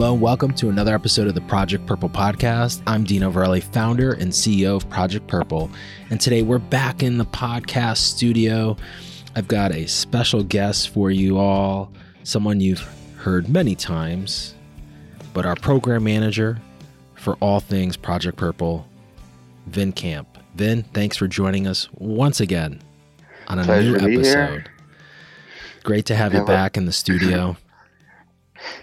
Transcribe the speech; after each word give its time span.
Hello 0.00 0.14
and 0.14 0.22
welcome 0.22 0.54
to 0.54 0.70
another 0.70 0.94
episode 0.94 1.26
of 1.28 1.34
the 1.34 1.42
Project 1.42 1.84
Purple 1.84 2.08
podcast. 2.08 2.80
I'm 2.86 3.04
Dino 3.04 3.30
Verrelli, 3.30 3.62
founder 3.62 4.14
and 4.14 4.32
CEO 4.32 4.76
of 4.76 4.88
Project 4.88 5.26
Purple. 5.26 5.70
And 6.08 6.18
today 6.18 6.40
we're 6.40 6.58
back 6.58 7.02
in 7.02 7.18
the 7.18 7.26
podcast 7.26 7.98
studio. 7.98 8.78
I've 9.36 9.46
got 9.46 9.74
a 9.74 9.86
special 9.86 10.42
guest 10.42 10.88
for 10.88 11.10
you 11.10 11.36
all, 11.36 11.92
someone 12.22 12.60
you've 12.60 12.80
heard 13.18 13.50
many 13.50 13.74
times, 13.74 14.54
but 15.34 15.44
our 15.44 15.54
program 15.54 16.04
manager 16.04 16.58
for 17.16 17.34
all 17.40 17.60
things 17.60 17.98
Project 17.98 18.38
Purple, 18.38 18.88
Vin 19.66 19.92
Camp. 19.92 20.38
Vin, 20.54 20.82
thanks 20.94 21.18
for 21.18 21.28
joining 21.28 21.66
us 21.66 21.90
once 21.92 22.40
again 22.40 22.80
on 23.48 23.58
a 23.58 23.64
Pleasure 23.64 23.98
new 23.98 24.16
episode. 24.16 24.70
Great 25.82 26.06
to 26.06 26.16
have 26.16 26.32
you 26.32 26.42
back 26.46 26.78
in 26.78 26.86
the 26.86 26.92
studio. 26.92 27.54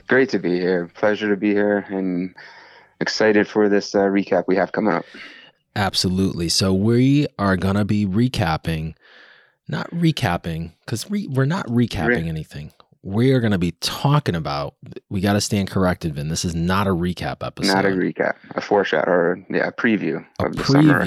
Great 0.08 0.30
to 0.30 0.40
be 0.40 0.60
here. 0.60 0.90
Pleasure 0.96 1.30
to 1.30 1.38
be 1.38 1.54
here 1.54 1.86
and 1.90 2.34
excited 3.00 3.48
for 3.48 3.70
this 3.70 3.94
uh, 3.96 4.00
recap 4.00 4.46
we 4.48 4.56
have 4.56 4.72
coming 4.72 4.94
up. 4.94 5.06
Absolutely. 5.76 6.50
So 6.50 6.74
we 6.74 7.28
are 7.38 7.56
going 7.56 7.76
to 7.76 7.86
be 7.86 8.06
recapping, 8.06 8.96
not 9.68 9.90
recapping, 9.92 10.72
because 10.86 11.10
re- 11.12 11.28
we're 11.28 11.46
not 11.46 11.68
recapping 11.68 12.08
Re- 12.08 12.30
anything. 12.30 12.72
We 13.04 13.32
are 13.32 13.40
going 13.40 13.52
to 13.52 13.60
be 13.60 13.72
talking 13.74 14.36
about, 14.36 14.76
we 15.10 15.22
got 15.22 15.34
to 15.34 15.42
stand 15.42 15.70
corrected, 15.70 16.16
Vin. 16.16 16.30
This 16.30 16.44
is 16.44 16.56
not 16.56 16.88
a 16.88 16.90
recap 16.90 17.46
episode. 17.46 17.74
Not 17.74 17.86
a 17.86 17.90
recap, 17.90 18.36
a 18.56 18.62
foreshadow, 18.62 19.12
or 19.12 19.46
yeah, 19.50 19.68
a 19.68 19.72
preview 19.72 20.26
a 20.40 20.46
of 20.46 20.56
the 20.56 20.64
summer. 20.66 21.06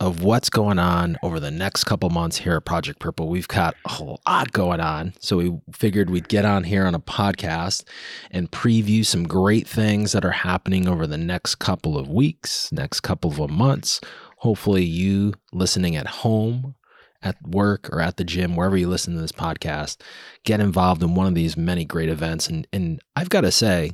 Of 0.00 0.22
what's 0.22 0.48
going 0.48 0.78
on 0.78 1.16
over 1.22 1.40
the 1.40 1.50
next 1.50 1.84
couple 1.84 2.08
months 2.10 2.38
here 2.38 2.54
at 2.54 2.64
Project 2.64 3.00
Purple. 3.00 3.28
We've 3.28 3.48
got 3.48 3.74
a 3.84 3.88
whole 3.88 4.20
lot 4.26 4.52
going 4.52 4.80
on. 4.80 5.14
So 5.18 5.36
we 5.38 5.58
figured 5.72 6.08
we'd 6.08 6.28
get 6.28 6.44
on 6.44 6.64
here 6.64 6.86
on 6.86 6.94
a 6.94 7.00
podcast 7.00 7.84
and 8.30 8.50
preview 8.50 9.04
some 9.04 9.26
great 9.26 9.66
things 9.66 10.12
that 10.12 10.24
are 10.24 10.30
happening 10.30 10.86
over 10.86 11.06
the 11.06 11.18
next 11.18 11.56
couple 11.56 11.98
of 11.98 12.08
weeks, 12.08 12.70
next 12.70 13.00
couple 13.00 13.42
of 13.42 13.50
months. 13.50 14.00
Hopefully, 14.38 14.84
you 14.84 15.34
listening 15.52 15.96
at 15.96 16.06
home, 16.06 16.76
at 17.20 17.36
work, 17.44 17.90
or 17.92 18.00
at 18.00 18.18
the 18.18 18.24
gym, 18.24 18.54
wherever 18.54 18.76
you 18.76 18.88
listen 18.88 19.14
to 19.14 19.20
this 19.20 19.32
podcast, 19.32 20.00
get 20.44 20.60
involved 20.60 21.02
in 21.02 21.16
one 21.16 21.26
of 21.26 21.34
these 21.34 21.56
many 21.56 21.84
great 21.84 22.08
events. 22.08 22.46
And, 22.48 22.68
and 22.72 23.00
I've 23.16 23.30
got 23.30 23.40
to 23.40 23.50
say, 23.50 23.92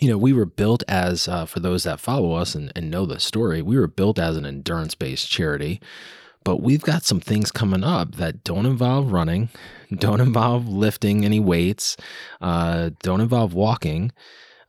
you 0.00 0.08
know, 0.08 0.18
we 0.18 0.32
were 0.32 0.46
built 0.46 0.82
as, 0.88 1.28
uh, 1.28 1.46
for 1.46 1.60
those 1.60 1.84
that 1.84 2.00
follow 2.00 2.32
us 2.32 2.54
and, 2.54 2.72
and 2.74 2.90
know 2.90 3.06
the 3.06 3.20
story, 3.20 3.62
we 3.62 3.78
were 3.78 3.86
built 3.86 4.18
as 4.18 4.36
an 4.36 4.46
endurance 4.46 4.94
based 4.94 5.30
charity. 5.30 5.80
But 6.44 6.60
we've 6.60 6.82
got 6.82 7.04
some 7.04 7.20
things 7.20 7.50
coming 7.50 7.82
up 7.82 8.16
that 8.16 8.44
don't 8.44 8.66
involve 8.66 9.12
running, 9.12 9.48
don't 9.94 10.20
involve 10.20 10.68
lifting 10.68 11.24
any 11.24 11.40
weights, 11.40 11.96
uh, 12.42 12.90
don't 13.02 13.22
involve 13.22 13.54
walking, 13.54 14.12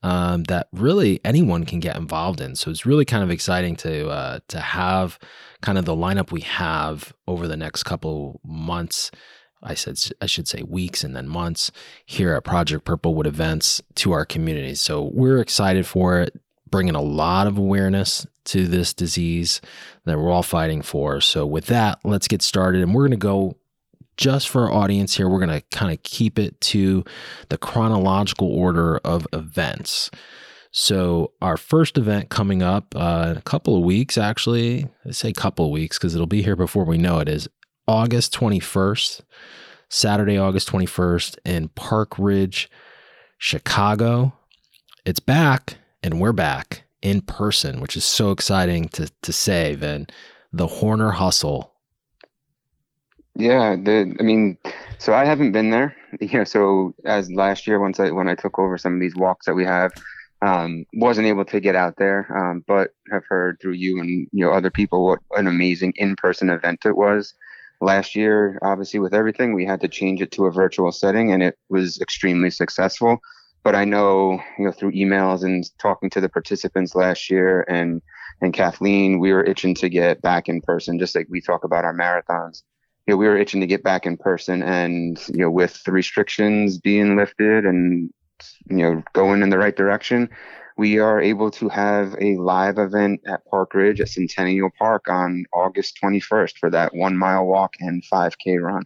um, 0.05 0.43
that 0.43 0.67
really 0.71 1.19
anyone 1.25 1.65
can 1.65 1.79
get 1.79 1.97
involved 1.97 2.39
in. 2.39 2.55
So 2.55 2.69
it's 2.69 2.85
really 2.85 3.05
kind 3.05 3.23
of 3.23 3.31
exciting 3.31 3.75
to 3.77 4.07
uh, 4.09 4.39
to 4.49 4.59
have 4.59 5.17
kind 5.61 5.77
of 5.77 5.85
the 5.85 5.95
lineup 5.95 6.31
we 6.31 6.41
have 6.41 7.11
over 7.27 7.47
the 7.47 7.57
next 7.57 7.83
couple 7.83 8.39
months. 8.45 9.09
I 9.65 9.73
said 9.73 9.99
I 10.21 10.27
should 10.27 10.47
say 10.47 10.63
weeks 10.63 11.03
and 11.03 11.15
then 11.15 11.27
months 11.27 11.71
here 12.05 12.33
at 12.33 12.43
Project 12.43 12.85
Purple 12.85 13.15
with 13.15 13.27
events 13.27 13.81
to 13.95 14.11
our 14.11 14.25
community. 14.25 14.75
So 14.75 15.09
we're 15.13 15.39
excited 15.39 15.85
for 15.85 16.21
it, 16.21 16.39
bringing 16.69 16.95
a 16.95 17.01
lot 17.01 17.47
of 17.47 17.57
awareness 17.57 18.25
to 18.45 18.67
this 18.67 18.93
disease 18.93 19.59
that 20.05 20.19
we're 20.19 20.31
all 20.31 20.43
fighting 20.43 20.81
for. 20.81 21.19
So 21.19 21.45
with 21.45 21.65
that, 21.65 21.99
let's 22.03 22.27
get 22.27 22.41
started, 22.41 22.81
and 22.81 22.93
we're 22.93 23.07
going 23.07 23.11
to 23.11 23.17
go 23.17 23.57
just 24.17 24.47
for 24.47 24.63
our 24.63 24.71
audience 24.71 25.15
here. 25.15 25.27
We're 25.27 25.45
going 25.45 25.59
to 25.59 25.77
kind 25.77 25.91
of 25.91 26.01
keep 26.03 26.39
it 26.39 26.61
to 26.61 27.03
the 27.49 27.57
chronological 27.57 28.47
order 28.47 28.97
of 28.99 29.27
events. 29.33 30.09
So 30.71 31.31
our 31.41 31.55
first 31.55 31.97
event 31.97 32.29
coming 32.29 32.61
up 32.61 32.93
uh, 32.97 33.29
in 33.31 33.37
a 33.37 33.41
couple 33.41 33.77
of 33.77 33.83
weeks, 33.83 34.17
actually, 34.17 34.89
I 35.05 35.11
say 35.11 35.31
couple 35.31 35.65
of 35.65 35.71
weeks 35.71 35.97
because 35.97 36.13
it'll 36.13 36.27
be 36.27 36.41
here 36.41 36.57
before 36.57 36.83
we 36.83 36.97
know 36.97 37.19
it, 37.19 37.29
is 37.29 37.47
August 37.87 38.33
21st, 38.33 39.21
Saturday, 39.89 40.37
August 40.37 40.69
21st 40.69 41.37
in 41.45 41.69
Park 41.69 42.17
Ridge, 42.17 42.69
Chicago. 43.37 44.33
It's 45.05 45.19
back 45.19 45.77
and 46.01 46.19
we're 46.19 46.33
back 46.33 46.83
in 47.01 47.21
person, 47.21 47.79
which 47.79 47.95
is 47.95 48.03
so 48.03 48.31
exciting 48.31 48.89
to, 48.89 49.09
to 49.21 49.31
say, 49.31 49.75
Vin. 49.75 50.07
The 50.51 50.67
Horner 50.67 51.11
Hustle. 51.11 51.73
Yeah, 53.35 53.75
the 53.75 54.15
I 54.19 54.23
mean, 54.23 54.57
so 54.97 55.13
I 55.13 55.25
haven't 55.25 55.51
been 55.51 55.69
there. 55.69 55.95
You 56.21 56.37
know, 56.37 56.43
so 56.45 56.95
as 57.03 57.29
last 57.29 57.67
year, 57.67 57.77
once 57.77 57.99
I 57.99 58.09
when 58.09 58.29
I 58.29 58.35
took 58.35 58.57
over 58.57 58.77
some 58.77 58.93
of 58.93 59.01
these 59.01 59.17
walks 59.17 59.47
that 59.47 59.53
we 59.53 59.65
have, 59.65 59.91
um, 60.41 60.85
wasn't 60.93 61.27
able 61.27 61.43
to 61.43 61.59
get 61.59 61.75
out 61.75 61.97
there, 61.97 62.25
um, 62.33 62.63
but 62.65 62.91
have 63.11 63.25
heard 63.27 63.57
through 63.59 63.73
you 63.73 63.99
and 63.99 64.09
you 64.09 64.45
know 64.45 64.51
other 64.51 64.69
people 64.69 65.03
what 65.03 65.19
an 65.31 65.47
amazing 65.47 65.91
in-person 65.97 66.49
event 66.49 66.85
it 66.85 66.95
was. 66.95 67.33
Last 67.81 68.15
year, 68.15 68.57
obviously, 68.61 68.99
with 68.99 69.13
everything, 69.13 69.53
we 69.53 69.65
had 69.65 69.81
to 69.81 69.87
change 69.87 70.21
it 70.21 70.31
to 70.31 70.45
a 70.45 70.51
virtual 70.51 70.91
setting, 70.91 71.31
and 71.31 71.43
it 71.43 71.57
was 71.69 71.99
extremely 72.01 72.49
successful. 72.49 73.19
But 73.63 73.75
I 73.75 73.83
know, 73.83 74.39
you 74.57 74.65
know, 74.65 74.71
through 74.71 74.91
emails 74.91 75.43
and 75.43 75.65
talking 75.79 76.09
to 76.11 76.21
the 76.21 76.29
participants 76.29 76.95
last 76.95 77.29
year, 77.29 77.65
and 77.67 78.01
and 78.41 78.53
Kathleen, 78.53 79.19
we 79.19 79.31
were 79.33 79.43
itching 79.43 79.75
to 79.75 79.89
get 79.89 80.21
back 80.21 80.49
in 80.49 80.61
person, 80.61 80.99
just 80.99 81.15
like 81.15 81.27
we 81.29 81.41
talk 81.41 81.63
about 81.63 81.85
our 81.85 81.95
marathons 81.95 82.63
you 83.05 83.13
know, 83.13 83.17
we 83.17 83.27
were 83.27 83.37
itching 83.37 83.61
to 83.61 83.67
get 83.67 83.83
back 83.83 84.05
in 84.05 84.17
person 84.17 84.63
and, 84.63 85.19
you 85.27 85.39
know, 85.39 85.51
with 85.51 85.83
the 85.83 85.91
restrictions 85.91 86.79
being 86.79 87.15
lifted 87.15 87.65
and, 87.65 88.09
you 88.67 88.77
know, 88.77 89.03
going 89.13 89.43
in 89.43 89.49
the 89.49 89.57
right 89.57 89.75
direction, 89.75 90.29
we 90.77 90.99
are 90.99 91.21
able 91.21 91.51
to 91.51 91.69
have 91.69 92.15
a 92.19 92.35
live 92.37 92.77
event 92.77 93.21
at 93.25 93.45
Park 93.45 93.73
Ridge 93.73 94.01
at 94.01 94.09
Centennial 94.09 94.69
Park 94.77 95.07
on 95.07 95.45
August 95.53 95.97
21st 96.03 96.57
for 96.57 96.69
that 96.69 96.93
one 96.93 97.17
mile 97.17 97.45
walk 97.45 97.75
and 97.79 98.03
5K 98.03 98.61
run. 98.61 98.83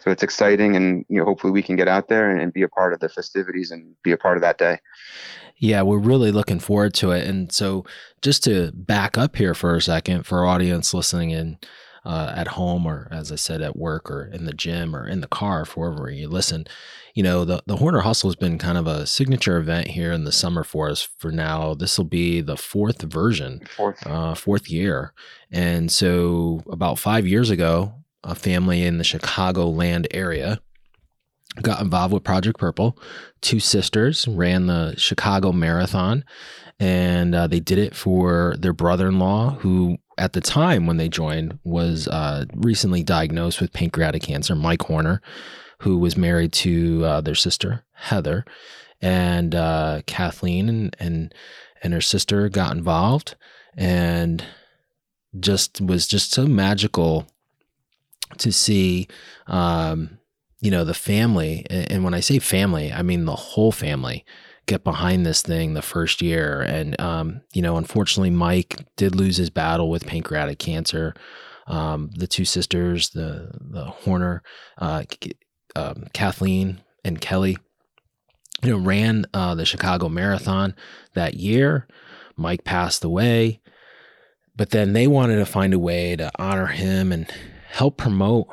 So 0.00 0.10
it's 0.10 0.22
exciting 0.22 0.76
and, 0.76 1.04
you 1.08 1.18
know, 1.18 1.24
hopefully 1.24 1.52
we 1.52 1.62
can 1.62 1.76
get 1.76 1.88
out 1.88 2.08
there 2.08 2.30
and, 2.30 2.40
and 2.40 2.52
be 2.52 2.62
a 2.62 2.68
part 2.68 2.92
of 2.92 3.00
the 3.00 3.08
festivities 3.08 3.70
and 3.70 3.94
be 4.02 4.12
a 4.12 4.18
part 4.18 4.36
of 4.36 4.42
that 4.42 4.58
day. 4.58 4.78
Yeah, 5.56 5.82
we're 5.82 5.98
really 5.98 6.30
looking 6.30 6.58
forward 6.58 6.92
to 6.94 7.12
it. 7.12 7.26
And 7.26 7.50
so, 7.50 7.84
just 8.20 8.44
to 8.44 8.72
back 8.72 9.16
up 9.16 9.36
here 9.36 9.54
for 9.54 9.76
a 9.76 9.80
second 9.80 10.26
for 10.26 10.40
our 10.40 10.46
audience 10.46 10.92
listening 10.92 11.30
in 11.30 11.58
uh, 12.04 12.32
at 12.36 12.48
home, 12.48 12.86
or 12.86 13.08
as 13.10 13.32
I 13.32 13.36
said, 13.36 13.62
at 13.62 13.76
work, 13.76 14.10
or 14.10 14.24
in 14.24 14.44
the 14.44 14.52
gym, 14.52 14.94
or 14.94 15.06
in 15.06 15.20
the 15.20 15.26
car, 15.28 15.64
for 15.64 15.90
wherever 15.90 16.10
you 16.10 16.28
listen, 16.28 16.66
you 17.14 17.22
know, 17.22 17.44
the, 17.44 17.62
the 17.66 17.76
Horner 17.76 18.00
Hustle 18.00 18.28
has 18.28 18.36
been 18.36 18.58
kind 18.58 18.76
of 18.76 18.86
a 18.86 19.06
signature 19.06 19.56
event 19.56 19.88
here 19.88 20.12
in 20.12 20.24
the 20.24 20.32
summer 20.32 20.64
for 20.64 20.90
us 20.90 21.08
for 21.18 21.30
now. 21.30 21.74
This 21.74 21.96
will 21.96 22.04
be 22.04 22.40
the 22.40 22.56
fourth 22.56 23.02
version, 23.02 23.62
Fourth. 23.76 24.04
uh, 24.06 24.34
fourth 24.34 24.68
year. 24.68 25.12
And 25.50 25.90
so, 25.92 26.62
about 26.68 26.98
five 26.98 27.26
years 27.26 27.50
ago, 27.50 27.94
a 28.24 28.34
family 28.34 28.82
in 28.82 28.98
the 28.98 29.04
Chicago 29.04 29.68
land 29.68 30.08
area 30.10 30.60
got 31.62 31.80
involved 31.80 32.12
with 32.12 32.24
Project 32.24 32.58
Purple. 32.58 32.98
Two 33.40 33.60
sisters 33.60 34.26
ran 34.26 34.66
the 34.66 34.94
Chicago 34.96 35.52
Marathon, 35.52 36.24
and 36.80 37.34
uh, 37.34 37.46
they 37.46 37.60
did 37.60 37.78
it 37.78 37.94
for 37.94 38.56
their 38.58 38.72
brother 38.72 39.06
in 39.06 39.18
law, 39.20 39.50
who 39.60 39.98
at 40.18 40.32
the 40.32 40.40
time 40.40 40.86
when 40.86 40.96
they 40.96 41.08
joined 41.08 41.58
was 41.64 42.08
uh, 42.08 42.44
recently 42.54 43.02
diagnosed 43.02 43.60
with 43.60 43.72
pancreatic 43.72 44.22
cancer, 44.22 44.54
Mike 44.54 44.82
Horner, 44.82 45.20
who 45.80 45.98
was 45.98 46.16
married 46.16 46.52
to 46.52 47.04
uh, 47.04 47.20
their 47.20 47.34
sister, 47.34 47.84
Heather. 47.92 48.44
And 49.00 49.54
uh, 49.54 50.02
Kathleen 50.06 50.68
and, 50.68 50.96
and 50.98 51.34
and 51.82 51.92
her 51.92 52.00
sister 52.00 52.48
got 52.48 52.74
involved 52.74 53.36
and 53.76 54.42
just 55.38 55.80
was 55.80 56.06
just 56.06 56.32
so 56.32 56.46
magical 56.46 57.26
to 58.38 58.50
see 58.50 59.06
um, 59.46 60.18
you 60.60 60.70
know 60.70 60.84
the 60.84 60.94
family 60.94 61.66
and 61.68 61.92
and 61.92 62.04
when 62.04 62.14
i 62.14 62.20
say 62.20 62.38
family 62.38 62.90
i 62.90 63.02
mean 63.02 63.26
the 63.26 63.36
whole 63.36 63.72
family 63.72 64.24
get 64.66 64.84
behind 64.84 65.24
this 65.24 65.42
thing 65.42 65.74
the 65.74 65.82
first 65.82 66.22
year. 66.22 66.62
And 66.62 66.98
um, 67.00 67.42
you 67.52 67.62
know 67.62 67.76
unfortunately 67.76 68.30
mike 68.30 68.84
did 68.96 69.14
lose 69.14 69.36
his 69.36 69.50
battle 69.50 69.90
with 69.90 70.06
pancreatic 70.06 70.58
cancer. 70.58 71.14
Um, 71.66 72.10
the 72.14 72.26
two 72.26 72.44
sisters 72.44 73.10
the 73.10 73.50
the 73.60 73.84
horner 73.84 74.42
uh, 74.78 75.04
um, 75.76 76.06
kathleen 76.12 76.82
and 77.04 77.20
kelly 77.20 77.56
you 78.62 78.70
know 78.70 78.78
ran 78.78 79.24
uh, 79.32 79.54
the 79.54 79.64
chicago 79.64 80.08
marathon 80.08 80.74
that 81.14 81.34
year. 81.34 81.86
Mike 82.36 82.64
passed 82.64 83.04
away 83.04 83.60
but 84.56 84.70
then 84.70 84.92
they 84.92 85.06
wanted 85.06 85.36
to 85.36 85.46
find 85.46 85.74
a 85.74 85.78
way 85.78 86.16
to 86.16 86.30
honor 86.38 86.66
him 86.66 87.12
and 87.12 87.30
help 87.68 87.96
promote 87.96 88.48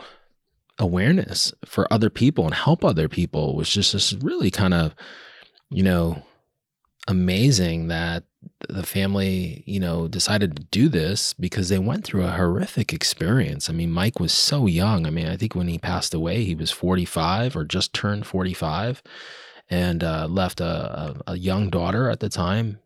awareness 0.80 1.54
for 1.66 1.92
other 1.94 2.10
people 2.10 2.46
and 2.46 2.56
help 2.56 2.84
other 2.84 3.08
people 3.08 3.56
was 3.56 3.69
just 3.69 4.22
really 4.24 4.50
kind 4.50 4.74
of 4.74 4.96
you 5.72 5.84
know 5.84 6.22
amazing 7.08 7.88
that 7.88 8.24
the 8.70 8.84
family 8.84 9.64
you 9.66 9.80
know 9.80 10.08
decided 10.08 10.56
to 10.56 10.64
do 10.66 10.88
this 10.88 11.34
because 11.34 11.70
they 11.70 11.80
went 11.80 12.04
through 12.04 12.24
a 12.24 12.32
horrific 12.32 12.94
experience 12.94 13.70
i 13.70 13.74
mean 13.74 13.92
mike 13.92 14.20
was 14.20 14.32
so 14.32 14.68
young 14.68 15.08
i 15.08 15.10
mean 15.10 15.28
i 15.28 15.36
think 15.36 15.56
when 15.56 15.68
he 15.68 15.80
passed 15.80 16.14
away 16.14 16.44
he 16.44 16.54
was 16.54 16.70
45 16.70 17.56
or 17.56 17.64
just 17.64 17.94
turned 17.94 18.28
45 18.28 19.02
and 19.72 20.04
uh, 20.04 20.28
left 20.30 20.60
a, 20.60 20.66
a, 20.66 21.32
a, 21.32 21.38
young 21.38 21.70
daughter 21.70 22.10
at 22.10 22.20
the 22.20 22.28
time. 22.28 22.80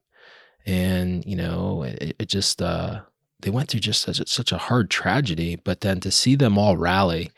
And, 0.67 1.25
you 1.25 1.35
know, 1.35 1.81
it, 1.81 2.15
it 2.19 2.29
just, 2.29 2.61
uh, 2.61 3.01
they 3.41 3.49
went 3.49 3.69
through 3.69 3.79
just 3.81 4.03
such 4.03 4.25
such 4.27 4.51
a 4.51 4.57
hard 4.57 4.89
tragedy. 4.89 5.55
But 5.55 5.81
then 5.81 5.99
to 6.01 6.11
see 6.11 6.35
them 6.35 6.57
all 6.57 6.77
rally, 6.77 7.31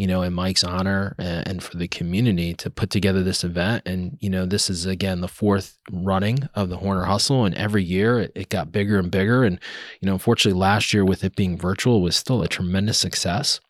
you 0.00 0.06
know, 0.06 0.22
in 0.22 0.32
Mike's 0.32 0.64
honor 0.64 1.14
and, 1.18 1.46
and, 1.46 1.62
for 1.62 1.76
the 1.76 1.86
community 1.86 2.54
to 2.54 2.70
put 2.70 2.88
together 2.88 3.22
this 3.22 3.44
event. 3.44 3.82
And, 3.84 4.16
you 4.18 4.30
know, 4.30 4.46
this 4.46 4.70
is 4.70 4.86
again 4.86 5.20
the 5.20 5.28
fourth 5.28 5.76
running 5.92 6.48
of 6.54 6.70
the 6.70 6.78
Horner 6.78 7.04
Hustle. 7.04 7.44
And 7.44 7.54
every 7.54 7.84
year 7.84 8.18
it, 8.18 8.32
it 8.34 8.48
got 8.48 8.72
bigger 8.72 8.98
and 8.98 9.10
bigger. 9.10 9.44
And, 9.44 9.60
you 10.00 10.06
know, 10.06 10.14
unfortunately, 10.14 10.58
last 10.58 10.94
year 10.94 11.04
with 11.04 11.22
it 11.22 11.36
being 11.36 11.58
virtual 11.58 12.00
was 12.00 12.16
still 12.16 12.40
a 12.40 12.48
tremendous 12.48 12.96
success. 12.96 13.60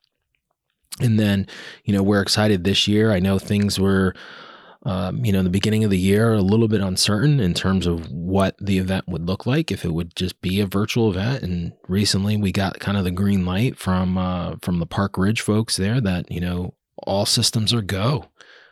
And 1.01 1.19
then, 1.19 1.49
you 1.83 1.93
know, 1.93 2.03
we're 2.05 2.23
excited 2.23 2.63
this 2.63 2.87
year. 2.87 3.11
I 3.11 3.19
know 3.19 3.41
things 3.41 3.81
were 3.81 4.15
um, 4.85 5.25
you 5.25 5.33
know, 5.33 5.41
in 5.41 5.45
the 5.45 5.51
beginning 5.51 5.85
of 5.85 5.91
the 5.91 5.99
year, 5.99 6.33
a 6.33 6.41
little 6.41 6.69
bit 6.69 6.81
uncertain 6.81 7.39
in 7.39 7.53
terms 7.53 7.87
of 7.87 8.11
what 8.11 8.57
the 8.59 8.79
event 8.79 9.07
would 9.09 9.27
look 9.27 9.45
like, 9.45 9.71
if 9.71 9.85
it 9.85 9.93
would 9.93 10.17
just 10.17 10.41
be 10.41 10.59
a 10.61 10.67
virtual 10.67 11.11
event. 11.11 11.43
And 11.43 11.73
recently, 11.87 12.37
we 12.37 12.51
got 12.51 12.81
kind 12.81 12.97
of 12.97 13.05
the 13.05 13.11
green 13.11 13.45
light 13.45 13.77
from 13.77 14.17
uh, 14.17 14.57
from 14.63 14.79
the 14.79 14.87
Park 14.87 15.19
Ridge 15.19 15.43
folks 15.43 15.77
there 15.77 16.01
that 16.01 16.31
you 16.31 16.41
know 16.41 16.75
all 17.03 17.27
systems 17.27 17.75
are 17.75 17.83
go, 17.83 18.27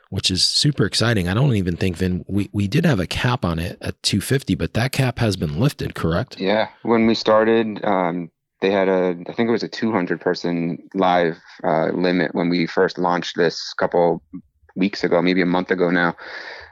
which 0.08 0.30
is 0.30 0.42
super 0.42 0.86
exciting. 0.86 1.28
I 1.28 1.34
don't 1.34 1.54
even 1.54 1.76
think 1.76 1.98
Vin 1.98 2.24
we 2.26 2.48
we 2.52 2.68
did 2.68 2.86
have 2.86 3.00
a 3.00 3.06
cap 3.06 3.44
on 3.44 3.58
it 3.58 3.76
at 3.82 4.02
250, 4.02 4.54
but 4.54 4.72
that 4.72 4.92
cap 4.92 5.18
has 5.18 5.36
been 5.36 5.60
lifted, 5.60 5.94
correct? 5.94 6.40
Yeah, 6.40 6.68
when 6.82 7.06
we 7.06 7.14
started. 7.14 7.84
Um, 7.84 8.30
they 8.60 8.72
had 8.72 8.88
a, 8.88 9.16
I 9.28 9.32
think 9.34 9.48
it 9.48 9.52
was 9.52 9.62
a 9.62 9.68
200 9.68 10.20
person 10.20 10.78
live 10.92 11.36
uh, 11.62 11.90
limit 11.92 12.34
when 12.34 12.48
we 12.48 12.66
first 12.66 12.98
launched 12.98 13.36
this 13.36 13.72
couple 13.74 14.20
weeks 14.78 15.04
ago, 15.04 15.20
maybe 15.20 15.42
a 15.42 15.46
month 15.46 15.70
ago 15.70 15.90
now. 15.90 16.16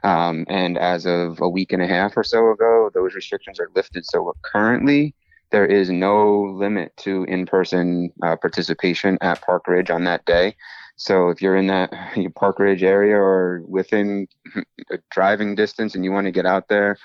Um, 0.02 0.46
and 0.48 0.78
as 0.78 1.04
of 1.06 1.40
a 1.40 1.48
week 1.48 1.72
and 1.72 1.82
a 1.82 1.86
half 1.86 2.16
or 2.16 2.24
so 2.24 2.50
ago, 2.52 2.90
those 2.94 3.14
restrictions 3.14 3.58
are 3.58 3.70
lifted. 3.74 4.06
So 4.06 4.32
currently, 4.42 5.14
there 5.50 5.66
is 5.66 5.90
no 5.90 6.42
limit 6.42 6.96
to 6.98 7.24
in-person 7.24 8.12
uh, 8.22 8.36
participation 8.36 9.18
at 9.20 9.40
Park 9.42 9.66
Ridge 9.66 9.90
on 9.90 10.04
that 10.04 10.24
day. 10.24 10.56
So 10.96 11.28
if 11.28 11.42
you're 11.42 11.56
in 11.56 11.66
that 11.68 11.92
Park 12.34 12.58
Ridge 12.58 12.82
area 12.82 13.16
or 13.16 13.62
within 13.68 14.28
driving 15.10 15.54
distance 15.54 15.94
and 15.94 16.04
you 16.04 16.12
want 16.12 16.26
to 16.26 16.32
get 16.32 16.46
out 16.46 16.68
there, 16.68 16.96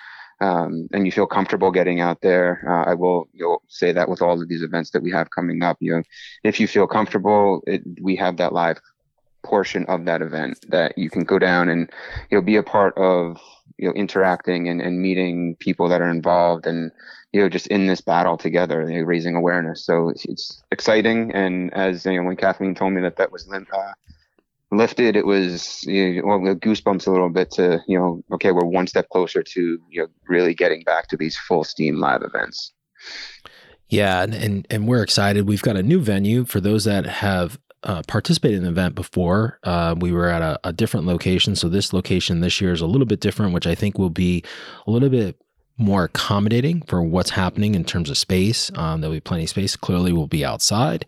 um, 0.42 0.88
and 0.92 1.06
you 1.06 1.12
feel 1.12 1.28
comfortable 1.28 1.70
getting 1.70 2.02
out 2.02 2.22
there, 2.22 2.64
uh, 2.68 2.90
I 2.90 2.96
will 2.96 3.30
you'll 3.32 3.62
say 3.68 3.92
that 3.92 4.10
with 4.10 4.24
all 4.24 4.42
of 4.42 4.50
these 4.50 4.64
events 4.64 4.90
that 4.90 5.04
we 5.04 5.12
have 5.12 5.30
coming 5.30 5.62
up. 5.62 5.78
You 5.80 5.98
know, 5.98 6.04
if 6.44 6.60
you 6.60 6.68
feel 6.68 6.88
comfortable, 6.88 7.62
it, 7.68 7.84
we 8.02 8.16
have 8.16 8.38
that 8.38 8.52
live 8.52 8.82
portion 9.44 9.86
of 9.86 10.06
that 10.06 10.22
event 10.22 10.66
that 10.70 10.98
you 10.98 11.10
can 11.10 11.24
go 11.24 11.40
down 11.40 11.70
and 11.70 11.90
you 12.30 12.38
know 12.38 12.42
be 12.42 12.56
a 12.56 12.64
part 12.64 12.98
of 12.98 13.40
you 13.78 13.88
know 13.88 13.94
interacting 13.94 14.70
and, 14.70 14.82
and 14.82 15.02
meeting 15.02 15.56
people 15.60 15.90
that 15.90 16.02
are 16.02 16.10
involved 16.10 16.68
and 16.68 16.92
you 17.32 17.42
know 17.42 17.50
just 17.50 17.68
in 17.68 17.88
this 17.88 18.02
battle 18.02 18.38
together 18.38 18.90
you 18.90 19.00
know, 19.00 19.04
raising 19.04 19.36
awareness. 19.36 19.86
So 19.86 20.10
it's, 20.10 20.26
it's, 20.26 20.64
exciting. 20.72 21.32
And 21.34 21.74
as 21.74 22.06
you 22.06 22.20
know 22.20 22.28
when 22.28 22.36
kathleen 22.36 22.76
told 22.76 22.94
me 22.94 23.02
that 23.02 23.18
that 23.18 23.32
was 23.32 23.50
uh, 23.52 23.94
lifted 24.72 25.16
it 25.16 25.26
was 25.26 25.84
you 25.84 26.22
know, 26.22 26.38
well, 26.38 26.56
goosebumps 26.56 27.08
a 27.08 27.12
little 27.12 27.30
bit 27.30 27.52
to 27.52 27.82
you 27.88 27.98
know 27.98 28.24
okay 28.32 28.52
we're 28.52 28.66
one 28.66 28.88
step 28.88 29.10
closer 29.10 29.44
to 29.44 29.80
you 29.90 30.02
know 30.02 30.08
really 30.28 30.54
getting 30.54 30.84
back 30.84 31.08
to 31.08 31.18
these 31.18 31.38
full 31.38 31.64
steam 31.64 32.00
live 32.00 32.22
events. 32.22 32.74
Yeah, 33.90 34.24
and, 34.24 34.34
and, 34.34 34.68
and 34.70 34.88
we're 34.88 35.04
excited. 35.04 35.50
We've 35.50 35.62
got 35.62 35.76
a 35.76 35.84
new 35.84 36.00
venue 36.00 36.46
for 36.46 36.62
those 36.62 36.86
that 36.86 37.06
have 37.06 37.60
uh, 37.84 38.02
participated 38.08 38.58
in 38.58 38.64
the 38.64 38.70
event 38.70 38.96
before. 38.96 39.60
Uh, 39.64 39.96
we 39.98 40.12
were 40.12 40.30
at 40.30 40.42
a, 40.42 40.60
a, 40.64 40.74
different 40.74 41.06
location. 41.06 41.56
So 41.56 41.68
this 41.68 41.94
location 41.94 42.40
this 42.40 42.62
year 42.62 42.72
is 42.72 42.82
a 42.82 42.86
little 42.86 43.08
bit 43.08 43.20
different, 43.20 43.54
which 43.54 43.68
I 43.68 43.76
think 43.76 43.98
will 43.98 44.10
be 44.10 44.44
a 44.86 44.92
little 44.92 45.10
bit 45.10 45.38
more 45.78 46.04
accommodating 46.04 46.82
for 46.84 47.02
what's 47.02 47.32
happening 47.32 47.76
in 47.76 47.84
terms 47.84 48.10
of 48.10 48.18
space. 48.18 48.72
Um, 48.76 49.02
there'll 49.02 49.16
be 49.16 49.20
plenty 49.20 49.44
of 49.44 49.50
space. 49.50 49.76
Clearly, 49.76 50.14
we'll 50.14 50.28
be 50.28 50.46
outside, 50.46 51.06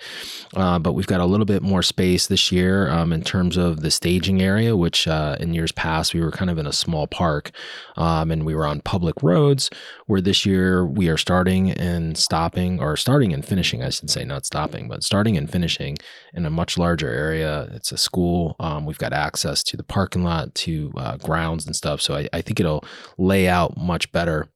uh, 0.56 0.80
but 0.80 0.94
we've 0.94 1.08
got 1.08 1.22
a 1.22 1.26
little 1.26 1.46
bit 1.46 1.62
more 1.62 1.84
space 1.84 2.28
this 2.28 2.52
year 2.52 2.90
um, 2.90 3.14
in 3.14 3.24
terms 3.24 3.58
of 3.58 3.82
the 3.82 3.92
staging 3.92 4.42
area, 4.42 4.76
which 4.76 5.08
uh, 5.08 5.38
in 5.40 5.54
years 5.54 5.72
past 5.72 6.14
we 6.14 6.22
were 6.22 6.32
kind 6.32 6.50
of 6.50 6.58
in 6.58 6.66
a 6.66 6.74
small 6.74 7.08
park 7.08 7.52
um, 7.98 8.32
and 8.32 8.46
we 8.46 8.56
were 8.56 8.66
on 8.66 8.82
public 8.82 9.22
roads. 9.22 9.70
Where 10.08 10.22
this 10.22 10.46
year 10.46 10.86
we 10.86 11.08
are 11.08 11.18
starting 11.18 11.72
and 11.72 12.18
stopping, 12.18 12.80
or 12.80 12.98
starting 12.98 13.34
and 13.34 13.46
finishing, 13.46 13.84
I 13.84 13.90
should 13.90 14.10
say, 14.10 14.26
not 14.26 14.46
stopping, 14.46 14.88
but 14.88 15.04
starting 15.04 15.38
and 15.38 15.50
finishing 15.50 15.98
in 16.34 16.46
a 16.46 16.50
much 16.50 16.78
larger 16.78 17.10
area. 17.10 17.70
It's 17.74 17.92
a 17.92 17.98
school. 17.98 18.56
Um, 18.60 18.86
we've 18.86 18.98
got 18.98 19.14
access 19.14 19.64
to 19.64 19.78
the 19.78 19.84
parking 19.84 20.24
lot, 20.24 20.54
to 20.56 20.92
uh, 20.98 21.18
grounds 21.18 21.66
and 21.66 21.76
stuff. 21.76 22.02
So 22.02 22.16
I, 22.16 22.28
I 22.34 22.42
think 22.42 22.60
it'll 22.60 22.84
lay 23.18 23.48
out 23.48 23.78
much 23.78 24.12
better 24.12 24.50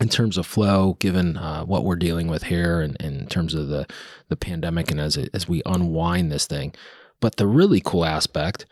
in 0.00 0.08
terms 0.08 0.36
of 0.36 0.46
flow, 0.46 0.96
given 1.00 1.36
uh, 1.36 1.64
what 1.64 1.84
we're 1.84 1.96
dealing 1.96 2.28
with 2.28 2.44
here, 2.44 2.80
and, 2.80 2.96
and, 3.00 3.22
in 3.22 3.26
terms 3.26 3.54
of 3.54 3.68
the 3.68 3.86
the 4.28 4.36
pandemic, 4.36 4.90
and 4.90 5.00
as 5.00 5.16
it, 5.16 5.30
as 5.32 5.48
we 5.48 5.62
unwind 5.66 6.30
this 6.30 6.46
thing. 6.46 6.74
But 7.20 7.36
the 7.36 7.46
really 7.46 7.80
cool 7.80 8.04
aspect 8.04 8.66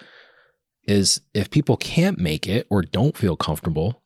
is 0.86 1.20
if 1.34 1.50
people 1.50 1.76
can't 1.76 2.18
make 2.18 2.46
it 2.46 2.66
or 2.70 2.82
don't 2.82 3.16
feel 3.16 3.36
comfortable 3.36 4.02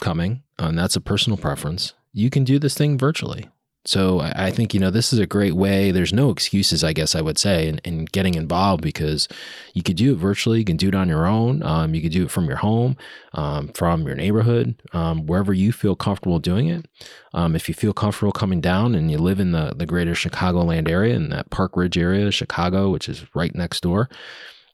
coming, 0.00 0.42
and 0.58 0.78
that's 0.78 0.96
a 0.96 1.00
personal 1.00 1.36
preference, 1.36 1.92
you 2.12 2.30
can 2.30 2.44
do 2.44 2.58
this 2.58 2.74
thing 2.74 2.96
virtually. 2.96 3.50
So 3.86 4.20
I 4.20 4.50
think, 4.50 4.74
you 4.74 4.80
know, 4.80 4.90
this 4.90 5.12
is 5.12 5.20
a 5.20 5.26
great 5.26 5.54
way. 5.54 5.92
There's 5.92 6.12
no 6.12 6.30
excuses, 6.30 6.82
I 6.82 6.92
guess 6.92 7.14
I 7.14 7.20
would 7.20 7.38
say, 7.38 7.68
in, 7.68 7.78
in 7.84 8.04
getting 8.06 8.34
involved 8.34 8.82
because 8.82 9.28
you 9.74 9.82
could 9.82 9.96
do 9.96 10.12
it 10.12 10.16
virtually. 10.16 10.58
You 10.58 10.64
can 10.64 10.76
do 10.76 10.88
it 10.88 10.94
on 10.94 11.08
your 11.08 11.26
own. 11.26 11.62
Um, 11.62 11.94
you 11.94 12.02
could 12.02 12.10
do 12.10 12.24
it 12.24 12.30
from 12.30 12.46
your 12.46 12.56
home, 12.56 12.96
um, 13.34 13.68
from 13.68 14.04
your 14.04 14.16
neighborhood, 14.16 14.82
um, 14.92 15.26
wherever 15.26 15.52
you 15.54 15.72
feel 15.72 15.94
comfortable 15.94 16.40
doing 16.40 16.68
it. 16.68 16.86
Um, 17.32 17.54
if 17.54 17.68
you 17.68 17.74
feel 17.74 17.92
comfortable 17.92 18.32
coming 18.32 18.60
down 18.60 18.96
and 18.96 19.10
you 19.10 19.18
live 19.18 19.38
in 19.38 19.52
the, 19.52 19.72
the 19.76 19.86
greater 19.86 20.14
Chicagoland 20.14 20.88
area, 20.88 21.14
in 21.14 21.28
that 21.30 21.50
Park 21.50 21.76
Ridge 21.76 21.96
area, 21.96 22.30
Chicago, 22.32 22.90
which 22.90 23.08
is 23.08 23.24
right 23.34 23.54
next 23.54 23.82
door, 23.82 24.08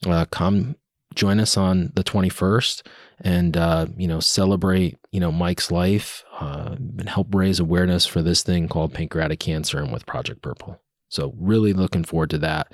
uh, 0.07 0.25
come 0.27 0.77
join 1.15 1.39
us 1.39 1.57
on 1.57 1.93
the 1.95 2.05
21st 2.05 2.83
and 3.23 3.57
uh, 3.57 3.87
you 3.97 4.09
know 4.09 4.21
celebrate 4.21 4.99
you 5.13 5.21
know 5.21 5.33
mike's 5.33 5.71
life 5.71 6.25
uh, 6.41 6.77
and 6.99 7.09
help 7.09 7.35
raise 7.35 7.61
awareness 7.61 8.05
for 8.05 8.21
this 8.21 8.43
thing 8.43 8.69
called 8.69 8.93
pancreatic 8.93 9.41
cancer 9.41 9.79
and 9.79 9.93
with 9.93 10.07
project 10.07 10.43
purple. 10.43 10.81
So 11.09 11.35
really 11.39 11.73
looking 11.73 12.05
forward 12.05 12.31
to 12.31 12.39
that. 12.39 12.73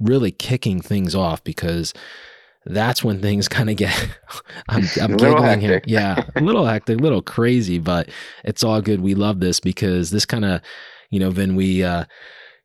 Really 0.00 0.30
kicking 0.30 0.80
things 0.80 1.14
off 1.14 1.42
because 1.44 1.92
that's 2.64 3.02
when 3.02 3.20
things 3.20 3.48
kind 3.56 3.70
of 3.70 3.76
get 3.76 4.08
i'm, 4.68 4.84
I'm 5.00 5.16
giggling 5.16 5.60
here. 5.60 5.80
yeah 5.86 6.24
a 6.36 6.40
little 6.42 6.66
hectic 6.66 6.98
a 6.98 7.02
little 7.02 7.22
crazy 7.22 7.78
but 7.78 8.10
it's 8.44 8.62
all 8.62 8.80
good. 8.80 9.00
We 9.00 9.14
love 9.14 9.40
this 9.40 9.60
because 9.60 10.10
this 10.10 10.26
kind 10.26 10.44
of 10.44 10.60
you 11.10 11.20
know 11.20 11.30
then 11.30 11.56
we 11.56 11.82
uh 11.82 12.04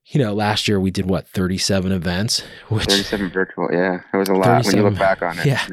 you 0.08 0.22
know, 0.22 0.34
last 0.34 0.68
year 0.68 0.80
we 0.80 0.92
did 0.92 1.08
what 1.08 1.28
37 1.28 1.92
events, 1.92 2.44
which 2.70 2.86
37 2.86 3.32
virtual, 3.32 3.70
yeah, 3.72 4.02
it 4.14 4.18
was 4.18 4.30
a 4.30 4.34
lot 4.34 4.64
when 4.64 4.76
you 4.76 4.84
look 4.84 5.00
back 5.00 5.24
on 5.24 5.40
it. 5.40 5.48
Yeah, 5.48 5.66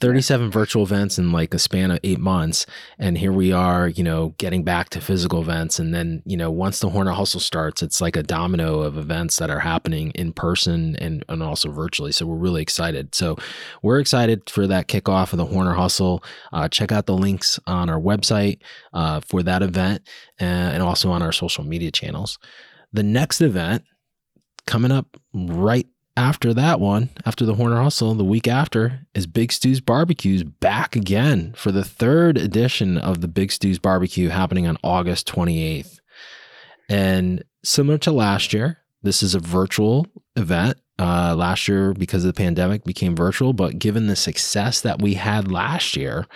37 0.00 0.46
yeah. 0.46 0.52
virtual 0.52 0.82
events 0.82 1.18
in 1.18 1.32
like 1.32 1.54
a 1.54 1.58
span 1.58 1.90
of 1.90 1.98
eight 2.04 2.18
months, 2.18 2.66
and 2.98 3.16
here 3.16 3.32
we 3.32 3.52
are, 3.52 3.88
you 3.88 4.04
know, 4.04 4.34
getting 4.36 4.64
back 4.64 4.90
to 4.90 5.00
physical 5.00 5.40
events, 5.40 5.78
and 5.78 5.94
then 5.94 6.22
you 6.26 6.36
know, 6.36 6.50
once 6.50 6.80
the 6.80 6.90
Horner 6.90 7.12
Hustle 7.12 7.40
starts, 7.40 7.82
it's 7.82 8.02
like 8.02 8.16
a 8.16 8.22
domino 8.22 8.80
of 8.80 8.98
events 8.98 9.38
that 9.38 9.48
are 9.48 9.60
happening 9.60 10.10
in 10.10 10.34
person 10.34 10.94
and 10.96 11.24
and 11.30 11.42
also 11.42 11.70
virtually. 11.70 12.12
So 12.12 12.26
we're 12.26 12.36
really 12.36 12.60
excited. 12.60 13.14
So 13.14 13.38
we're 13.80 13.98
excited 13.98 14.50
for 14.50 14.66
that 14.66 14.88
kickoff 14.88 15.32
of 15.32 15.38
the 15.38 15.46
Horner 15.46 15.74
Hustle. 15.74 16.22
Uh, 16.52 16.68
check 16.68 16.92
out 16.92 17.06
the 17.06 17.16
links 17.16 17.58
on 17.66 17.88
our 17.88 18.00
website 18.00 18.58
uh, 18.92 19.20
for 19.20 19.42
that 19.42 19.62
event, 19.62 20.06
uh, 20.38 20.44
and 20.44 20.82
also 20.82 21.10
on 21.10 21.22
our 21.22 21.32
social 21.32 21.64
media 21.64 21.90
channels. 21.90 22.38
The 22.92 23.02
next 23.02 23.40
event 23.40 23.84
coming 24.66 24.92
up 24.92 25.16
right 25.32 25.86
after 26.16 26.52
that 26.52 26.80
one, 26.80 27.08
after 27.24 27.46
the 27.46 27.54
Horner 27.54 27.82
Hustle, 27.82 28.14
the 28.14 28.24
week 28.24 28.48
after, 28.48 29.06
is 29.14 29.26
Big 29.26 29.52
Stew's 29.52 29.80
Barbecues 29.80 30.42
back 30.42 30.96
again 30.96 31.54
for 31.56 31.72
the 31.72 31.84
third 31.84 32.36
edition 32.36 32.98
of 32.98 33.20
the 33.20 33.28
Big 33.28 33.52
Stew's 33.52 33.78
Barbecue 33.78 34.28
happening 34.28 34.66
on 34.66 34.76
August 34.82 35.26
28th. 35.28 35.98
And 36.88 37.44
similar 37.64 37.96
to 37.98 38.12
last 38.12 38.52
year, 38.52 38.78
this 39.02 39.22
is 39.22 39.34
a 39.34 39.40
virtual 39.40 40.06
event. 40.36 40.78
Uh, 40.98 41.34
last 41.34 41.66
year, 41.66 41.94
because 41.94 42.24
of 42.24 42.34
the 42.34 42.38
pandemic, 42.38 42.84
became 42.84 43.16
virtual, 43.16 43.54
but 43.54 43.78
given 43.78 44.06
the 44.06 44.16
success 44.16 44.82
that 44.82 45.00
we 45.00 45.14
had 45.14 45.50
last 45.50 45.96
year, 45.96 46.26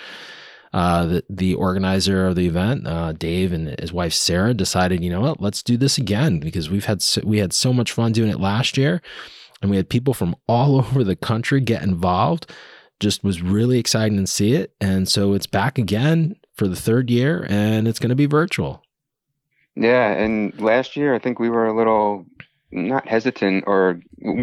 uh, 0.75 1.07
the, 1.07 1.25
the 1.31 1.55
organizer 1.55 2.27
of 2.27 2.35
the 2.35 2.49
event, 2.49 2.85
uh, 2.85 3.13
Dave 3.13 3.53
and 3.53 3.79
his 3.79 3.93
wife 3.93 4.13
Sarah, 4.13 4.53
decided, 4.53 5.05
you 5.05 5.09
know 5.09 5.21
what, 5.21 5.41
let's 5.41 5.63
do 5.63 5.77
this 5.77 5.99
again 5.99 6.41
because 6.41 6.69
we've 6.69 6.87
had 6.87 7.01
so, 7.01 7.21
we 7.25 7.39
had 7.39 7.53
so 7.53 7.73
much 7.73 7.93
fun 7.93 8.11
doing 8.11 8.29
it 8.29 8.41
last 8.41 8.77
year, 8.77 9.01
and 9.63 9.71
we 9.71 9.77
had 9.77 9.89
people 9.89 10.15
from 10.15 10.35
all 10.49 10.77
over 10.81 11.05
the 11.05 11.15
country 11.15 11.61
get 11.61 11.85
involved. 11.85 12.51
Just 12.99 13.23
was 13.23 13.41
really 13.41 13.79
exciting 13.79 14.19
to 14.19 14.27
see 14.27 14.55
it, 14.55 14.75
and 14.81 15.09
so 15.09 15.35
it's 15.35 15.47
back 15.47 15.79
again 15.79 16.35
for 16.55 16.67
the 16.67 16.75
third 16.75 17.09
year, 17.09 17.47
and 17.49 17.87
it's 17.87 18.01
going 18.01 18.11
to 18.11 18.17
be 18.17 18.27
virtual. 18.27 18.83
Yeah, 19.77 20.11
and 20.11 20.61
last 20.61 20.97
year 20.97 21.15
I 21.15 21.21
think 21.21 21.39
we 21.39 21.51
were 21.51 21.67
a 21.67 21.77
little 21.77 22.27
not 22.75 23.07
hesitant 23.07 23.65
or 23.67 24.01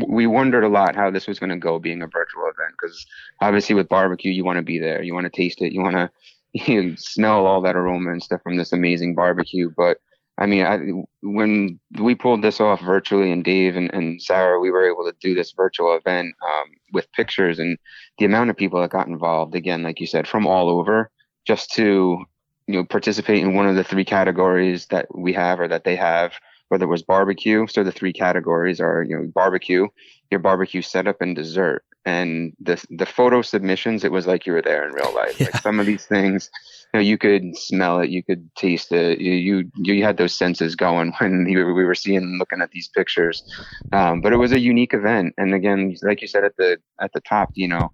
we 0.07 0.25
wondered 0.25 0.63
a 0.63 0.69
lot 0.69 0.95
how 0.95 1.11
this 1.11 1.27
was 1.27 1.37
going 1.37 1.49
to 1.49 1.57
go 1.57 1.79
being 1.79 2.01
a 2.01 2.07
virtual 2.07 2.43
event 2.43 2.73
because 2.81 3.05
obviously 3.41 3.75
with 3.75 3.89
barbecue 3.89 4.31
you 4.31 4.45
want 4.45 4.57
to 4.57 4.63
be 4.63 4.79
there 4.79 5.03
you 5.03 5.13
want 5.13 5.25
to 5.25 5.29
taste 5.29 5.61
it 5.61 5.73
you 5.73 5.81
want 5.81 5.95
to 5.95 6.09
you 6.53 6.95
smell 6.97 7.45
all 7.45 7.61
that 7.61 7.75
aroma 7.75 8.11
and 8.11 8.23
stuff 8.23 8.41
from 8.43 8.57
this 8.57 8.73
amazing 8.73 9.15
barbecue. 9.15 9.71
But 9.75 9.97
i 10.37 10.45
mean 10.45 10.65
I, 10.65 10.79
when 11.21 11.79
we 11.99 12.15
pulled 12.15 12.41
this 12.41 12.61
off 12.61 12.81
virtually 12.81 13.31
and 13.31 13.43
dave 13.43 13.75
and, 13.75 13.93
and 13.93 14.21
sarah 14.21 14.59
we 14.59 14.71
were 14.71 14.89
able 14.89 15.03
to 15.05 15.15
do 15.19 15.35
this 15.35 15.51
virtual 15.51 15.95
event 15.95 16.33
um, 16.45 16.71
with 16.93 17.11
pictures 17.11 17.59
and 17.59 17.77
the 18.17 18.25
amount 18.25 18.49
of 18.49 18.55
people 18.55 18.79
that 18.81 18.91
got 18.91 19.07
involved 19.07 19.55
again 19.55 19.83
like 19.83 19.99
you 19.99 20.07
said 20.07 20.27
from 20.27 20.47
all 20.47 20.69
over 20.69 21.11
just 21.45 21.71
to 21.73 22.23
you 22.67 22.75
know 22.75 22.85
participate 22.85 23.43
in 23.43 23.55
one 23.55 23.67
of 23.67 23.75
the 23.75 23.83
three 23.83 24.05
categories 24.05 24.85
that 24.87 25.05
we 25.13 25.33
have 25.33 25.59
or 25.59 25.67
that 25.67 25.83
they 25.83 25.97
have 25.97 26.33
whether 26.71 26.85
it 26.85 26.87
was 26.87 27.03
barbecue. 27.03 27.67
So 27.67 27.83
the 27.83 27.91
three 27.91 28.13
categories 28.13 28.79
are, 28.79 29.03
you 29.03 29.17
know, 29.17 29.27
barbecue, 29.35 29.87
your 30.31 30.39
barbecue 30.39 30.81
setup, 30.81 31.19
and 31.19 31.35
dessert. 31.35 31.83
And 32.05 32.53
the 32.61 32.81
the 32.89 33.05
photo 33.05 33.41
submissions, 33.41 34.05
it 34.05 34.11
was 34.13 34.25
like 34.25 34.45
you 34.45 34.53
were 34.53 34.61
there 34.61 34.87
in 34.87 34.93
real 34.93 35.13
life. 35.13 35.35
Yeah. 35.39 35.49
Like 35.53 35.61
some 35.61 35.81
of 35.81 35.85
these 35.85 36.05
things, 36.05 36.49
you 36.93 36.99
know, 36.99 37.03
you 37.03 37.17
could 37.17 37.57
smell 37.57 37.99
it, 37.99 38.09
you 38.09 38.23
could 38.23 38.49
taste 38.55 38.93
it, 38.93 39.19
you 39.19 39.33
you, 39.33 39.71
you 39.75 40.01
had 40.01 40.15
those 40.15 40.33
senses 40.33 40.75
going 40.77 41.11
when 41.19 41.45
you, 41.45 41.65
we 41.73 41.83
were 41.83 41.93
seeing, 41.93 42.37
looking 42.39 42.61
at 42.61 42.71
these 42.71 42.87
pictures. 42.87 43.43
Um, 43.91 44.21
but 44.21 44.31
it 44.31 44.37
was 44.37 44.53
a 44.53 44.59
unique 44.59 44.93
event, 44.93 45.33
and 45.37 45.53
again, 45.53 45.93
like 46.03 46.21
you 46.21 46.27
said 46.27 46.45
at 46.45 46.55
the 46.55 46.77
at 47.01 47.11
the 47.11 47.21
top, 47.21 47.49
you 47.53 47.67
know, 47.67 47.91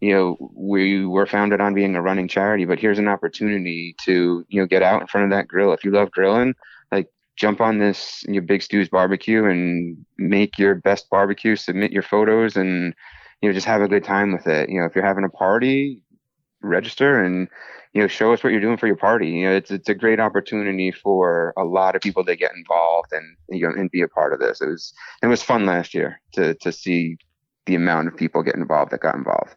you 0.00 0.14
know, 0.14 0.50
we 0.54 1.04
were 1.04 1.26
founded 1.26 1.60
on 1.60 1.74
being 1.74 1.94
a 1.94 2.02
running 2.02 2.28
charity, 2.28 2.64
but 2.64 2.78
here's 2.78 2.98
an 2.98 3.08
opportunity 3.08 3.94
to, 4.04 4.44
you 4.48 4.60
know, 4.60 4.66
get 4.66 4.82
out 4.82 5.02
in 5.02 5.06
front 5.08 5.24
of 5.24 5.30
that 5.30 5.46
grill. 5.46 5.72
If 5.72 5.84
you 5.84 5.90
love 5.90 6.10
grilling, 6.10 6.54
like 6.90 7.08
jump 7.36 7.60
on 7.60 7.78
this 7.78 8.24
your 8.28 8.42
Big 8.42 8.62
Stew's 8.62 8.88
barbecue 8.88 9.44
and 9.44 9.96
make 10.18 10.58
your 10.58 10.74
best 10.74 11.08
barbecue, 11.10 11.56
submit 11.56 11.92
your 11.92 12.02
photos 12.02 12.56
and 12.56 12.94
you 13.40 13.48
know 13.48 13.52
just 13.54 13.66
have 13.66 13.82
a 13.82 13.88
good 13.88 14.04
time 14.04 14.32
with 14.32 14.46
it. 14.46 14.70
You 14.70 14.80
know, 14.80 14.86
if 14.86 14.94
you're 14.94 15.04
having 15.04 15.24
a 15.24 15.28
party, 15.28 16.00
register 16.64 17.22
and 17.22 17.48
you 17.92 18.00
know 18.00 18.08
show 18.08 18.32
us 18.32 18.42
what 18.42 18.50
you're 18.50 18.60
doing 18.60 18.76
for 18.76 18.86
your 18.86 18.96
party. 18.96 19.28
You 19.28 19.48
know, 19.48 19.54
it's 19.54 19.70
it's 19.70 19.88
a 19.88 19.94
great 19.94 20.20
opportunity 20.20 20.90
for 20.90 21.52
a 21.56 21.64
lot 21.64 21.94
of 21.94 22.02
people 22.02 22.24
to 22.24 22.36
get 22.36 22.54
involved 22.54 23.12
and 23.12 23.36
you 23.48 23.68
know 23.68 23.74
and 23.74 23.90
be 23.90 24.02
a 24.02 24.08
part 24.08 24.32
of 24.32 24.40
this. 24.40 24.60
It 24.60 24.68
was 24.68 24.92
it 25.22 25.26
was 25.26 25.42
fun 25.42 25.66
last 25.66 25.94
year 25.94 26.20
to 26.32 26.54
to 26.54 26.72
see 26.72 27.16
the 27.66 27.74
amount 27.74 28.08
of 28.08 28.16
people 28.16 28.42
get 28.42 28.56
involved 28.56 28.92
that 28.92 29.00
got 29.00 29.14
involved. 29.14 29.54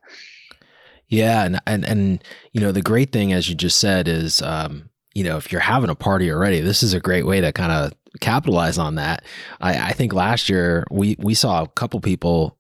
Yeah, 1.07 1.45
and 1.45 1.59
and 1.65 1.85
and 1.85 2.23
you 2.51 2.61
know 2.61 2.71
the 2.71 2.81
great 2.81 3.11
thing, 3.11 3.31
as 3.31 3.49
you 3.49 3.55
just 3.55 3.79
said, 3.79 4.07
is 4.07 4.41
um, 4.41 4.89
you 5.17 5.23
know, 5.23 5.35
if 5.35 5.51
you're 5.51 5.59
having 5.59 5.89
a 5.89 5.95
party 5.95 6.31
already, 6.31 6.61
this 6.61 6.83
is 6.83 6.93
a 6.93 6.99
great 6.99 7.25
way 7.25 7.41
to 7.41 7.51
kind 7.51 7.71
of 7.71 7.91
capitalize 8.21 8.77
on 8.77 8.95
that. 8.95 9.25
I, 9.59 9.89
I 9.89 9.91
think 9.93 10.13
last 10.13 10.47
year 10.47 10.85
we 10.91 11.15
we 11.17 11.33
saw 11.33 11.63
a 11.63 11.67
couple 11.69 11.99
people 12.01 12.55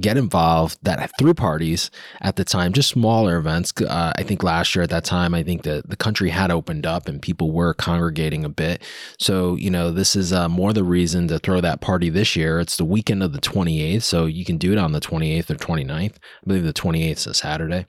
get 0.00 0.16
involved 0.16 0.78
that 0.82 1.10
threw 1.18 1.34
parties 1.34 1.90
at 2.22 2.36
the 2.36 2.44
time, 2.44 2.72
just 2.72 2.88
smaller 2.88 3.36
events. 3.36 3.74
Uh, 3.78 4.14
I 4.16 4.22
think 4.22 4.42
last 4.42 4.74
year 4.74 4.82
at 4.82 4.88
that 4.88 5.04
time, 5.04 5.34
I 5.34 5.42
think 5.42 5.62
the, 5.62 5.82
the 5.86 5.96
country 5.96 6.30
had 6.30 6.50
opened 6.50 6.86
up 6.86 7.06
and 7.06 7.20
people 7.20 7.50
were 7.50 7.74
congregating 7.74 8.46
a 8.46 8.48
bit. 8.48 8.82
So, 9.18 9.56
you 9.56 9.68
know, 9.68 9.90
this 9.90 10.16
is 10.16 10.32
uh, 10.32 10.48
more 10.48 10.72
the 10.72 10.84
reason 10.84 11.28
to 11.28 11.38
throw 11.38 11.60
that 11.60 11.82
party 11.82 12.08
this 12.08 12.34
year. 12.34 12.60
It's 12.60 12.78
the 12.78 12.84
weekend 12.84 13.22
of 13.22 13.34
the 13.34 13.40
28th. 13.40 14.04
So 14.04 14.24
you 14.24 14.46
can 14.46 14.56
do 14.56 14.72
it 14.72 14.78
on 14.78 14.92
the 14.92 15.00
28th 15.00 15.50
or 15.50 15.56
29th. 15.56 16.14
I 16.14 16.46
believe 16.46 16.64
the 16.64 16.72
28th 16.72 17.10
is 17.10 17.26
a 17.26 17.34
Saturday. 17.34 17.86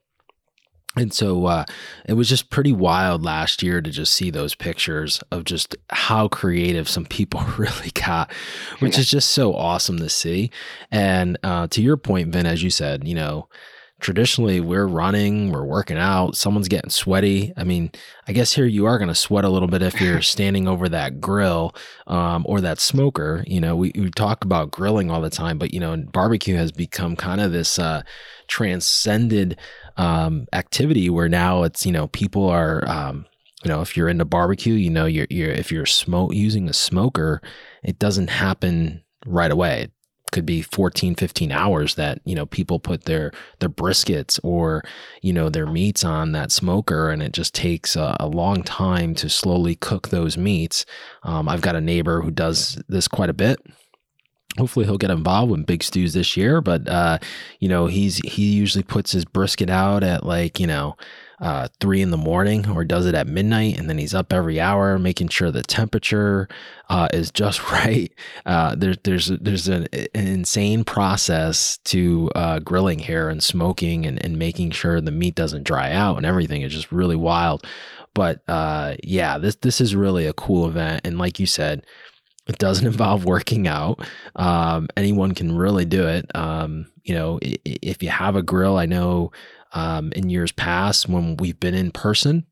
And 0.97 1.13
so 1.13 1.45
uh, 1.45 1.63
it 2.05 2.13
was 2.13 2.27
just 2.27 2.49
pretty 2.49 2.73
wild 2.73 3.23
last 3.23 3.63
year 3.63 3.81
to 3.81 3.89
just 3.89 4.13
see 4.13 4.29
those 4.29 4.55
pictures 4.55 5.21
of 5.31 5.45
just 5.45 5.75
how 5.89 6.27
creative 6.27 6.89
some 6.89 7.05
people 7.05 7.41
really 7.57 7.91
got, 7.91 8.31
which 8.79 8.95
yeah. 8.95 8.99
is 8.99 9.09
just 9.09 9.31
so 9.31 9.55
awesome 9.55 9.97
to 9.99 10.09
see. 10.09 10.51
And 10.91 11.37
uh, 11.43 11.67
to 11.67 11.81
your 11.81 11.95
point, 11.95 12.33
Vin, 12.33 12.45
as 12.45 12.61
you 12.61 12.69
said, 12.69 13.07
you 13.07 13.15
know, 13.15 13.47
traditionally 14.01 14.59
we're 14.59 14.87
running, 14.87 15.51
we're 15.51 15.63
working 15.63 15.97
out, 15.97 16.35
someone's 16.35 16.67
getting 16.67 16.89
sweaty. 16.89 17.53
I 17.55 17.63
mean, 17.63 17.91
I 18.27 18.33
guess 18.33 18.51
here 18.51 18.65
you 18.65 18.85
are 18.87 18.97
going 18.97 19.07
to 19.07 19.15
sweat 19.15 19.45
a 19.45 19.49
little 19.49 19.67
bit 19.67 19.81
if 19.81 20.01
you're 20.01 20.21
standing 20.23 20.67
over 20.67 20.89
that 20.89 21.21
grill 21.21 21.73
um, 22.07 22.43
or 22.47 22.59
that 22.61 22.79
smoker. 22.79 23.43
You 23.47 23.61
know, 23.61 23.75
we, 23.75 23.91
we 23.95 24.09
talk 24.09 24.43
about 24.43 24.71
grilling 24.71 25.09
all 25.09 25.21
the 25.21 25.29
time, 25.29 25.57
but, 25.57 25.73
you 25.73 25.79
know, 25.79 25.95
barbecue 25.95 26.57
has 26.57 26.71
become 26.71 27.15
kind 27.15 27.39
of 27.39 27.51
this 27.51 27.79
uh, 27.79 28.01
transcended 28.47 29.57
um, 30.01 30.47
activity 30.51 31.11
where 31.11 31.29
now 31.29 31.61
it's, 31.61 31.85
you 31.85 31.91
know, 31.91 32.07
people 32.07 32.49
are, 32.49 32.83
um, 32.89 33.23
you 33.63 33.69
know, 33.69 33.81
if 33.81 33.95
you're 33.95 34.09
into 34.09 34.25
barbecue, 34.25 34.73
you 34.73 34.89
know, 34.89 35.05
you're, 35.05 35.27
you're 35.29 35.51
if 35.51 35.71
you're 35.71 35.85
smoke 35.85 36.33
using 36.33 36.67
a 36.67 36.73
smoker, 36.73 37.39
it 37.83 37.99
doesn't 37.99 38.31
happen 38.31 39.03
right 39.27 39.51
away. 39.51 39.83
It 39.83 39.91
could 40.31 40.45
be 40.45 40.63
14 40.63 41.13
15 41.13 41.51
hours 41.51 41.95
that 41.95 42.19
you 42.23 42.33
know 42.33 42.45
people 42.45 42.79
put 42.79 43.03
their 43.03 43.31
their 43.59 43.69
briskets 43.69 44.39
or 44.43 44.81
you 45.21 45.33
know 45.33 45.49
their 45.49 45.67
meats 45.67 46.05
on 46.05 46.31
that 46.31 46.51
smoker 46.53 47.09
and 47.09 47.21
it 47.21 47.33
just 47.33 47.53
takes 47.53 47.97
a, 47.97 48.15
a 48.19 48.27
long 48.27 48.63
time 48.63 49.13
to 49.15 49.29
slowly 49.29 49.75
cook 49.75 50.07
those 50.07 50.37
meats. 50.37 50.85
Um, 51.23 51.49
i've 51.49 51.61
got 51.61 51.75
a 51.75 51.81
neighbor 51.81 52.21
who 52.21 52.31
does 52.31 52.81
this 52.87 53.09
quite 53.09 53.29
a 53.29 53.33
bit 53.33 53.59
hopefully 54.57 54.85
he'll 54.85 54.97
get 54.97 55.11
involved 55.11 55.51
with 55.51 55.65
big 55.65 55.83
stews 55.83 56.13
this 56.13 56.35
year 56.35 56.61
but 56.61 56.87
uh, 56.87 57.17
you 57.59 57.69
know 57.69 57.87
he's 57.87 58.17
he 58.17 58.51
usually 58.51 58.83
puts 58.83 59.11
his 59.11 59.25
brisket 59.25 59.69
out 59.69 60.03
at 60.03 60.25
like 60.25 60.59
you 60.59 60.67
know 60.67 60.95
uh, 61.41 61.67
three 61.79 62.03
in 62.03 62.11
the 62.11 62.17
morning 62.17 62.69
or 62.69 62.85
does 62.85 63.07
it 63.07 63.15
at 63.15 63.25
midnight 63.25 63.77
and 63.77 63.89
then 63.89 63.97
he's 63.97 64.13
up 64.13 64.31
every 64.31 64.61
hour 64.61 64.99
making 64.99 65.27
sure 65.27 65.49
the 65.49 65.63
temperature 65.63 66.47
uh, 66.87 67.07
is 67.13 67.31
just 67.31 67.71
right. 67.71 68.13
Uh, 68.45 68.75
there, 68.75 68.93
there's 69.03 69.27
there's 69.41 69.67
an, 69.67 69.87
an, 69.91 70.27
insane 70.27 70.83
process 70.83 71.77
to 71.79 72.29
uh, 72.35 72.59
grilling 72.59 72.99
here 72.99 73.27
and 73.27 73.43
smoking 73.43 74.05
and, 74.05 74.23
and 74.23 74.37
making 74.37 74.69
sure 74.69 75.01
the 75.01 75.09
meat 75.09 75.33
doesn't 75.33 75.63
dry 75.63 75.91
out 75.91 76.17
and 76.17 76.27
everything 76.27 76.61
is 76.61 76.71
just 76.71 76.91
really 76.91 77.15
wild. 77.15 77.65
But 78.13 78.41
uh, 78.47 78.95
yeah 79.03 79.39
this 79.39 79.55
this 79.55 79.81
is 79.81 79.95
really 79.95 80.27
a 80.27 80.33
cool 80.33 80.67
event. 80.67 81.01
And 81.05 81.17
like 81.17 81.39
you 81.39 81.47
said 81.47 81.83
it 82.47 82.57
doesn't 82.57 82.87
involve 82.93 83.25
working 83.25 83.67
out. 83.67 84.05
Um, 84.35 84.87
anyone 84.97 85.33
can 85.33 85.55
really 85.55 85.85
do 85.85 86.07
it. 86.07 86.33
Um, 86.35 86.87
you 87.03 87.15
know, 87.15 87.39
if 87.41 88.03
you 88.03 88.09
have 88.09 88.35
a 88.35 88.43
grill, 88.43 88.77
I 88.77 88.85
know 88.85 89.31
um, 89.73 90.11
in 90.13 90.29
years 90.29 90.51
past 90.51 91.09
when 91.09 91.37
we've 91.37 91.59
been 91.59 91.75
in 91.75 91.91
person, 91.91 92.45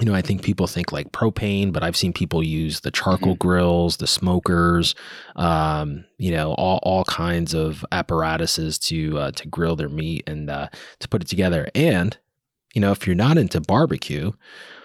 you 0.00 0.06
know, 0.06 0.14
I 0.14 0.22
think 0.22 0.42
people 0.42 0.66
think 0.66 0.90
like 0.90 1.12
propane, 1.12 1.72
but 1.72 1.84
I've 1.84 1.96
seen 1.96 2.12
people 2.12 2.42
use 2.42 2.80
the 2.80 2.90
charcoal 2.90 3.34
mm-hmm. 3.34 3.46
grills, 3.46 3.98
the 3.98 4.08
smokers, 4.08 4.96
um, 5.36 6.04
you 6.18 6.32
know, 6.32 6.54
all, 6.54 6.80
all 6.82 7.04
kinds 7.04 7.54
of 7.54 7.84
apparatuses 7.92 8.78
to 8.80 9.18
uh, 9.18 9.30
to 9.32 9.46
grill 9.46 9.76
their 9.76 9.88
meat 9.88 10.24
and 10.26 10.50
uh, 10.50 10.68
to 10.98 11.08
put 11.08 11.22
it 11.22 11.28
together. 11.28 11.68
And 11.76 12.18
you 12.74 12.80
know, 12.80 12.90
if 12.90 13.06
you're 13.06 13.14
not 13.14 13.38
into 13.38 13.60
barbecue, 13.60 14.32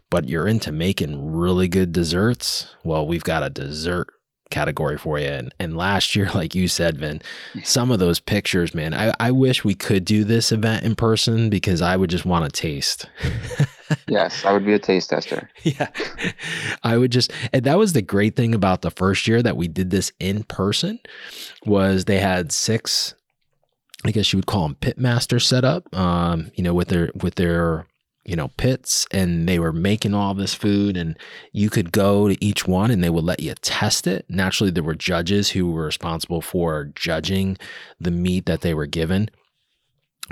but 0.10 0.28
you're 0.28 0.48
into 0.48 0.72
making 0.72 1.32
really 1.32 1.68
good 1.68 1.92
desserts, 1.92 2.76
well, 2.84 3.06
we've 3.06 3.24
got 3.24 3.44
a 3.44 3.50
dessert 3.50 4.08
category 4.50 4.98
for 4.98 5.20
you. 5.20 5.28
And, 5.28 5.54
and 5.60 5.78
last 5.78 6.16
year, 6.16 6.30
like 6.36 6.56
you 6.56 6.68
said, 6.68 6.98
Vin, 6.98 7.22
some 7.64 7.92
of 7.92 8.00
those 8.00 8.20
pictures, 8.20 8.74
man, 8.74 8.94
I, 8.94 9.14
I 9.20 9.32
wish 9.32 9.64
we 9.64 9.76
could 9.76 10.06
do 10.06 10.24
this 10.24 10.52
event 10.52 10.84
in 10.84 10.96
person 10.96 11.50
because 11.50 11.82
I 11.82 11.96
would 11.96 12.10
just 12.10 12.26
want 12.26 12.46
to 12.46 12.52
taste. 12.62 13.06
yes, 14.08 14.46
I 14.46 14.52
would 14.52 14.66
be 14.66 14.74
a 14.74 14.80
taste 14.80 15.10
tester. 15.10 15.50
Yeah. 15.64 15.90
I 16.84 16.98
would 16.98 17.12
just 17.12 17.32
and 17.54 17.64
that 17.66 17.78
was 17.78 17.94
the 17.94 18.02
great 18.02 18.36
thing 18.36 18.56
about 18.56 18.82
the 18.82 18.92
first 18.92 19.28
year 19.28 19.44
that 19.44 19.58
we 19.58 19.68
did 19.68 19.90
this 19.90 20.12
in 20.20 20.44
person 20.44 21.00
was 21.66 22.06
they 22.06 22.20
had 22.20 22.52
six 22.52 23.14
I 24.06 24.12
guess 24.12 24.32
you 24.32 24.38
would 24.38 24.46
call 24.46 24.64
them 24.64 24.76
pit 24.76 24.98
master 24.98 25.40
setup, 25.40 25.94
um, 25.94 26.52
you 26.56 26.64
know, 26.64 26.74
with 26.74 26.88
their 26.88 27.12
with 27.22 27.36
their 27.36 27.86
you 28.26 28.36
know, 28.36 28.50
pits 28.58 29.08
and 29.12 29.48
they 29.48 29.60
were 29.60 29.74
making 29.74 30.14
all 30.14 30.34
this 30.34 30.54
food 30.54 30.96
and 30.98 31.18
you 31.52 31.70
could 31.70 31.92
go 31.92 32.28
to 32.28 32.44
each 32.44 32.68
one 32.68 32.92
and 32.92 33.04
they 33.04 33.10
would 33.10 33.24
let 33.24 33.40
you 33.40 33.54
test 33.62 34.08
it. 34.08 34.26
Naturally, 34.30 34.72
there 34.72 34.84
were 34.84 34.96
judges 34.96 35.50
who 35.50 35.72
were 35.72 35.86
responsible 35.86 36.42
for 36.42 36.92
judging 36.96 37.58
the 38.00 38.12
meat 38.12 38.46
that 38.46 38.62
they 38.62 38.74
were 38.74 38.86
given 38.86 39.30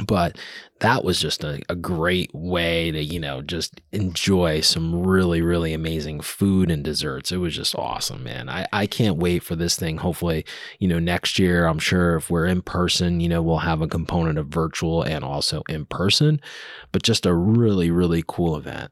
but 0.06 0.38
that 0.80 1.04
was 1.04 1.20
just 1.20 1.44
a, 1.44 1.60
a, 1.70 1.76
great 1.76 2.30
way 2.34 2.92
to 2.92 3.04
you 3.04 3.20
know 3.20 3.42
just 3.42 3.82
enjoy 3.92 4.62
some 4.62 4.96
really 5.06 5.42
really 5.42 5.74
amazing 5.74 6.22
food 6.22 6.70
and 6.70 6.84
desserts. 6.84 7.32
It 7.32 7.38
was 7.38 7.56
just 7.56 7.76
awesome 7.76 8.24
man. 8.24 8.50
I, 8.50 8.68
I 8.72 8.86
can't 8.86 9.18
wait 9.18 9.44
for 9.44 9.56
this 9.56 9.76
thing. 9.76 9.98
Hopefully 9.98 10.46
you 10.80 10.88
know 10.88 11.00
next 11.00 11.40
year 11.40 11.66
i'm 11.66 11.80
sure 11.80 12.16
if 12.16 12.30
we're 12.30 12.46
in 12.46 12.62
person 12.62 13.20
you 13.20 13.30
know 13.30 13.42
we'll 13.42 13.58
have 13.58 13.82
a 13.82 13.88
component 13.88 14.38
of 14.38 14.48
virtual 14.48 15.04
and 15.04 15.24
also 15.24 15.64
in 15.70 15.86
person 15.86 16.40
but 16.92 17.04
just 17.04 17.26
a 17.26 17.34
really 17.34 17.92
really 17.92 18.24
cool 18.28 18.56
event. 18.56 18.92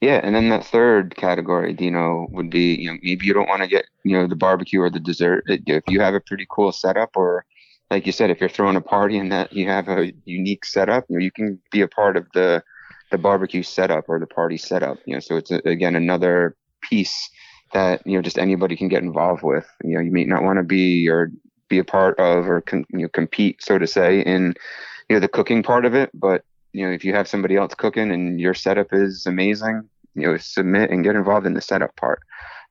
Yeah 0.00 0.20
and 0.22 0.34
then 0.34 0.48
that 0.48 0.64
third 0.64 1.14
category 1.16 1.76
you 1.78 1.90
know 1.90 2.26
would 2.30 2.50
be 2.50 2.74
you 2.74 2.90
know 2.90 2.98
maybe 3.02 3.26
you 3.26 3.34
don't 3.34 3.48
want 3.48 3.62
to 3.62 3.68
get 3.68 3.86
you 4.04 4.16
know 4.16 4.26
the 4.26 4.36
barbecue 4.36 4.80
or 4.80 4.90
the 4.90 5.00
dessert 5.00 5.44
if 5.46 5.84
you 5.88 6.00
have 6.00 6.14
a 6.14 6.20
pretty 6.20 6.46
cool 6.50 6.72
setup 6.72 7.16
or 7.16 7.44
like 7.92 8.06
you 8.06 8.12
said, 8.12 8.30
if 8.30 8.40
you're 8.40 8.48
throwing 8.48 8.76
a 8.76 8.80
party 8.80 9.18
and 9.18 9.30
that 9.30 9.52
you 9.52 9.68
have 9.68 9.86
a 9.86 10.14
unique 10.24 10.64
setup, 10.64 11.04
you, 11.10 11.18
know, 11.18 11.22
you 11.22 11.30
can 11.30 11.60
be 11.70 11.82
a 11.82 11.88
part 11.88 12.16
of 12.16 12.26
the 12.32 12.62
the 13.10 13.18
barbecue 13.18 13.62
setup 13.62 14.06
or 14.08 14.18
the 14.18 14.26
party 14.26 14.56
setup. 14.56 14.96
You 15.04 15.14
know, 15.14 15.20
so 15.20 15.36
it's 15.36 15.50
again 15.50 15.94
another 15.94 16.56
piece 16.80 17.28
that 17.74 18.00
you 18.06 18.16
know 18.16 18.22
just 18.22 18.38
anybody 18.38 18.76
can 18.76 18.88
get 18.88 19.02
involved 19.02 19.42
with. 19.42 19.68
You 19.84 19.96
know, 19.96 20.00
you 20.00 20.10
may 20.10 20.24
not 20.24 20.42
want 20.42 20.56
to 20.56 20.62
be 20.62 21.06
or 21.06 21.30
be 21.68 21.78
a 21.78 21.84
part 21.84 22.18
of 22.18 22.48
or 22.48 22.64
you 22.72 22.86
know, 22.92 23.08
compete, 23.08 23.62
so 23.62 23.76
to 23.76 23.86
say, 23.86 24.20
in 24.20 24.54
you 25.10 25.16
know 25.16 25.20
the 25.20 25.28
cooking 25.28 25.62
part 25.62 25.84
of 25.84 25.94
it. 25.94 26.08
But 26.14 26.46
you 26.72 26.86
know, 26.86 26.94
if 26.94 27.04
you 27.04 27.14
have 27.14 27.28
somebody 27.28 27.56
else 27.56 27.74
cooking 27.74 28.10
and 28.10 28.40
your 28.40 28.54
setup 28.54 28.86
is 28.92 29.26
amazing, 29.26 29.86
you 30.14 30.22
know, 30.22 30.38
submit 30.38 30.90
and 30.90 31.04
get 31.04 31.14
involved 31.14 31.46
in 31.46 31.52
the 31.52 31.60
setup 31.60 31.94
part. 31.96 32.20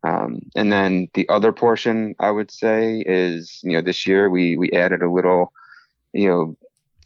Um, 0.04 0.42
and 0.56 0.72
then 0.72 1.10
the 1.14 1.28
other 1.30 1.52
portion 1.52 2.16
I 2.20 2.32
would 2.32 2.52
say 2.52 3.04
is, 3.06 3.60
you 3.64 3.74
know, 3.74 3.82
this 3.82 4.08
year 4.08 4.30
we 4.30 4.58
we 4.58 4.72
added 4.72 5.02
a 5.02 5.12
little, 5.12 5.54
you 6.14 6.28
know, 6.28 6.58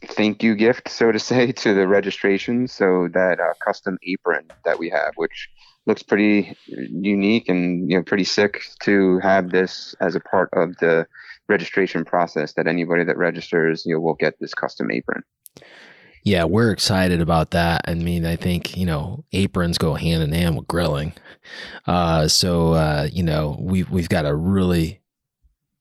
thank 0.04 0.42
you 0.42 0.54
gift, 0.54 0.88
so 0.88 1.12
to 1.12 1.18
say, 1.30 1.52
to 1.52 1.74
the 1.74 1.86
registration. 1.86 2.68
So 2.68 3.08
that 3.12 3.40
uh, 3.40 3.54
custom 3.64 3.98
apron 4.02 4.48
that 4.64 4.78
we 4.78 4.88
have, 4.90 5.12
which 5.16 5.48
looks 5.86 6.02
pretty 6.02 6.56
unique 6.66 7.48
and 7.48 7.88
you 7.88 7.96
know 7.96 8.02
pretty 8.02 8.24
sick 8.24 8.64
to 8.82 9.20
have 9.20 9.50
this 9.50 9.94
as 10.00 10.16
a 10.16 10.20
part 10.20 10.48
of 10.52 10.76
the 10.78 11.06
registration 11.48 12.04
process. 12.04 12.54
That 12.54 12.66
anybody 12.66 13.04
that 13.04 13.18
registers, 13.18 13.84
you 13.84 13.94
know, 13.94 14.00
will 14.00 14.14
get 14.14 14.38
this 14.40 14.54
custom 14.54 14.90
apron. 14.90 15.22
Yeah, 16.26 16.42
we're 16.42 16.72
excited 16.72 17.20
about 17.20 17.52
that. 17.52 17.82
I 17.84 17.94
mean, 17.94 18.26
I 18.26 18.34
think, 18.34 18.76
you 18.76 18.84
know, 18.84 19.24
aprons 19.32 19.78
go 19.78 19.94
hand 19.94 20.24
in 20.24 20.32
hand 20.32 20.56
with 20.56 20.66
grilling. 20.66 21.12
Uh, 21.86 22.26
so, 22.26 22.72
uh, 22.72 23.08
you 23.12 23.22
know, 23.22 23.56
we've, 23.60 23.88
we've 23.90 24.08
got 24.08 24.26
a 24.26 24.34
really 24.34 24.98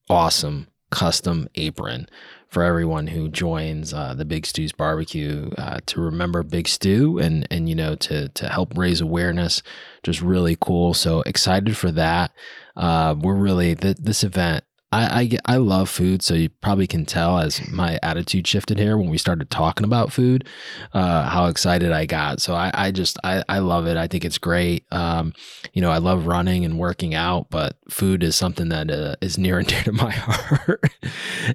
awesome 0.07 0.67
custom 0.91 1.47
apron 1.55 2.07
for 2.47 2.61
everyone 2.61 3.07
who 3.07 3.27
joins 3.27 3.91
uh, 3.91 4.13
the 4.13 4.23
Big 4.23 4.45
Stew's 4.45 4.71
barbecue 4.71 5.49
uh, 5.57 5.79
to 5.87 5.99
remember 5.99 6.43
Big 6.43 6.67
Stew 6.67 7.17
and 7.17 7.47
and 7.49 7.67
you 7.67 7.73
know 7.73 7.95
to 7.95 8.29
to 8.29 8.47
help 8.47 8.77
raise 8.77 9.01
awareness. 9.01 9.63
Just 10.03 10.21
really 10.21 10.55
cool. 10.61 10.93
So 10.93 11.21
excited 11.23 11.75
for 11.75 11.91
that. 11.93 12.31
Uh, 12.77 13.15
we're 13.19 13.33
really 13.33 13.75
th- 13.75 13.97
this 13.97 14.23
event 14.23 14.63
I, 14.95 15.21
I, 15.45 15.55
I 15.55 15.57
love 15.57 15.89
food, 15.89 16.21
so 16.21 16.33
you 16.35 16.47
probably 16.47 16.87
can 16.87 17.05
tell 17.05 17.37
as 17.37 17.69
my 17.69 17.99
attitude 18.01 18.47
shifted 18.47 18.79
here 18.79 18.97
when 18.97 19.09
we 19.09 19.17
started 19.17 19.49
talking 19.49 19.83
about 19.83 20.13
food, 20.13 20.47
uh, 20.93 21.27
how 21.27 21.47
excited 21.47 21.91
I 21.91 22.05
got. 22.05 22.41
So 22.41 22.55
I, 22.55 22.71
I 22.73 22.91
just 22.91 23.19
I, 23.21 23.43
I 23.49 23.59
love 23.59 23.87
it. 23.87 23.97
I 23.97 24.07
think 24.07 24.23
it's 24.23 24.37
great. 24.37 24.85
Um, 24.93 25.33
you 25.73 25.81
know, 25.81 25.91
I 25.91 25.97
love 25.97 26.27
running 26.27 26.63
and 26.63 26.79
working 26.79 27.13
out, 27.13 27.49
but 27.49 27.75
food 27.89 28.23
is 28.23 28.37
something 28.37 28.69
that 28.69 28.89
uh, 28.89 29.15
is 29.19 29.37
near 29.37 29.59
and 29.59 29.67
dear 29.67 29.83
to 29.83 29.91
my 29.91 30.11
heart. 30.11 30.81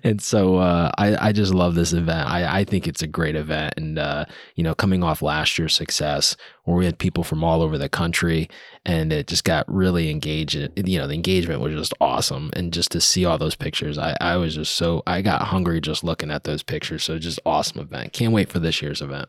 and 0.05 0.21
so 0.21 0.57
uh, 0.57 0.91
I 0.99 1.29
I 1.29 1.33
just 1.33 1.55
love 1.55 1.75
this 1.75 1.95
event. 1.95 2.29
I 2.29 2.61
I 2.61 2.65
think 2.65 2.87
it's 2.87 3.01
a 3.01 3.07
great 3.07 3.37
event, 3.37 3.73
and 3.79 3.99
uh, 3.99 4.27
you 4.55 4.63
know, 4.63 4.75
coming 4.75 5.03
off 5.03 5.23
last 5.23 5.59
year's 5.59 5.75
success, 5.75 6.37
where 6.71 6.79
we 6.79 6.85
had 6.87 6.99
people 6.99 7.25
from 7.25 7.45
all 7.45 7.63
over 7.63 7.77
the 7.77 7.89
country 7.89 8.49
and 8.87 9.13
it 9.13 9.27
just 9.27 9.45
got 9.45 9.73
really 9.73 10.11
engaged. 10.11 10.55
You 10.55 10.99
know, 10.99 11.07
the 11.07 11.15
engagement 11.15 11.61
was 11.61 11.75
just 11.75 11.95
awesome. 12.01 12.51
And 12.55 12.73
just 12.73 12.93
to 12.93 13.01
see 13.01 13.25
all 13.25 13.39
those 13.39 13.57
pictures, 13.57 13.99
I, 13.99 14.17
I 14.21 14.37
was 14.37 14.55
just 14.55 14.75
so, 14.75 15.03
I 15.07 15.23
got 15.23 15.43
hungry 15.43 15.81
just 15.81 16.05
looking 16.05 16.31
at 16.31 16.45
those 16.45 16.63
pictures. 16.63 17.03
So 17.03 17.19
just 17.19 17.41
awesome 17.45 17.81
event. 17.81 18.13
Can't 18.13 18.33
wait 18.33 18.49
for 18.49 18.59
this 18.59 18.81
year's 18.81 19.03
event. 19.03 19.29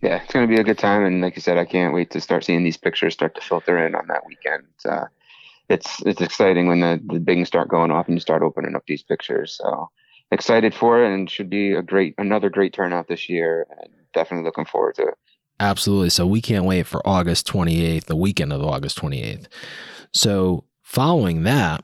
Yeah, 0.00 0.22
it's 0.22 0.32
going 0.32 0.48
to 0.48 0.54
be 0.54 0.60
a 0.60 0.64
good 0.64 0.78
time. 0.78 1.04
And 1.04 1.20
like 1.20 1.34
you 1.36 1.42
said, 1.42 1.58
I 1.58 1.64
can't 1.64 1.92
wait 1.92 2.10
to 2.12 2.20
start 2.20 2.44
seeing 2.44 2.64
these 2.64 2.76
pictures 2.76 3.14
start 3.14 3.34
to 3.34 3.40
filter 3.40 3.84
in 3.84 3.94
on 3.94 4.06
that 4.08 4.24
weekend. 4.26 4.64
Uh, 4.84 5.06
it's 5.68 6.00
it's 6.06 6.20
exciting 6.20 6.66
when 6.66 6.80
the, 6.80 7.00
the 7.12 7.20
bings 7.20 7.48
start 7.48 7.68
going 7.68 7.90
off 7.90 8.06
and 8.06 8.16
you 8.16 8.20
start 8.20 8.42
opening 8.42 8.74
up 8.74 8.84
these 8.86 9.02
pictures. 9.02 9.58
So 9.60 9.90
excited 10.30 10.74
for 10.74 11.02
it 11.02 11.12
and 11.12 11.28
should 11.28 11.50
be 11.50 11.72
a 11.72 11.82
great 11.82 12.14
another 12.18 12.48
great 12.48 12.72
turnout 12.72 13.08
this 13.08 13.28
year 13.28 13.66
and 13.70 13.90
definitely 14.14 14.44
looking 14.44 14.64
forward 14.64 14.94
to 14.96 15.08
it. 15.08 15.14
Absolutely. 15.60 16.10
So 16.10 16.26
we 16.26 16.40
can't 16.40 16.64
wait 16.64 16.86
for 16.86 17.06
August 17.06 17.46
28th, 17.48 18.04
the 18.04 18.16
weekend 18.16 18.52
of 18.52 18.62
August 18.62 18.98
28th. 18.98 19.46
So 20.12 20.64
following 20.82 21.42
that, 21.42 21.82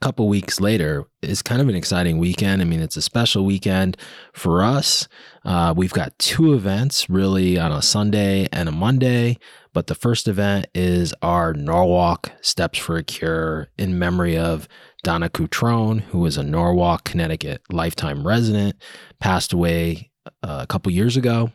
a 0.00 0.04
couple 0.04 0.28
weeks 0.28 0.60
later 0.60 1.04
is 1.22 1.42
kind 1.42 1.60
of 1.60 1.68
an 1.68 1.74
exciting 1.74 2.18
weekend. 2.18 2.62
I 2.62 2.64
mean, 2.64 2.80
it's 2.80 2.96
a 2.96 3.02
special 3.02 3.44
weekend 3.44 3.96
for 4.32 4.62
us. 4.62 5.08
Uh, 5.44 5.74
we've 5.76 5.92
got 5.92 6.16
two 6.20 6.54
events 6.54 7.10
really 7.10 7.58
on 7.58 7.72
a 7.72 7.82
Sunday 7.82 8.46
and 8.52 8.68
a 8.68 8.72
Monday. 8.72 9.36
But 9.72 9.88
the 9.88 9.96
first 9.96 10.28
event 10.28 10.66
is 10.74 11.12
our 11.20 11.52
Norwalk 11.52 12.32
Steps 12.40 12.78
for 12.78 12.96
a 12.96 13.02
Cure 13.02 13.68
in 13.76 13.98
memory 13.98 14.38
of 14.38 14.68
Donna 15.02 15.28
Cutrone, 15.28 16.00
who 16.02 16.18
was 16.18 16.36
a 16.36 16.42
Norwalk, 16.42 17.04
Connecticut 17.04 17.62
lifetime 17.70 18.26
resident, 18.26 18.76
passed 19.20 19.52
away 19.52 20.10
uh, 20.42 20.60
a 20.62 20.66
couple 20.66 20.92
years 20.92 21.16
ago 21.16 21.52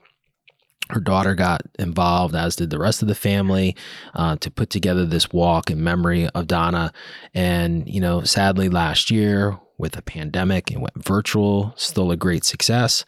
her 0.89 0.99
daughter 0.99 1.33
got 1.33 1.61
involved, 1.79 2.35
as 2.35 2.55
did 2.55 2.69
the 2.69 2.79
rest 2.79 3.01
of 3.01 3.07
the 3.07 3.15
family, 3.15 3.75
uh, 4.13 4.35
to 4.37 4.51
put 4.51 4.69
together 4.69 5.05
this 5.05 5.31
walk 5.31 5.71
in 5.71 5.83
memory 5.83 6.27
of 6.29 6.47
Donna. 6.47 6.91
And, 7.33 7.87
you 7.87 8.01
know, 8.01 8.23
sadly, 8.23 8.69
last 8.69 9.09
year 9.09 9.57
with 9.77 9.93
the 9.93 10.01
pandemic, 10.01 10.71
it 10.71 10.79
went 10.79 11.03
virtual, 11.03 11.73
still 11.77 12.11
a 12.11 12.17
great 12.17 12.43
success. 12.43 13.05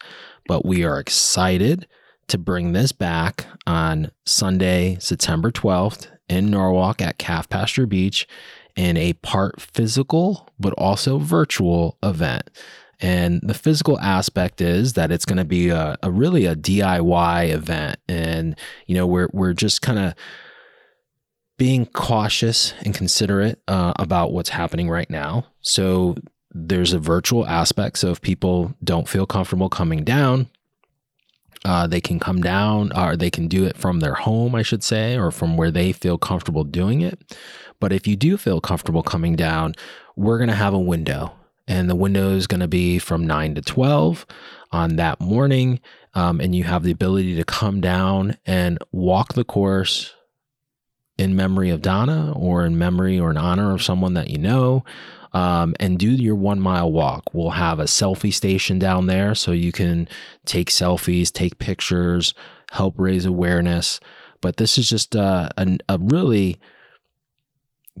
But 0.48 0.64
we 0.64 0.84
are 0.84 0.98
excited 0.98 1.86
to 2.28 2.38
bring 2.38 2.72
this 2.72 2.92
back 2.92 3.46
on 3.66 4.10
Sunday, 4.24 4.96
September 4.98 5.50
12th 5.50 6.08
in 6.28 6.50
Norwalk 6.50 7.00
at 7.00 7.18
Calf 7.18 7.48
Pasture 7.48 7.86
Beach 7.86 8.26
in 8.74 8.96
a 8.96 9.14
part 9.14 9.60
physical, 9.60 10.48
but 10.58 10.72
also 10.74 11.18
virtual 11.18 11.96
event. 12.02 12.50
And 13.00 13.40
the 13.42 13.54
physical 13.54 13.98
aspect 14.00 14.60
is 14.60 14.94
that 14.94 15.10
it's 15.10 15.24
going 15.24 15.38
to 15.38 15.44
be 15.44 15.68
a, 15.68 15.96
a, 16.02 16.10
really 16.10 16.46
a 16.46 16.56
DIY 16.56 17.50
event. 17.50 17.98
And, 18.08 18.56
you 18.86 18.94
know, 18.94 19.06
we're, 19.06 19.28
we're 19.32 19.52
just 19.52 19.82
kind 19.82 19.98
of 19.98 20.14
being 21.58 21.86
cautious 21.86 22.72
and 22.84 22.94
considerate 22.94 23.60
uh, 23.68 23.92
about 23.96 24.32
what's 24.32 24.50
happening 24.50 24.88
right 24.88 25.10
now. 25.10 25.46
So 25.60 26.16
there's 26.52 26.92
a 26.92 26.98
virtual 26.98 27.46
aspect. 27.46 27.98
So 27.98 28.10
if 28.10 28.20
people 28.20 28.74
don't 28.82 29.08
feel 29.08 29.26
comfortable 29.26 29.68
coming 29.68 30.04
down, 30.04 30.48
uh, 31.64 31.86
they 31.86 32.00
can 32.00 32.18
come 32.18 32.40
down 32.40 32.92
or 32.96 33.16
they 33.16 33.30
can 33.30 33.48
do 33.48 33.64
it 33.64 33.76
from 33.76 34.00
their 34.00 34.14
home, 34.14 34.54
I 34.54 34.62
should 34.62 34.84
say, 34.84 35.18
or 35.18 35.30
from 35.30 35.56
where 35.56 35.70
they 35.70 35.92
feel 35.92 36.16
comfortable 36.16 36.64
doing 36.64 37.00
it. 37.00 37.36
But 37.80 37.92
if 37.92 38.06
you 38.06 38.16
do 38.16 38.36
feel 38.36 38.60
comfortable 38.60 39.02
coming 39.02 39.36
down, 39.36 39.74
we're 40.14 40.38
going 40.38 40.48
to 40.48 40.54
have 40.54 40.72
a 40.72 40.78
window 40.78 41.32
and 41.68 41.90
the 41.90 41.96
window 41.96 42.30
is 42.30 42.46
going 42.46 42.60
to 42.60 42.68
be 42.68 42.98
from 42.98 43.26
9 43.26 43.56
to 43.56 43.62
12 43.62 44.26
on 44.72 44.96
that 44.96 45.20
morning. 45.20 45.80
Um, 46.14 46.40
and 46.40 46.54
you 46.54 46.64
have 46.64 46.82
the 46.82 46.92
ability 46.92 47.36
to 47.36 47.44
come 47.44 47.80
down 47.80 48.36
and 48.46 48.78
walk 48.92 49.34
the 49.34 49.44
course 49.44 50.14
in 51.18 51.34
memory 51.34 51.70
of 51.70 51.82
Donna 51.82 52.32
or 52.36 52.64
in 52.64 52.78
memory 52.78 53.18
or 53.18 53.30
in 53.30 53.36
honor 53.36 53.72
of 53.72 53.82
someone 53.82 54.14
that 54.14 54.30
you 54.30 54.38
know. 54.38 54.84
Um, 55.32 55.74
and 55.78 55.98
do 55.98 56.08
your 56.08 56.34
one 56.34 56.60
mile 56.60 56.90
walk. 56.90 57.24
We'll 57.34 57.50
have 57.50 57.78
a 57.78 57.84
selfie 57.84 58.32
station 58.32 58.78
down 58.78 59.06
there 59.06 59.34
so 59.34 59.52
you 59.52 59.70
can 59.70 60.08
take 60.46 60.70
selfies, 60.70 61.30
take 61.30 61.58
pictures, 61.58 62.32
help 62.70 62.94
raise 62.96 63.26
awareness. 63.26 64.00
But 64.40 64.56
this 64.56 64.78
is 64.78 64.88
just 64.88 65.14
uh, 65.14 65.50
a, 65.58 65.78
a 65.90 65.98
really 65.98 66.58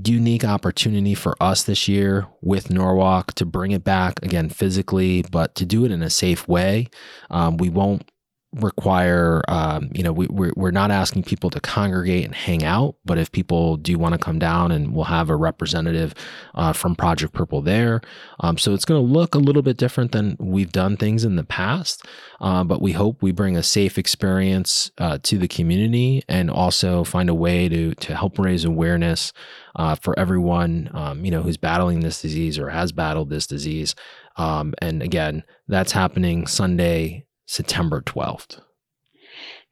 unique 0.04 0.44
opportunity 0.44 1.14
for 1.14 1.36
us 1.40 1.62
this 1.62 1.88
year 1.88 2.26
with 2.42 2.70
Norwalk 2.70 3.32
to 3.34 3.46
bring 3.46 3.70
it 3.72 3.84
back 3.84 4.22
again 4.22 4.48
physically, 4.48 5.24
but 5.30 5.54
to 5.54 5.64
do 5.64 5.84
it 5.84 5.90
in 5.90 6.02
a 6.02 6.10
safe 6.10 6.46
way. 6.46 6.88
Um, 7.30 7.56
we 7.56 7.70
won't 7.70 8.10
require 8.56 9.42
um, 9.48 9.90
you 9.92 10.02
know 10.02 10.12
we, 10.12 10.26
we're, 10.28 10.52
we're 10.56 10.70
not 10.70 10.90
asking 10.90 11.22
people 11.22 11.50
to 11.50 11.60
congregate 11.60 12.24
and 12.24 12.34
hang 12.34 12.64
out 12.64 12.96
but 13.04 13.18
if 13.18 13.30
people 13.30 13.76
do 13.76 13.98
want 13.98 14.12
to 14.12 14.18
come 14.18 14.38
down 14.38 14.72
and 14.72 14.94
we'll 14.94 15.04
have 15.04 15.30
a 15.30 15.36
representative 15.36 16.14
uh, 16.54 16.72
from 16.72 16.94
project 16.94 17.32
purple 17.32 17.62
there. 17.62 18.00
Um, 18.40 18.58
so 18.58 18.74
it's 18.74 18.84
going 18.84 19.04
to 19.04 19.12
look 19.12 19.34
a 19.34 19.38
little 19.38 19.62
bit 19.62 19.76
different 19.76 20.12
than 20.12 20.36
we've 20.38 20.72
done 20.72 20.96
things 20.96 21.24
in 21.24 21.36
the 21.36 21.44
past 21.44 22.04
uh, 22.40 22.64
but 22.64 22.80
we 22.80 22.92
hope 22.92 23.22
we 23.22 23.32
bring 23.32 23.56
a 23.56 23.62
safe 23.62 23.98
experience 23.98 24.90
uh, 24.98 25.18
to 25.22 25.38
the 25.38 25.48
community 25.48 26.22
and 26.28 26.50
also 26.50 27.04
find 27.04 27.28
a 27.28 27.34
way 27.34 27.68
to 27.68 27.94
to 27.96 28.16
help 28.16 28.38
raise 28.38 28.64
awareness 28.64 29.32
uh, 29.76 29.94
for 29.94 30.18
everyone 30.18 30.90
um, 30.94 31.24
you 31.24 31.30
know 31.30 31.42
who's 31.42 31.56
battling 31.56 32.00
this 32.00 32.22
disease 32.22 32.58
or 32.58 32.70
has 32.70 32.92
battled 32.92 33.30
this 33.30 33.46
disease. 33.46 33.94
Um, 34.36 34.74
and 34.82 35.02
again 35.02 35.44
that's 35.66 35.92
happening 35.92 36.46
sunday 36.46 37.25
September 37.46 38.00
12th. 38.02 38.60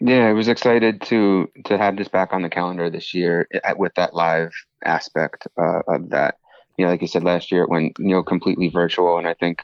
Yeah, 0.00 0.26
I 0.26 0.32
was 0.32 0.48
excited 0.48 1.00
to 1.02 1.48
to 1.66 1.78
have 1.78 1.96
this 1.96 2.08
back 2.08 2.32
on 2.32 2.42
the 2.42 2.48
calendar 2.48 2.90
this 2.90 3.14
year 3.14 3.48
eh, 3.52 3.74
with 3.76 3.94
that 3.94 4.14
live 4.14 4.52
aspect 4.84 5.46
uh, 5.58 5.80
of 5.86 6.10
that. 6.10 6.36
You 6.76 6.84
know, 6.84 6.90
like 6.90 7.00
you 7.00 7.08
said 7.08 7.22
last 7.22 7.52
year, 7.52 7.62
it 7.62 7.70
went 7.70 7.96
you 7.98 8.08
know 8.08 8.22
completely 8.22 8.68
virtual, 8.68 9.18
and 9.18 9.26
I 9.26 9.34
think 9.34 9.62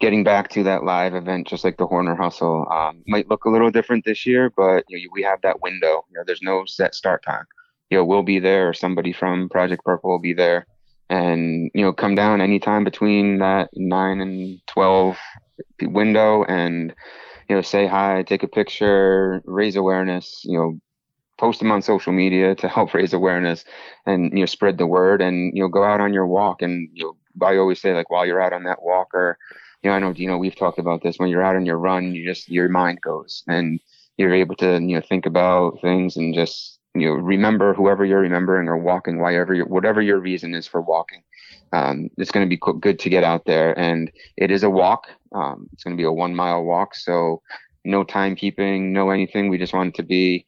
getting 0.00 0.24
back 0.24 0.48
to 0.50 0.62
that 0.62 0.84
live 0.84 1.14
event, 1.14 1.46
just 1.48 1.64
like 1.64 1.76
the 1.76 1.86
Horner 1.86 2.14
Hustle, 2.14 2.66
um, 2.70 3.02
might 3.06 3.28
look 3.28 3.44
a 3.44 3.50
little 3.50 3.70
different 3.70 4.04
this 4.04 4.24
year. 4.24 4.50
But 4.56 4.84
you 4.88 4.98
know, 4.98 5.10
we 5.12 5.22
have 5.22 5.42
that 5.42 5.60
window. 5.60 6.04
You 6.10 6.18
know, 6.18 6.24
there's 6.26 6.42
no 6.42 6.64
set 6.66 6.94
start 6.94 7.22
time. 7.22 7.44
You 7.90 7.98
know, 7.98 8.04
we'll 8.04 8.22
be 8.22 8.38
there, 8.38 8.70
or 8.70 8.74
somebody 8.74 9.12
from 9.12 9.48
Project 9.48 9.84
Purple 9.84 10.10
will 10.10 10.18
be 10.18 10.34
there, 10.34 10.66
and 11.10 11.70
you 11.74 11.82
know, 11.82 11.92
come 11.92 12.14
down 12.14 12.40
anytime 12.40 12.84
between 12.84 13.38
that 13.38 13.68
nine 13.74 14.20
and 14.20 14.60
twelve 14.66 15.18
window, 15.82 16.44
and 16.44 16.94
you 17.48 17.56
know, 17.56 17.62
say 17.62 17.86
hi, 17.86 18.22
take 18.22 18.42
a 18.42 18.48
picture, 18.48 19.42
raise 19.44 19.76
awareness, 19.76 20.42
you 20.44 20.58
know, 20.58 20.78
post 21.38 21.60
them 21.60 21.70
on 21.70 21.82
social 21.82 22.12
media 22.12 22.54
to 22.56 22.68
help 22.68 22.94
raise 22.94 23.12
awareness 23.12 23.64
and 24.06 24.32
you 24.32 24.40
know 24.40 24.46
spread 24.46 24.78
the 24.78 24.86
word 24.86 25.22
and 25.22 25.56
you 25.56 25.62
know 25.62 25.68
go 25.68 25.84
out 25.84 26.00
on 26.00 26.12
your 26.12 26.26
walk. 26.26 26.62
And 26.62 26.88
you 26.92 27.04
know 27.40 27.46
I 27.46 27.56
always 27.56 27.80
say 27.80 27.94
like 27.94 28.10
while 28.10 28.26
you're 28.26 28.42
out 28.42 28.52
on 28.52 28.64
that 28.64 28.82
walk 28.82 29.14
or 29.14 29.38
you 29.82 29.90
know 29.90 29.96
I 29.96 29.98
know 30.00 30.12
you 30.14 30.28
know 30.28 30.38
we've 30.38 30.56
talked 30.56 30.78
about 30.78 31.02
this 31.02 31.18
when 31.18 31.30
you're 31.30 31.42
out 31.42 31.56
on 31.56 31.66
your 31.66 31.78
run 31.78 32.14
you 32.14 32.26
just 32.26 32.48
your 32.48 32.68
mind 32.68 33.00
goes 33.00 33.44
and 33.46 33.80
you're 34.16 34.34
able 34.34 34.56
to 34.56 34.74
you 34.74 34.96
know 34.96 35.00
think 35.00 35.26
about 35.26 35.80
things 35.80 36.16
and 36.16 36.34
just 36.34 36.80
you 36.94 37.06
know 37.08 37.14
remember 37.14 37.74
whoever 37.74 38.04
you're 38.04 38.20
remembering 38.20 38.68
or 38.68 38.76
walking 38.76 39.20
whatever 39.20 39.54
your, 39.54 39.66
whatever 39.66 40.02
your 40.02 40.18
reason 40.18 40.54
is 40.54 40.66
for 40.66 40.80
walking 40.80 41.22
um, 41.72 42.08
it's 42.16 42.30
going 42.30 42.48
to 42.48 42.48
be 42.48 42.60
good 42.80 42.98
to 42.98 43.10
get 43.10 43.24
out 43.24 43.44
there. 43.44 43.78
And 43.78 44.10
it 44.36 44.50
is 44.50 44.62
a 44.62 44.70
walk. 44.70 45.08
Um, 45.32 45.68
it's 45.72 45.84
going 45.84 45.96
to 45.96 46.00
be 46.00 46.06
a 46.06 46.12
one 46.12 46.34
mile 46.34 46.62
walk. 46.64 46.94
So 46.94 47.42
no 47.84 48.04
timekeeping 48.04 48.90
no 48.92 49.10
anything. 49.10 49.48
We 49.48 49.58
just 49.58 49.72
want 49.72 49.88
it 49.88 49.94
to 49.96 50.02
be 50.02 50.46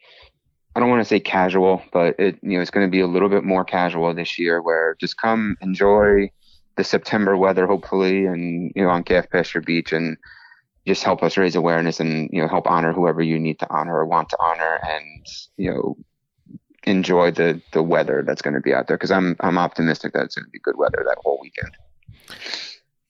I 0.76 0.80
don't 0.80 0.88
want 0.88 1.00
to 1.00 1.09
say 1.09 1.18
casual, 1.18 1.83
but 1.92 2.14
it 2.18 2.38
you 2.42 2.56
know 2.56 2.61
it's 2.61 2.70
going 2.70 2.87
to 2.87 2.90
be 2.90 3.00
a 3.00 3.06
little 3.06 3.28
bit 3.28 3.44
more 3.44 3.64
casual 3.64 4.14
this 4.14 4.38
year. 4.38 4.62
Where 4.62 4.96
just 5.00 5.16
come 5.16 5.56
enjoy 5.61 6.30
the 6.76 6.85
September 6.85 7.37
weather, 7.37 7.66
hopefully, 7.66 8.26
and 8.26 8.70
you 8.76 8.85
know 8.85 8.90
on 8.90 9.02
Calf 9.02 9.28
Pasture 9.30 9.61
Beach, 9.61 9.92
and 9.92 10.16
just 10.87 11.02
help 11.02 11.22
us 11.22 11.37
raise 11.37 11.56
awareness 11.56 11.98
and 11.98 12.30
you 12.33 12.40
know 12.40 12.46
help 12.46 12.70
honor 12.70 12.92
whoever 12.92 13.20
you 13.20 13.38
need 13.38 13.59
to 13.59 13.70
honor 13.70 13.96
or 13.96 14.06
want 14.06 14.28
to 14.28 14.37
honor, 14.38 14.78
and 14.85 15.26
you 15.56 15.70
know 15.72 15.96
enjoy 16.85 17.31
the 17.31 17.61
the 17.73 17.83
weather 17.83 18.23
that's 18.27 18.43
going 18.43 18.55
to 18.55 18.61
be 18.61 18.75
out 18.75 18.88
there 18.88 18.97
because 18.97 19.11
I'm 19.11 19.37
I'm 19.40 19.59
optimistic 19.59 20.12
that 20.14 20.25
it's 20.25 20.35
going 20.35 20.47
to 20.47 20.51
be 20.51 20.61
good 20.61 20.77
weather 20.79 21.05
that 21.07 21.19
whole 21.23 21.38
weekend. 21.40 21.77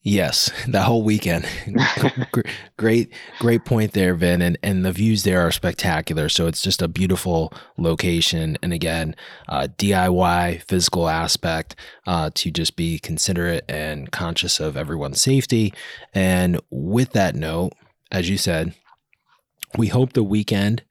Yes, 0.03 0.51
that 0.67 0.85
whole 0.85 1.03
weekend. 1.03 1.45
great, 2.77 3.13
great 3.37 3.65
point 3.65 3.91
there, 3.91 4.15
Vin. 4.15 4.41
And 4.41 4.57
and 4.63 4.83
the 4.83 4.91
views 4.91 5.21
there 5.21 5.41
are 5.41 5.51
spectacular. 5.51 6.27
So 6.27 6.47
it's 6.47 6.63
just 6.63 6.81
a 6.81 6.87
beautiful 6.87 7.53
location. 7.77 8.57
And 8.63 8.73
again, 8.73 9.15
uh, 9.47 9.67
DIY 9.77 10.63
physical 10.63 11.07
aspect 11.07 11.75
uh, 12.07 12.31
to 12.33 12.49
just 12.49 12.75
be 12.75 12.97
considerate 12.97 13.63
and 13.69 14.11
conscious 14.11 14.59
of 14.59 14.75
everyone's 14.75 15.21
safety. 15.21 15.71
And 16.15 16.59
with 16.71 17.11
that 17.11 17.35
note, 17.35 17.73
as 18.11 18.27
you 18.27 18.37
said, 18.37 18.73
we 19.77 19.87
hope 19.87 20.13
the 20.13 20.23
weekend 20.23 20.81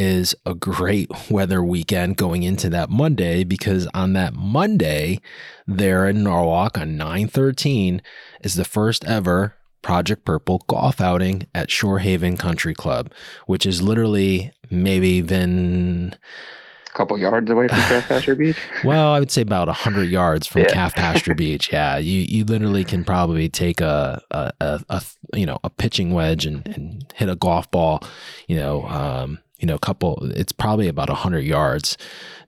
is 0.00 0.34
a 0.46 0.54
great 0.54 1.10
weather 1.30 1.62
weekend 1.62 2.16
going 2.16 2.42
into 2.42 2.70
that 2.70 2.88
Monday 2.88 3.44
because 3.44 3.86
on 3.92 4.14
that 4.14 4.32
Monday 4.32 5.20
there 5.66 6.08
in 6.08 6.24
Norwalk 6.24 6.78
on 6.78 6.96
913 6.96 8.00
is 8.40 8.54
the 8.54 8.64
first 8.64 9.04
ever 9.04 9.54
Project 9.82 10.24
Purple 10.24 10.64
golf 10.68 11.02
outing 11.02 11.46
at 11.54 11.68
Shorehaven 11.68 12.38
Country 12.38 12.74
Club, 12.74 13.12
which 13.46 13.66
is 13.66 13.82
literally 13.82 14.52
maybe 14.70 15.20
been 15.20 16.14
a 16.86 16.96
couple 16.96 17.18
yards 17.18 17.50
away 17.50 17.68
from 17.68 17.78
Calf 17.78 18.04
Pasture 18.08 18.34
Beach. 18.34 18.56
well, 18.84 19.12
I 19.12 19.20
would 19.20 19.30
say 19.30 19.42
about 19.42 19.68
hundred 19.68 20.08
yards 20.08 20.46
from 20.46 20.62
yeah. 20.62 20.68
Calf 20.68 20.94
Pasture 20.94 21.34
Beach. 21.36 21.70
Yeah, 21.72 21.98
you 21.98 22.22
you 22.22 22.44
literally 22.44 22.84
can 22.84 23.04
probably 23.04 23.50
take 23.50 23.80
a 23.82 24.22
a, 24.30 24.52
a, 24.60 24.80
a 24.88 25.02
you 25.34 25.46
know 25.46 25.58
a 25.62 25.70
pitching 25.70 26.12
wedge 26.12 26.46
and, 26.46 26.66
and 26.68 27.12
hit 27.16 27.28
a 27.28 27.36
golf 27.36 27.70
ball, 27.70 28.02
you 28.48 28.56
know, 28.56 28.86
um, 28.86 29.38
you 29.60 29.66
know, 29.66 29.74
a 29.74 29.80
couple. 29.80 30.18
It's 30.34 30.52
probably 30.52 30.88
about 30.88 31.10
hundred 31.10 31.44
yards 31.44 31.96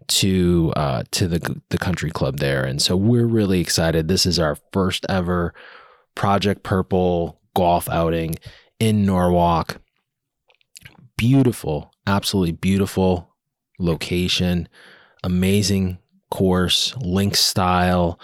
to 0.09 0.73
uh, 0.77 1.03
to 1.13 1.29
the 1.29 1.61
the 1.69 1.79
country 1.79 2.11
club 2.11 2.39
there, 2.39 2.65
and 2.65 2.81
so 2.81 2.97
we're 2.97 3.27
really 3.27 3.61
excited. 3.61 4.09
This 4.09 4.27
is 4.27 4.39
our 4.39 4.57
first 4.73 5.07
ever 5.09 5.55
Project 6.15 6.63
Purple 6.63 7.41
golf 7.55 7.89
outing 7.89 8.37
in 8.81 9.05
Norwalk. 9.05 9.81
Beautiful, 11.17 11.93
absolutely 12.07 12.53
beautiful 12.53 13.35
location, 13.79 14.69
amazing 15.23 15.99
course, 16.31 16.97
link 16.97 17.37
style. 17.37 18.19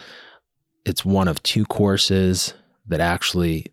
It's 0.85 1.05
one 1.05 1.29
of 1.29 1.43
two 1.43 1.65
courses 1.67 2.55
that 2.87 3.01
actually 3.01 3.67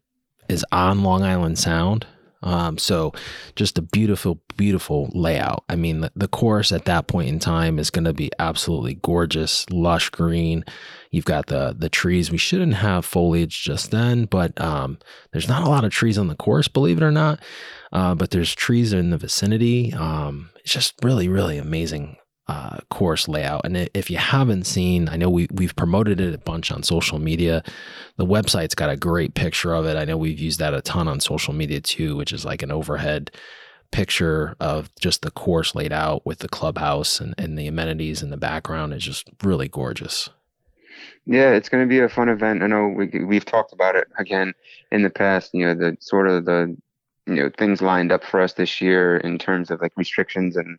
is 0.49 0.65
on 0.71 1.03
Long 1.03 1.23
Island 1.23 1.57
Sound. 1.57 2.05
Um, 2.43 2.77
so 2.77 3.13
just 3.55 3.77
a 3.77 3.81
beautiful, 3.81 4.41
beautiful 4.55 5.09
layout. 5.13 5.63
I 5.67 5.75
mean, 5.75 6.01
the, 6.01 6.11
the 6.15 6.27
course 6.27 6.71
at 6.71 6.85
that 6.85 7.07
point 7.07 7.29
in 7.29 7.39
time 7.39 7.79
is 7.79 7.89
going 7.89 8.05
to 8.05 8.13
be 8.13 8.31
absolutely 8.39 8.95
gorgeous, 8.95 9.69
lush 9.69 10.09
green. 10.09 10.63
You've 11.11 11.25
got 11.25 11.47
the 11.47 11.75
the 11.77 11.89
trees. 11.89 12.31
We 12.31 12.37
shouldn't 12.37 12.75
have 12.75 13.05
foliage 13.05 13.63
just 13.63 13.91
then, 13.91 14.25
but 14.25 14.59
um, 14.59 14.99
there's 15.31 15.47
not 15.47 15.65
a 15.65 15.69
lot 15.69 15.85
of 15.85 15.91
trees 15.91 16.17
on 16.17 16.27
the 16.27 16.35
course, 16.35 16.67
believe 16.67 16.97
it 16.97 17.03
or 17.03 17.11
not. 17.11 17.39
Uh, 17.91 18.13
but 18.15 18.31
there's 18.31 18.53
trees 18.53 18.91
in 18.91 19.09
the 19.09 19.17
vicinity. 19.17 19.93
Um, 19.93 20.49
it's 20.57 20.73
just 20.73 20.95
really, 21.03 21.29
really 21.29 21.57
amazing 21.57 22.17
uh, 22.47 22.77
course 22.89 23.27
layout. 23.27 23.61
And 23.65 23.89
if 23.93 24.09
you 24.09 24.17
haven't 24.17 24.65
seen, 24.65 25.09
I 25.09 25.15
know 25.15 25.29
we, 25.29 25.47
we've 25.51 25.75
promoted 25.75 26.21
it 26.21 26.33
a 26.33 26.37
bunch 26.37 26.71
on 26.71 26.83
social 26.83 27.17
media. 27.17 27.63
The 28.17 28.25
website's 28.25 28.75
got 28.75 28.89
a 28.89 28.97
great 28.97 29.33
picture 29.33 29.73
of 29.73 29.85
it. 29.85 29.97
I 29.97 30.05
know 30.05 30.17
we've 30.17 30.39
used 30.39 30.59
that 30.59 30.73
a 30.73 30.81
ton 30.81 31.07
on 31.07 31.19
social 31.19 31.53
media 31.53 31.81
too, 31.81 32.15
which 32.15 32.31
is 32.31 32.45
like 32.45 32.61
an 32.61 32.71
overhead 32.71 33.31
picture 33.91 34.55
of 34.59 34.93
just 34.99 35.21
the 35.21 35.31
course 35.31 35.73
laid 35.73 35.93
out 35.93 36.25
with 36.25 36.39
the 36.39 36.49
clubhouse 36.49 37.19
and, 37.19 37.33
and 37.37 37.57
the 37.57 37.67
amenities 37.67 38.21
in 38.21 38.29
the 38.29 38.37
background 38.37 38.93
is 38.93 39.03
just 39.03 39.29
really 39.43 39.67
gorgeous. 39.67 40.29
Yeah, 41.25 41.51
it's 41.51 41.69
going 41.69 41.83
to 41.83 41.89
be 41.89 41.99
a 41.99 42.09
fun 42.09 42.29
event. 42.29 42.61
I 42.61 42.67
know 42.67 42.87
we, 42.87 43.07
we've 43.25 43.45
talked 43.45 43.73
about 43.73 43.95
it 43.95 44.07
again 44.19 44.53
in 44.91 45.01
the 45.01 45.09
past, 45.09 45.51
you 45.53 45.65
know, 45.65 45.73
the 45.73 45.97
sort 45.99 46.27
of 46.27 46.45
the, 46.45 46.75
you 47.25 47.35
know, 47.35 47.49
things 47.57 47.81
lined 47.81 48.11
up 48.11 48.23
for 48.23 48.39
us 48.39 48.53
this 48.53 48.81
year 48.81 49.17
in 49.17 49.39
terms 49.39 49.71
of 49.71 49.81
like 49.81 49.93
restrictions 49.97 50.55
and, 50.57 50.77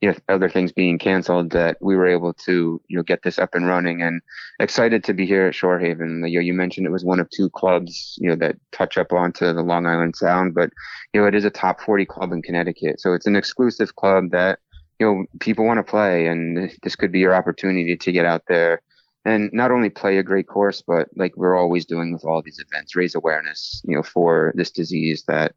you 0.00 0.10
know, 0.10 0.16
other 0.28 0.48
things 0.48 0.72
being 0.72 0.98
canceled 0.98 1.50
that 1.50 1.78
we 1.80 1.96
were 1.96 2.06
able 2.06 2.34
to, 2.34 2.80
you 2.86 2.96
know, 2.96 3.02
get 3.02 3.22
this 3.22 3.38
up 3.38 3.54
and 3.54 3.66
running 3.66 4.02
and 4.02 4.20
excited 4.60 5.02
to 5.04 5.14
be 5.14 5.24
here 5.24 5.46
at 5.46 5.54
Shorehaven. 5.54 6.28
You 6.30 6.38
know, 6.38 6.44
you 6.44 6.52
mentioned 6.52 6.86
it 6.86 6.92
was 6.92 7.04
one 7.04 7.18
of 7.18 7.30
two 7.30 7.48
clubs, 7.50 8.18
you 8.20 8.28
know, 8.28 8.36
that 8.36 8.56
touch 8.72 8.98
up 8.98 9.12
onto 9.12 9.52
the 9.52 9.62
Long 9.62 9.86
Island 9.86 10.14
Sound, 10.14 10.54
but, 10.54 10.70
you 11.12 11.20
know, 11.20 11.26
it 11.26 11.34
is 11.34 11.46
a 11.46 11.50
top 11.50 11.80
40 11.80 12.04
club 12.04 12.32
in 12.32 12.42
Connecticut. 12.42 13.00
So 13.00 13.14
it's 13.14 13.26
an 13.26 13.36
exclusive 13.36 13.96
club 13.96 14.30
that, 14.32 14.58
you 14.98 15.06
know, 15.06 15.24
people 15.40 15.64
want 15.64 15.78
to 15.78 15.90
play 15.90 16.26
and 16.26 16.70
this 16.82 16.96
could 16.96 17.12
be 17.12 17.20
your 17.20 17.34
opportunity 17.34 17.96
to 17.96 18.12
get 18.12 18.26
out 18.26 18.42
there 18.48 18.82
and 19.24 19.50
not 19.52 19.70
only 19.70 19.90
play 19.90 20.18
a 20.18 20.22
great 20.22 20.46
course, 20.46 20.82
but 20.86 21.08
like 21.16 21.36
we're 21.36 21.58
always 21.58 21.84
doing 21.86 22.12
with 22.12 22.24
all 22.24 22.42
these 22.42 22.60
events, 22.60 22.94
raise 22.94 23.14
awareness, 23.14 23.82
you 23.84 23.96
know, 23.96 24.02
for 24.02 24.52
this 24.54 24.70
disease 24.70 25.24
that, 25.26 25.54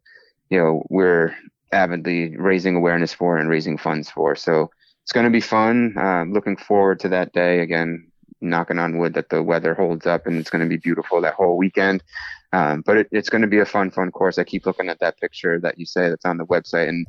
you 0.49 0.57
know, 0.57 0.81
we're 0.89 1.35
avidly 1.71 2.35
raising 2.37 2.75
awareness 2.75 3.13
for 3.13 3.37
and 3.37 3.49
raising 3.49 3.77
funds 3.77 4.09
for. 4.09 4.35
So 4.35 4.69
it's 5.03 5.11
going 5.11 5.25
to 5.25 5.31
be 5.31 5.41
fun. 5.41 5.95
Uh, 5.97 6.25
looking 6.25 6.57
forward 6.57 6.99
to 7.01 7.09
that 7.09 7.33
day 7.33 7.61
again. 7.61 8.05
Knocking 8.41 8.79
on 8.79 8.97
wood 8.97 9.15
that 9.15 9.29
the 9.29 9.43
weather 9.43 9.73
holds 9.73 10.05
up 10.05 10.25
and 10.25 10.37
it's 10.37 10.49
going 10.49 10.63
to 10.63 10.69
be 10.69 10.77
beautiful 10.77 11.19
that 11.19 11.33
whole 11.33 11.57
weekend. 11.57 12.01
Um, 12.51 12.81
but 12.85 12.97
it, 12.97 13.07
it's 13.11 13.29
going 13.29 13.41
to 13.41 13.47
be 13.47 13.59
a 13.59 13.65
fun, 13.65 13.91
fun 13.91 14.11
course. 14.11 14.37
I 14.37 14.43
keep 14.43 14.65
looking 14.65 14.89
at 14.89 14.99
that 14.99 15.19
picture 15.19 15.59
that 15.59 15.77
you 15.77 15.85
say 15.85 16.09
that's 16.09 16.25
on 16.25 16.37
the 16.37 16.45
website, 16.45 16.89
and 16.89 17.05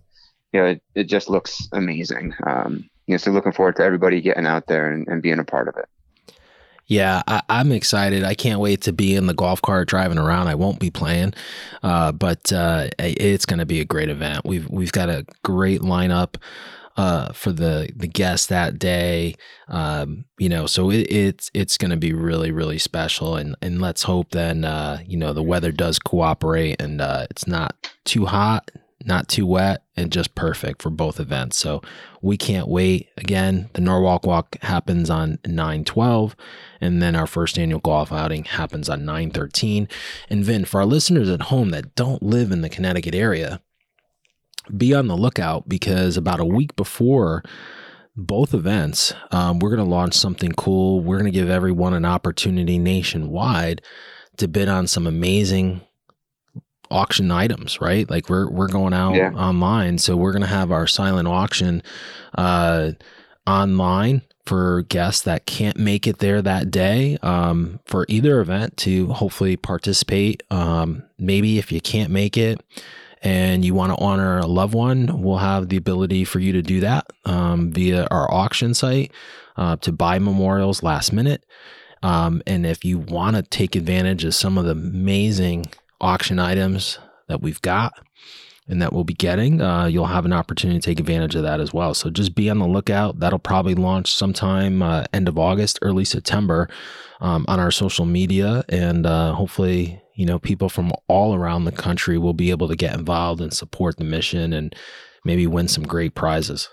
you 0.52 0.60
know 0.60 0.66
it, 0.66 0.82
it 0.94 1.04
just 1.04 1.30
looks 1.30 1.68
amazing. 1.72 2.34
Um, 2.46 2.88
you 3.06 3.14
know, 3.14 3.18
so 3.18 3.30
looking 3.30 3.52
forward 3.52 3.76
to 3.76 3.82
everybody 3.82 4.20
getting 4.20 4.46
out 4.46 4.66
there 4.66 4.90
and, 4.90 5.08
and 5.08 5.22
being 5.22 5.38
a 5.38 5.44
part 5.44 5.68
of 5.68 5.76
it. 5.76 5.86
Yeah, 6.90 7.22
I, 7.28 7.40
am 7.48 7.70
excited. 7.70 8.24
I 8.24 8.34
can't 8.34 8.58
wait 8.58 8.80
to 8.82 8.92
be 8.92 9.14
in 9.14 9.26
the 9.26 9.32
golf 9.32 9.62
cart 9.62 9.86
driving 9.86 10.18
around. 10.18 10.48
I 10.48 10.56
won't 10.56 10.80
be 10.80 10.90
playing, 10.90 11.34
uh, 11.84 12.10
but 12.10 12.52
uh, 12.52 12.88
it's 12.98 13.46
going 13.46 13.60
to 13.60 13.64
be 13.64 13.78
a 13.78 13.84
great 13.84 14.08
event. 14.08 14.44
We've 14.44 14.68
we've 14.68 14.90
got 14.90 15.08
a 15.08 15.24
great 15.44 15.82
lineup 15.82 16.34
uh, 16.96 17.32
for 17.32 17.52
the 17.52 17.90
the 17.94 18.08
guests 18.08 18.48
that 18.48 18.80
day. 18.80 19.36
Um, 19.68 20.24
you 20.36 20.48
know, 20.48 20.66
so 20.66 20.90
it, 20.90 21.06
it's 21.08 21.48
it's 21.54 21.78
going 21.78 21.92
to 21.92 21.96
be 21.96 22.12
really 22.12 22.50
really 22.50 22.78
special, 22.78 23.36
and 23.36 23.54
and 23.62 23.80
let's 23.80 24.02
hope 24.02 24.32
then 24.32 24.64
uh, 24.64 24.98
you 25.06 25.16
know 25.16 25.32
the 25.32 25.44
weather 25.44 25.70
does 25.70 26.00
cooperate 26.00 26.82
and 26.82 27.00
uh, 27.00 27.28
it's 27.30 27.46
not 27.46 27.76
too 28.04 28.26
hot, 28.26 28.68
not 29.04 29.28
too 29.28 29.46
wet, 29.46 29.82
and 29.96 30.12
just 30.12 30.34
perfect 30.34 30.82
for 30.82 30.90
both 30.90 31.20
events. 31.20 31.56
So 31.56 31.82
we 32.20 32.36
can't 32.36 32.68
wait. 32.68 33.08
Again, 33.16 33.70
the 33.72 33.80
Norwalk 33.80 34.26
Walk 34.26 34.56
happens 34.62 35.10
on 35.10 35.38
912, 35.46 36.36
and 36.80 37.02
then 37.02 37.16
our 37.16 37.26
first 37.26 37.58
annual 37.58 37.80
golf 37.80 38.12
outing 38.12 38.44
happens 38.44 38.88
on 38.88 39.04
913. 39.04 39.88
And 40.28 40.44
Vin, 40.44 40.64
for 40.64 40.80
our 40.80 40.86
listeners 40.86 41.28
at 41.28 41.42
home 41.42 41.70
that 41.70 41.94
don't 41.94 42.22
live 42.22 42.52
in 42.52 42.60
the 42.60 42.68
Connecticut 42.68 43.14
area, 43.14 43.60
be 44.76 44.94
on 44.94 45.08
the 45.08 45.16
lookout 45.16 45.68
because 45.68 46.16
about 46.16 46.40
a 46.40 46.44
week 46.44 46.76
before 46.76 47.42
both 48.16 48.54
events, 48.54 49.14
um, 49.30 49.58
we're 49.58 49.74
going 49.74 49.84
to 49.84 49.90
launch 49.90 50.14
something 50.14 50.52
cool. 50.52 51.00
We're 51.00 51.18
going 51.18 51.32
to 51.32 51.38
give 51.38 51.48
everyone 51.48 51.94
an 51.94 52.04
opportunity 52.04 52.78
nationwide 52.78 53.82
to 54.36 54.48
bid 54.48 54.68
on 54.68 54.86
some 54.86 55.06
amazing 55.06 55.80
auction 56.90 57.30
items, 57.30 57.80
right? 57.80 58.08
Like 58.08 58.28
we're 58.28 58.50
we're 58.50 58.68
going 58.68 58.92
out 58.92 59.14
yeah. 59.14 59.32
online, 59.32 59.98
so 59.98 60.16
we're 60.16 60.32
gonna 60.32 60.46
have 60.46 60.72
our 60.72 60.86
silent 60.86 61.28
auction 61.28 61.82
uh, 62.36 62.92
online 63.46 64.22
for 64.46 64.82
guests 64.82 65.22
that 65.22 65.46
can't 65.46 65.76
make 65.76 66.06
it 66.06 66.18
there 66.18 66.42
that 66.42 66.70
day 66.70 67.16
um, 67.22 67.78
for 67.84 68.04
either 68.08 68.40
event 68.40 68.76
to 68.78 69.06
hopefully 69.08 69.56
participate. 69.56 70.42
Um, 70.50 71.04
maybe 71.18 71.58
if 71.58 71.70
you 71.70 71.80
can't 71.80 72.10
make 72.10 72.36
it 72.36 72.60
and 73.22 73.64
you 73.64 73.74
want 73.74 73.92
to 73.92 74.02
honor 74.02 74.38
a 74.38 74.46
loved 74.46 74.74
one, 74.74 75.22
we'll 75.22 75.38
have 75.38 75.68
the 75.68 75.76
ability 75.76 76.24
for 76.24 76.40
you 76.40 76.52
to 76.52 76.62
do 76.62 76.80
that 76.80 77.06
um, 77.26 77.70
via 77.70 78.08
our 78.10 78.32
auction 78.32 78.74
site 78.74 79.12
uh, 79.56 79.76
to 79.76 79.92
buy 79.92 80.18
memorials 80.18 80.82
last 80.82 81.12
minute. 81.12 81.44
Um, 82.02 82.42
and 82.46 82.64
if 82.64 82.84
you 82.84 82.98
want 82.98 83.36
to 83.36 83.42
take 83.42 83.76
advantage 83.76 84.24
of 84.24 84.34
some 84.34 84.56
of 84.56 84.64
the 84.64 84.72
amazing 84.72 85.66
auction 86.00 86.38
items 86.38 86.98
that 87.28 87.40
we've 87.40 87.62
got 87.62 87.94
and 88.68 88.80
that 88.80 88.92
we'll 88.92 89.04
be 89.04 89.14
getting, 89.14 89.60
uh, 89.60 89.86
you'll 89.86 90.06
have 90.06 90.24
an 90.24 90.32
opportunity 90.32 90.78
to 90.78 90.84
take 90.84 91.00
advantage 91.00 91.34
of 91.34 91.42
that 91.42 91.60
as 91.60 91.74
well. 91.74 91.92
So 91.92 92.08
just 92.08 92.36
be 92.36 92.48
on 92.48 92.60
the 92.60 92.68
lookout. 92.68 93.18
That'll 93.18 93.40
probably 93.40 93.74
launch 93.74 94.12
sometime 94.12 94.80
uh, 94.80 95.04
end 95.12 95.26
of 95.26 95.36
August, 95.36 95.80
early 95.82 96.04
September 96.04 96.68
um, 97.20 97.44
on 97.48 97.58
our 97.58 97.72
social 97.72 98.06
media. 98.06 98.64
And 98.68 99.06
uh, 99.06 99.32
hopefully, 99.32 100.00
you 100.14 100.24
know, 100.24 100.38
people 100.38 100.68
from 100.68 100.92
all 101.08 101.34
around 101.34 101.64
the 101.64 101.72
country 101.72 102.16
will 102.16 102.32
be 102.32 102.50
able 102.50 102.68
to 102.68 102.76
get 102.76 102.94
involved 102.94 103.40
and 103.40 103.52
support 103.52 103.96
the 103.96 104.04
mission 104.04 104.52
and 104.52 104.74
maybe 105.24 105.48
win 105.48 105.66
some 105.66 105.84
great 105.84 106.14
prizes. 106.14 106.68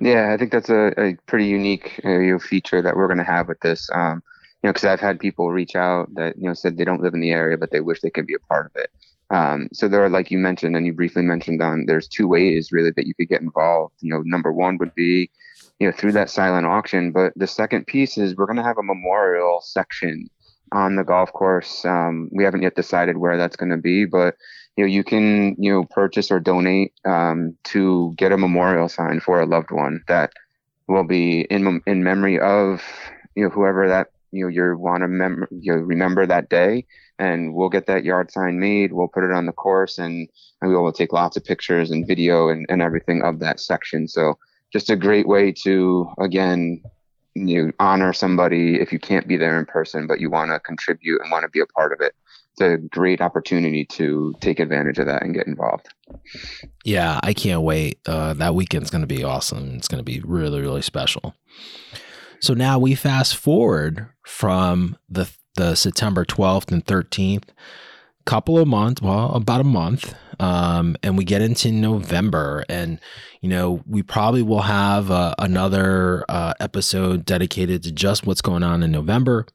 Yeah, 0.00 0.32
I 0.32 0.36
think 0.36 0.52
that's 0.52 0.68
a, 0.68 0.92
a 1.00 1.16
pretty 1.26 1.46
unique 1.46 2.00
uh, 2.04 2.38
feature 2.38 2.82
that 2.82 2.96
we're 2.96 3.08
going 3.08 3.18
to 3.18 3.24
have 3.24 3.48
with 3.48 3.60
this. 3.60 3.88
Um, 3.94 4.22
you 4.62 4.68
know, 4.68 4.72
because 4.72 4.84
I've 4.84 5.00
had 5.00 5.20
people 5.20 5.50
reach 5.50 5.76
out 5.76 6.14
that 6.14 6.36
you 6.36 6.48
know 6.48 6.54
said 6.54 6.76
they 6.76 6.84
don't 6.84 7.02
live 7.02 7.14
in 7.14 7.20
the 7.20 7.30
area, 7.30 7.56
but 7.56 7.70
they 7.70 7.80
wish 7.80 8.00
they 8.00 8.10
could 8.10 8.26
be 8.26 8.34
a 8.34 8.40
part 8.40 8.66
of 8.66 8.72
it. 8.76 8.90
Um, 9.30 9.68
so 9.72 9.88
there 9.88 10.02
are, 10.02 10.08
like 10.08 10.30
you 10.30 10.38
mentioned, 10.38 10.74
and 10.74 10.86
you 10.86 10.92
briefly 10.92 11.22
mentioned 11.22 11.60
on, 11.60 11.84
there's 11.86 12.08
two 12.08 12.26
ways 12.26 12.72
really 12.72 12.90
that 12.96 13.06
you 13.06 13.14
could 13.14 13.28
get 13.28 13.42
involved. 13.42 13.94
You 14.00 14.10
know, 14.10 14.22
number 14.24 14.52
one 14.52 14.78
would 14.78 14.94
be, 14.94 15.30
you 15.78 15.86
know, 15.86 15.92
through 15.92 16.12
that 16.12 16.30
silent 16.30 16.66
auction. 16.66 17.12
But 17.12 17.34
the 17.36 17.46
second 17.46 17.86
piece 17.86 18.16
is 18.16 18.34
we're 18.34 18.46
going 18.46 18.56
to 18.56 18.62
have 18.62 18.78
a 18.78 18.82
memorial 18.82 19.60
section 19.62 20.30
on 20.72 20.96
the 20.96 21.04
golf 21.04 21.32
course. 21.32 21.84
Um, 21.84 22.30
we 22.32 22.44
haven't 22.44 22.62
yet 22.62 22.74
decided 22.74 23.18
where 23.18 23.36
that's 23.36 23.56
going 23.56 23.70
to 23.70 23.76
be, 23.76 24.06
but 24.06 24.34
you 24.76 24.84
know, 24.84 24.88
you 24.88 25.04
can 25.04 25.56
you 25.58 25.72
know 25.72 25.84
purchase 25.84 26.30
or 26.30 26.40
donate 26.40 26.92
um, 27.04 27.56
to 27.64 28.14
get 28.16 28.32
a 28.32 28.38
memorial 28.38 28.88
sign 28.88 29.20
for 29.20 29.40
a 29.40 29.46
loved 29.46 29.70
one 29.70 30.02
that 30.08 30.32
will 30.86 31.04
be 31.04 31.42
in 31.42 31.82
in 31.86 32.02
memory 32.02 32.38
of 32.38 32.82
you 33.34 33.42
know 33.42 33.50
whoever 33.50 33.88
that 33.88 34.08
you 34.32 34.44
know 34.44 34.48
you 34.48 34.76
want 34.76 35.02
to 35.02 35.08
mem- 35.08 35.46
you 35.50 35.72
know, 35.72 35.78
remember 35.78 36.26
that 36.26 36.48
day 36.48 36.84
and 37.18 37.54
we'll 37.54 37.68
get 37.68 37.86
that 37.86 38.04
yard 38.04 38.30
sign 38.30 38.58
made 38.58 38.92
we'll 38.92 39.08
put 39.08 39.24
it 39.24 39.32
on 39.32 39.46
the 39.46 39.52
course 39.52 39.98
and, 39.98 40.28
and 40.60 40.70
we 40.70 40.76
will 40.76 40.92
take 40.92 41.12
lots 41.12 41.36
of 41.36 41.44
pictures 41.44 41.90
and 41.90 42.06
video 42.06 42.48
and, 42.48 42.66
and 42.68 42.82
everything 42.82 43.22
of 43.22 43.38
that 43.40 43.60
section. 43.60 44.06
So 44.06 44.38
just 44.72 44.90
a 44.90 44.96
great 44.96 45.26
way 45.26 45.52
to 45.52 46.10
again 46.18 46.82
you 47.34 47.72
honor 47.78 48.12
somebody 48.12 48.80
if 48.80 48.92
you 48.92 48.98
can't 48.98 49.28
be 49.28 49.36
there 49.36 49.58
in 49.58 49.64
person 49.64 50.06
but 50.06 50.20
you 50.20 50.30
want 50.30 50.50
to 50.50 50.58
contribute 50.60 51.20
and 51.22 51.30
want 51.30 51.42
to 51.42 51.48
be 51.48 51.60
a 51.60 51.66
part 51.66 51.92
of 51.92 52.00
it. 52.00 52.14
It's 52.52 52.60
a 52.60 52.76
great 52.76 53.20
opportunity 53.20 53.84
to 53.84 54.34
take 54.40 54.58
advantage 54.58 54.98
of 54.98 55.06
that 55.06 55.22
and 55.22 55.32
get 55.34 55.46
involved. 55.46 55.88
Yeah 56.84 57.20
i 57.22 57.32
can't 57.32 57.62
wait. 57.62 57.98
Uh, 58.06 58.34
that 58.34 58.54
weekend's 58.54 58.90
going 58.90 59.02
to 59.02 59.06
be 59.06 59.24
awesome. 59.24 59.74
It's 59.74 59.88
going 59.88 60.00
to 60.00 60.04
be 60.04 60.20
really 60.20 60.60
really 60.60 60.82
special 60.82 61.34
so 62.40 62.54
now 62.54 62.78
we 62.78 62.94
fast 62.94 63.36
forward 63.36 64.08
from 64.24 64.96
the 65.08 65.30
the 65.58 65.74
September 65.74 66.24
12th 66.24 66.70
and 66.70 66.84
13th, 66.84 67.48
couple 68.24 68.58
of 68.58 68.68
months, 68.68 69.02
well, 69.02 69.32
about 69.34 69.60
a 69.60 69.64
month, 69.64 70.14
um, 70.38 70.96
and 71.02 71.18
we 71.18 71.24
get 71.24 71.42
into 71.42 71.72
November, 71.72 72.64
and 72.68 73.00
you 73.40 73.48
know 73.48 73.82
we 73.86 74.02
probably 74.02 74.42
will 74.42 74.62
have 74.62 75.10
uh, 75.10 75.34
another 75.38 76.24
uh, 76.28 76.54
episode 76.60 77.24
dedicated 77.24 77.82
to 77.82 77.92
just 77.92 78.26
what's 78.26 78.42
going 78.42 78.62
on 78.62 78.82
in 78.82 78.92
November. 78.92 79.46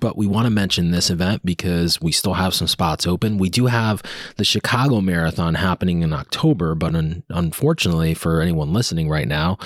But 0.00 0.18
we 0.18 0.26
want 0.26 0.44
to 0.44 0.50
mention 0.50 0.90
this 0.90 1.08
event 1.08 1.46
because 1.46 1.98
we 1.98 2.12
still 2.12 2.34
have 2.34 2.52
some 2.52 2.68
spots 2.68 3.06
open. 3.06 3.38
We 3.38 3.48
do 3.48 3.66
have 3.66 4.02
the 4.36 4.44
Chicago 4.44 5.00
Marathon 5.00 5.54
happening 5.54 6.02
in 6.02 6.12
October, 6.12 6.74
but 6.74 6.94
un- 6.94 7.22
unfortunately, 7.30 8.12
for 8.12 8.42
anyone 8.42 8.74
listening 8.74 9.08
right 9.08 9.26
now 9.26 9.56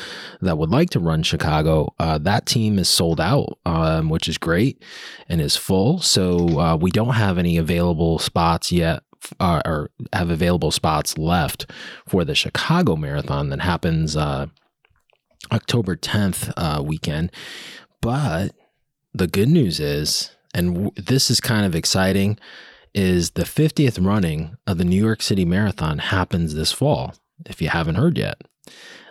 that 0.41 0.59
would 0.59 0.71
like 0.71 0.91
to 0.91 1.01
run 1.01 1.25
Chicago, 1.25 1.93
uh, 1.99 2.19
that 2.19 2.47
team 2.47 2.79
is 2.79 2.89
sold 2.89 3.21
out, 3.21 3.59
um, 3.67 4.11
which 4.11 4.29
is 4.29 4.39
great 4.39 4.81
and 5.29 5.41
is 5.41 5.57
full. 5.57 5.99
So 5.99 6.61
uh, 6.61 6.77
we 6.77 6.93
don't 6.93 7.15
have 7.15 7.37
any 7.37 7.57
available 7.57 8.21
spots 8.21 8.71
yet 8.71 9.03
uh, 9.41 9.61
or 9.65 9.91
have 10.13 10.31
available 10.31 10.71
spots 10.71 11.19
left 11.19 11.69
for 12.07 12.25
the 12.25 12.37
Chicago 12.37 12.95
Marathon 12.95 13.49
that 13.51 13.61
happens 13.61 14.17
uh, 14.17 14.47
October 15.51 15.97
10th 15.97 16.53
uh, 16.57 16.81
weekend. 16.81 17.33
But 18.01 18.53
the 19.15 19.27
good 19.27 19.49
news 19.49 19.81
is, 19.81 20.31
and 20.55 20.75
w- 20.75 20.93
this 20.97 21.31
is 21.31 21.41
kind 21.41 21.67
of 21.67 21.75
exciting, 21.75 22.39
is 22.95 23.33
the 23.33 23.45
50th 23.45 24.05
running 24.05 24.57
of 24.67 24.79
the 24.79 24.85
New 24.85 25.03
York 25.03 25.23
City 25.23 25.45
Marathon 25.45 25.99
happens 25.99 26.55
this 26.55 26.73
fall, 26.73 27.15
if 27.47 27.63
you 27.63 27.69
haven't 27.69 27.95
heard 27.95 28.19
yet. 28.19 28.41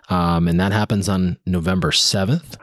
Um, 0.10 0.48
and 0.48 0.60
that 0.60 0.72
happens 0.72 1.08
on 1.08 1.38
November 1.46 1.92
7th. 1.92 2.58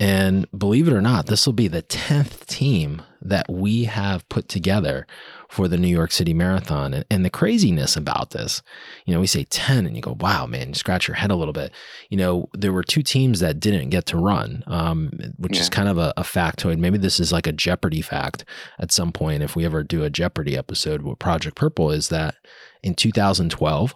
And 0.00 0.46
believe 0.56 0.88
it 0.88 0.94
or 0.94 1.02
not, 1.02 1.26
this 1.26 1.46
will 1.46 1.52
be 1.52 1.68
the 1.68 1.82
10th 1.82 2.46
team 2.46 3.02
that 3.24 3.50
we 3.50 3.84
have 3.84 4.28
put 4.28 4.48
together 4.48 5.06
for 5.48 5.66
the 5.66 5.78
New 5.78 5.88
York 5.88 6.12
City 6.12 6.34
Marathon. 6.34 6.92
And, 6.92 7.04
and, 7.10 7.24
the 7.24 7.30
craziness 7.30 7.96
about 7.96 8.30
this, 8.30 8.62
you 9.06 9.14
know, 9.14 9.20
we 9.20 9.26
say 9.26 9.44
10 9.44 9.86
and 9.86 9.96
you 9.96 10.02
go, 10.02 10.16
wow, 10.20 10.46
man, 10.46 10.68
you 10.68 10.74
scratch 10.74 11.08
your 11.08 11.14
head 11.14 11.30
a 11.30 11.36
little 11.36 11.52
bit. 11.52 11.72
You 12.10 12.18
know, 12.18 12.48
there 12.52 12.72
were 12.72 12.82
two 12.82 13.02
teams 13.02 13.40
that 13.40 13.60
didn't 13.60 13.88
get 13.88 14.04
to 14.06 14.18
run, 14.18 14.62
um, 14.66 15.10
which 15.38 15.56
yeah. 15.56 15.62
is 15.62 15.68
kind 15.70 15.88
of 15.88 15.96
a, 15.96 16.12
a 16.16 16.22
factoid. 16.22 16.78
Maybe 16.78 16.98
this 16.98 17.18
is 17.18 17.32
like 17.32 17.46
a 17.46 17.52
Jeopardy 17.52 18.02
fact 18.02 18.44
at 18.78 18.92
some 18.92 19.10
point. 19.10 19.42
If 19.42 19.56
we 19.56 19.64
ever 19.64 19.82
do 19.82 20.04
a 20.04 20.10
Jeopardy 20.10 20.56
episode 20.56 21.02
with 21.02 21.18
Project 21.18 21.56
Purple, 21.56 21.90
is 21.90 22.10
that 22.10 22.34
in 22.82 22.94
2012, 22.94 23.94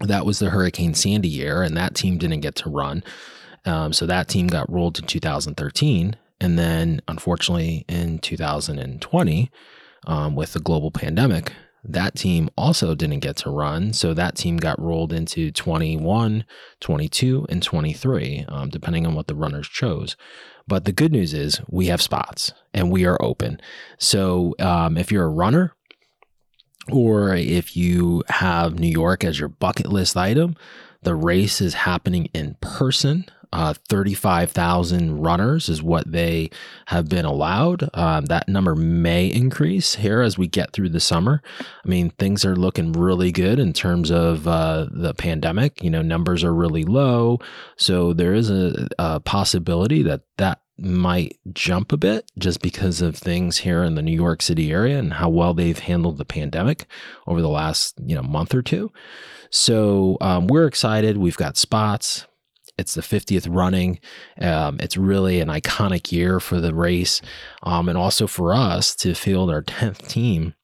that 0.00 0.24
was 0.24 0.38
the 0.38 0.50
Hurricane 0.50 0.94
Sandy 0.94 1.28
year, 1.28 1.62
and 1.62 1.76
that 1.76 1.94
team 1.94 2.18
didn't 2.18 2.40
get 2.40 2.54
to 2.56 2.70
run. 2.70 3.02
Um, 3.64 3.92
so 3.92 4.06
that 4.06 4.28
team 4.28 4.46
got 4.46 4.70
rolled 4.70 4.94
to 4.94 5.02
2013. 5.02 6.16
And 6.40 6.58
then, 6.58 7.00
unfortunately, 7.08 7.84
in 7.88 8.18
2020, 8.20 9.50
um, 10.06 10.34
with 10.36 10.52
the 10.52 10.60
global 10.60 10.90
pandemic, 10.90 11.52
that 11.84 12.14
team 12.14 12.50
also 12.56 12.94
didn't 12.94 13.20
get 13.20 13.36
to 13.38 13.50
run. 13.50 13.92
So 13.92 14.14
that 14.14 14.36
team 14.36 14.56
got 14.56 14.80
rolled 14.80 15.12
into 15.12 15.50
21, 15.50 16.44
22, 16.80 17.46
and 17.48 17.62
23, 17.62 18.44
um, 18.48 18.68
depending 18.68 19.06
on 19.06 19.14
what 19.14 19.26
the 19.26 19.34
runners 19.34 19.68
chose. 19.68 20.16
But 20.66 20.84
the 20.84 20.92
good 20.92 21.12
news 21.12 21.32
is 21.32 21.60
we 21.68 21.86
have 21.86 22.02
spots 22.02 22.52
and 22.74 22.90
we 22.90 23.06
are 23.06 23.20
open. 23.22 23.60
So 23.98 24.54
um, 24.58 24.96
if 24.96 25.10
you're 25.10 25.24
a 25.24 25.30
runner, 25.30 25.74
or 26.90 27.34
if 27.34 27.76
you 27.76 28.22
have 28.28 28.78
New 28.78 28.88
York 28.88 29.22
as 29.22 29.38
your 29.38 29.48
bucket 29.48 29.88
list 29.88 30.16
item, 30.16 30.56
the 31.02 31.14
race 31.14 31.60
is 31.60 31.74
happening 31.74 32.26
in 32.34 32.56
person 32.60 33.26
uh, 33.52 33.74
35,000 33.88 35.20
runners 35.20 35.68
is 35.68 35.82
what 35.82 36.10
they 36.10 36.50
have 36.86 37.08
been 37.08 37.24
allowed. 37.24 37.88
Um, 37.94 38.26
that 38.26 38.48
number 38.48 38.74
may 38.74 39.26
increase 39.26 39.96
here 39.96 40.20
as 40.20 40.36
we 40.36 40.48
get 40.48 40.72
through 40.72 40.90
the 40.90 41.00
summer. 41.00 41.42
I 41.60 41.88
mean, 41.88 42.10
things 42.10 42.44
are 42.44 42.56
looking 42.56 42.92
really 42.92 43.32
good 43.32 43.58
in 43.58 43.72
terms 43.72 44.10
of 44.10 44.46
uh, 44.46 44.88
the 44.90 45.14
pandemic. 45.14 45.82
You 45.82 45.90
know, 45.90 46.02
numbers 46.02 46.44
are 46.44 46.54
really 46.54 46.84
low. 46.84 47.38
So 47.76 48.12
there 48.12 48.34
is 48.34 48.50
a, 48.50 48.88
a 48.98 49.20
possibility 49.20 50.02
that 50.02 50.22
that 50.36 50.60
might 50.78 51.36
jump 51.52 51.92
a 51.92 51.96
bit 51.96 52.30
just 52.38 52.62
because 52.62 53.02
of 53.02 53.16
things 53.16 53.58
here 53.58 53.82
in 53.82 53.96
the 53.96 54.02
New 54.02 54.14
York 54.14 54.40
City 54.40 54.70
area 54.70 54.98
and 54.98 55.14
how 55.14 55.28
well 55.28 55.52
they've 55.52 55.78
handled 55.78 56.18
the 56.18 56.24
pandemic 56.24 56.86
over 57.26 57.42
the 57.42 57.48
last 57.48 57.94
you 58.04 58.14
know 58.14 58.22
month 58.22 58.54
or 58.54 58.62
two. 58.62 58.92
So 59.50 60.18
um, 60.20 60.46
we're 60.46 60.66
excited. 60.66 61.16
We've 61.16 61.36
got 61.36 61.56
spots. 61.56 62.26
It's 62.78 62.94
the 62.94 63.00
50th 63.00 63.46
running. 63.50 63.98
Um, 64.40 64.78
it's 64.80 64.96
really 64.96 65.40
an 65.40 65.48
iconic 65.48 66.12
year 66.12 66.40
for 66.40 66.60
the 66.60 66.74
race, 66.74 67.20
um, 67.62 67.88
and 67.88 67.98
also 67.98 68.26
for 68.26 68.54
us 68.54 68.94
to 68.96 69.14
field 69.14 69.50
our 69.50 69.62
10th 69.62 70.06
team 70.08 70.54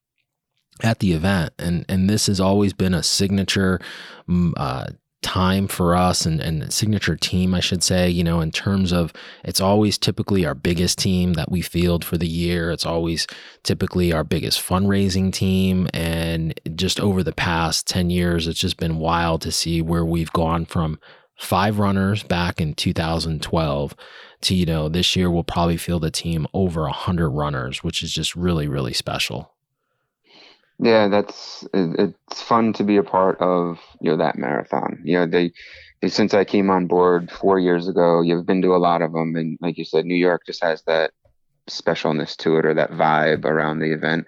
at 0.83 1.01
the 1.01 1.13
event. 1.13 1.53
And 1.59 1.85
and 1.89 2.09
this 2.09 2.27
has 2.27 2.41
always 2.41 2.73
been 2.73 2.95
a 2.95 3.03
signature. 3.03 3.81
Mm, 4.29 4.53
uh, 4.57 4.87
time 5.25 5.67
for 5.67 5.97
us 5.97 6.27
and, 6.27 6.39
and 6.41 6.71
signature 6.71 7.17
team, 7.17 7.55
I 7.55 7.61
should 7.61 7.83
say, 7.83 8.11
you 8.11 8.23
know, 8.23 8.41
in 8.41 8.53
terms 8.53 8.93
of 8.93 9.11
it's 9.43 9.61
always 9.61 9.97
typically 9.97 10.45
our 10.45 10.55
biggest 10.55 10.99
team 10.99 11.33
that 11.33 11.51
we 11.51 11.63
field 11.63 12.05
for 12.05 12.19
the 12.19 12.29
year. 12.29 12.71
It's 12.71 12.85
always 12.85 13.27
typically 13.63 14.13
our 14.13 14.23
biggest 14.23 14.61
fundraising 14.61 15.33
team. 15.33 15.89
And 15.95 16.61
just 16.77 17.01
over 17.01 17.23
the 17.23 17.33
past 17.33 17.87
10 17.87 18.11
years, 18.11 18.47
it's 18.47 18.61
just 18.61 18.77
been 18.77 18.99
wild 18.99 19.41
to 19.43 19.51
see 19.51 19.81
where 19.81 20.05
we've 20.05 20.33
gone 20.33 20.67
from 20.67 21.01
five 21.37 21.79
runners 21.79 22.23
back 22.23 22.61
in 22.61 22.75
2012 22.75 23.95
to 24.41 24.55
you 24.55 24.67
know 24.67 24.89
this 24.89 25.17
year 25.17 25.31
we'll 25.31 25.45
probably 25.45 25.77
field 25.77 26.05
a 26.05 26.11
team 26.11 26.47
over 26.55 26.83
100 26.83 27.31
runners 27.31 27.83
which 27.83 28.03
is 28.03 28.13
just 28.13 28.37
really 28.37 28.69
really 28.69 28.93
special. 28.93 29.53
Yeah 30.79 31.09
that's 31.09 31.67
it's 31.73 32.43
fun 32.43 32.73
to 32.75 32.85
be 32.85 32.97
a 32.97 33.03
part 33.03 33.41
of 33.41 33.81
you 34.01 34.11
know 34.11 34.17
that 34.17 34.37
marathon. 34.37 35.01
You 35.05 35.21
know 35.21 35.27
they, 35.27 35.53
they 36.01 36.09
since 36.09 36.35
i 36.35 36.45
came 36.45 36.71
on 36.71 36.87
board 36.87 37.31
four 37.31 37.59
years 37.59 37.89
ago 37.89 38.21
you've 38.21 38.47
been 38.47 38.63
to 38.63 38.75
a 38.75 38.79
lot 38.79 39.03
of 39.03 39.13
them 39.13 39.35
and 39.37 39.59
like 39.61 39.79
you 39.79 39.85
said 39.85 40.05
new 40.05 40.15
york 40.15 40.43
just 40.47 40.63
has 40.63 40.83
that 40.83 41.13
specialness 41.69 42.37
to 42.37 42.57
it 42.59 42.67
or 42.67 42.75
that 42.75 42.93
vibe 42.93 43.45
around 43.45 43.79
the 43.79 43.93
event. 43.93 44.27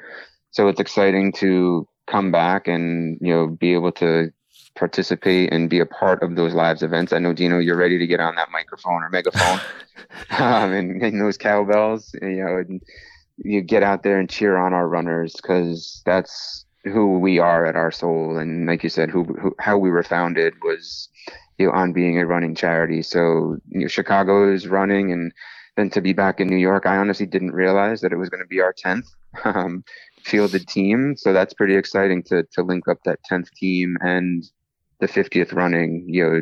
So 0.50 0.68
it's 0.68 0.80
exciting 0.80 1.32
to 1.34 1.86
come 2.06 2.30
back 2.30 2.68
and 2.68 3.18
you 3.20 3.32
know 3.32 3.48
be 3.48 3.74
able 3.74 3.92
to 3.92 4.32
participate 4.76 5.52
and 5.52 5.70
be 5.70 5.80
a 5.80 5.86
part 5.86 6.22
of 6.22 6.36
those 6.36 6.54
live 6.54 6.82
events. 6.82 7.12
I 7.12 7.18
know 7.18 7.32
Dino, 7.32 7.58
you're 7.58 7.76
ready 7.76 7.98
to 7.98 8.06
get 8.06 8.20
on 8.20 8.34
that 8.36 8.50
microphone 8.50 9.02
or 9.02 9.08
megaphone 9.10 9.60
um, 10.38 10.72
and, 10.72 11.02
and 11.02 11.20
those 11.20 11.36
cowbells. 11.36 12.14
You 12.20 12.44
know, 12.44 12.56
and 12.58 12.82
you 13.38 13.62
get 13.62 13.82
out 13.82 14.02
there 14.02 14.18
and 14.18 14.30
cheer 14.30 14.56
on 14.56 14.72
our 14.72 14.88
runners 14.88 15.34
because 15.34 16.02
that's 16.04 16.64
who 16.84 17.18
we 17.18 17.38
are 17.38 17.66
at 17.66 17.76
our 17.76 17.90
soul. 17.90 18.38
And 18.38 18.66
like 18.66 18.84
you 18.84 18.90
said, 18.90 19.10
who, 19.10 19.24
who 19.24 19.54
how 19.58 19.76
we 19.76 19.90
were 19.90 20.02
founded 20.02 20.54
was 20.62 21.08
you 21.58 21.66
know 21.66 21.72
on 21.72 21.92
being 21.92 22.18
a 22.18 22.26
running 22.26 22.54
charity. 22.54 23.02
So 23.02 23.56
you 23.68 23.80
know, 23.80 23.88
Chicago 23.88 24.52
is 24.52 24.68
running 24.68 25.10
and 25.12 25.32
then 25.76 25.90
to 25.90 26.00
be 26.00 26.12
back 26.12 26.40
in 26.40 26.48
New 26.48 26.56
York, 26.56 26.86
I 26.86 26.96
honestly 26.96 27.26
didn't 27.26 27.52
realize 27.52 28.00
that 28.00 28.12
it 28.12 28.16
was 28.16 28.30
going 28.30 28.42
to 28.42 28.48
be 28.48 28.60
our 28.60 28.72
10th 28.72 29.08
um, 29.44 29.84
fielded 30.24 30.66
team. 30.66 31.14
So 31.16 31.32
that's 31.32 31.54
pretty 31.54 31.76
exciting 31.76 32.22
to, 32.24 32.44
to 32.52 32.62
link 32.62 32.88
up 32.88 32.98
that 33.04 33.20
10th 33.30 33.50
team 33.52 33.96
and 34.00 34.42
the 35.00 35.08
50th 35.08 35.52
running, 35.52 36.04
you 36.08 36.24
know, 36.24 36.40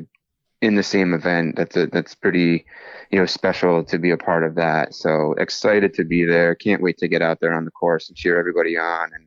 in 0.61 0.75
the 0.77 0.83
same 0.83 1.12
event. 1.14 1.57
That's 1.57 1.77
a, 1.77 1.87
that's 1.87 2.14
pretty, 2.14 2.64
you 3.11 3.19
know, 3.19 3.27
special 3.27 3.85
to 3.85 3.99
be 3.99 4.11
a 4.11 4.17
part 4.17 4.45
of 4.45 4.55
that. 4.55 4.95
So 4.95 5.35
excited 5.38 5.95
to 5.95 6.05
be 6.05 6.25
there. 6.25 6.55
Can't 6.55 6.83
wait 6.83 6.99
to 6.99 7.09
get 7.09 7.23
out 7.23 7.40
there 7.40 7.53
on 7.53 7.64
the 7.64 7.71
course 7.71 8.09
and 8.09 8.17
cheer 8.17 8.38
everybody 8.38 8.77
on. 8.79 9.11
And 9.14 9.27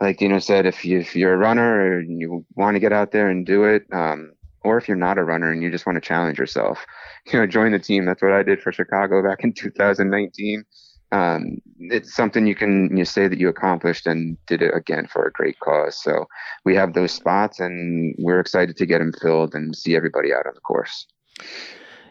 like 0.00 0.18
Dino 0.18 0.38
said, 0.38 0.66
if 0.66 0.84
you 0.84 1.00
if 1.00 1.16
you're 1.16 1.34
a 1.34 1.38
runner 1.38 1.98
and 1.98 2.20
you 2.20 2.44
want 2.54 2.74
to 2.76 2.80
get 2.80 2.92
out 2.92 3.12
there 3.12 3.28
and 3.30 3.46
do 3.46 3.64
it, 3.64 3.86
um, 3.92 4.32
or 4.62 4.76
if 4.76 4.88
you're 4.88 4.96
not 4.96 5.18
a 5.18 5.24
runner 5.24 5.50
and 5.50 5.62
you 5.62 5.70
just 5.70 5.86
want 5.86 5.96
to 5.96 6.06
challenge 6.06 6.38
yourself, 6.38 6.84
you 7.32 7.38
know, 7.38 7.46
join 7.46 7.72
the 7.72 7.78
team. 7.78 8.04
That's 8.04 8.22
what 8.22 8.32
I 8.32 8.42
did 8.42 8.60
for 8.60 8.72
Chicago 8.72 9.22
back 9.22 9.44
in 9.44 9.52
2019 9.54 10.64
um, 11.12 11.58
it's 11.78 12.14
something 12.14 12.46
you 12.46 12.54
can 12.54 12.94
you 12.96 13.04
say 13.04 13.28
that 13.28 13.38
you 13.38 13.48
accomplished 13.48 14.06
and 14.06 14.36
did 14.46 14.62
it 14.62 14.74
again 14.74 15.06
for 15.06 15.26
a 15.26 15.32
great 15.32 15.58
cause. 15.60 15.96
So 15.96 16.26
we 16.64 16.74
have 16.74 16.92
those 16.92 17.12
spots, 17.12 17.60
and 17.60 18.14
we're 18.18 18.40
excited 18.40 18.76
to 18.76 18.86
get 18.86 18.98
them 18.98 19.12
filled 19.12 19.54
and 19.54 19.76
see 19.76 19.96
everybody 19.96 20.32
out 20.32 20.46
on 20.46 20.54
the 20.54 20.60
course. 20.60 21.06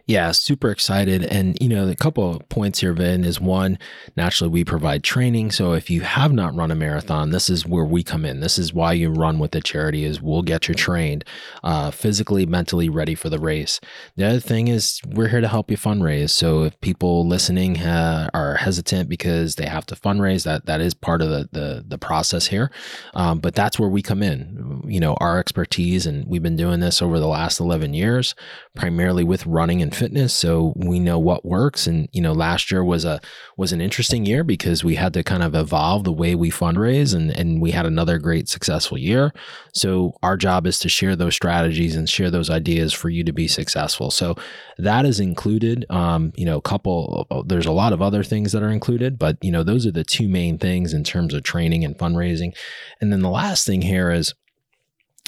Yeah, 0.07 0.31
super 0.31 0.71
excited. 0.71 1.25
And, 1.25 1.57
you 1.59 1.67
know, 1.67 1.85
a 1.85 1.95
couple 1.95 2.37
of 2.37 2.47
points 2.47 2.79
here, 2.79 2.93
Vin, 2.93 3.25
is 3.25 3.41
one, 3.41 3.77
naturally, 4.15 4.49
we 4.49 4.63
provide 4.63 5.03
training. 5.03 5.51
So 5.51 5.73
if 5.73 5.89
you 5.89 5.99
have 5.99 6.31
not 6.31 6.55
run 6.55 6.71
a 6.71 6.75
marathon, 6.75 7.31
this 7.31 7.49
is 7.49 7.65
where 7.65 7.83
we 7.83 8.05
come 8.05 8.23
in. 8.23 8.39
This 8.39 8.57
is 8.57 8.73
why 8.73 8.93
you 8.93 9.09
run 9.09 9.37
with 9.37 9.51
the 9.51 9.59
charity 9.59 10.05
is 10.05 10.21
we'll 10.21 10.43
get 10.43 10.69
you 10.69 10.75
trained 10.75 11.25
uh, 11.61 11.91
physically, 11.91 12.45
mentally 12.45 12.87
ready 12.87 13.15
for 13.15 13.29
the 13.29 13.37
race. 13.37 13.81
The 14.15 14.25
other 14.25 14.39
thing 14.39 14.69
is 14.69 15.01
we're 15.05 15.27
here 15.27 15.41
to 15.41 15.47
help 15.49 15.69
you 15.69 15.75
fundraise. 15.75 16.29
So 16.29 16.63
if 16.63 16.79
people 16.79 17.27
listening 17.27 17.75
ha- 17.75 18.29
are 18.33 18.55
hesitant 18.55 19.09
because 19.09 19.55
they 19.55 19.65
have 19.65 19.85
to 19.87 19.95
fundraise, 19.95 20.45
that 20.45 20.67
that 20.67 20.79
is 20.79 20.93
part 20.93 21.21
of 21.21 21.29
the 21.29 21.49
the, 21.51 21.83
the 21.85 21.97
process 21.97 22.47
here. 22.47 22.71
Um, 23.13 23.39
but 23.39 23.55
that's 23.55 23.77
where 23.77 23.89
we 23.89 24.01
come 24.01 24.23
in. 24.23 24.83
You 24.87 25.01
know, 25.01 25.15
our 25.15 25.37
expertise, 25.37 26.05
and 26.05 26.25
we've 26.27 26.43
been 26.43 26.55
doing 26.55 26.79
this 26.79 27.01
over 27.01 27.19
the 27.19 27.27
last 27.27 27.59
11 27.59 27.93
years, 27.93 28.35
primarily 28.73 29.25
with 29.25 29.45
running 29.45 29.81
and 29.81 29.96
fitness 29.97 30.33
so 30.33 30.73
we 30.75 30.99
know 30.99 31.19
what 31.19 31.45
works. 31.45 31.87
And 31.87 32.07
you 32.11 32.21
know 32.21 32.33
last 32.33 32.71
year 32.71 32.83
was 32.83 33.05
a 33.05 33.19
was 33.57 33.71
an 33.71 33.81
interesting 33.81 34.25
year 34.25 34.43
because 34.43 34.83
we 34.83 34.95
had 34.95 35.13
to 35.13 35.23
kind 35.23 35.43
of 35.43 35.55
evolve 35.55 36.03
the 36.03 36.13
way 36.13 36.35
we 36.35 36.51
fundraise 36.51 37.15
and 37.15 37.31
and 37.31 37.61
we 37.61 37.71
had 37.71 37.85
another 37.85 38.17
great 38.17 38.47
successful 38.47 38.97
year. 38.97 39.33
So 39.73 40.13
our 40.23 40.37
job 40.37 40.67
is 40.67 40.79
to 40.79 40.89
share 40.89 41.15
those 41.15 41.35
strategies 41.35 41.95
and 41.95 42.09
share 42.09 42.31
those 42.31 42.49
ideas 42.49 42.93
for 42.93 43.09
you 43.09 43.23
to 43.23 43.33
be 43.33 43.47
successful. 43.47 44.11
So 44.11 44.35
that 44.77 45.05
is 45.05 45.19
included. 45.19 45.85
Um, 45.89 46.31
you 46.35 46.45
know 46.45 46.57
a 46.57 46.61
couple 46.61 47.27
there's 47.47 47.65
a 47.65 47.71
lot 47.71 47.93
of 47.93 48.01
other 48.01 48.23
things 48.23 48.51
that 48.51 48.63
are 48.63 48.71
included 48.71 49.17
but 49.17 49.37
you 49.41 49.51
know 49.51 49.63
those 49.63 49.85
are 49.85 49.91
the 49.91 50.03
two 50.03 50.27
main 50.27 50.57
things 50.57 50.93
in 50.93 51.03
terms 51.03 51.33
of 51.33 51.43
training 51.43 51.83
and 51.83 51.97
fundraising. 51.97 52.55
And 53.01 53.11
then 53.11 53.21
the 53.21 53.29
last 53.29 53.65
thing 53.65 53.81
here 53.81 54.11
is 54.11 54.33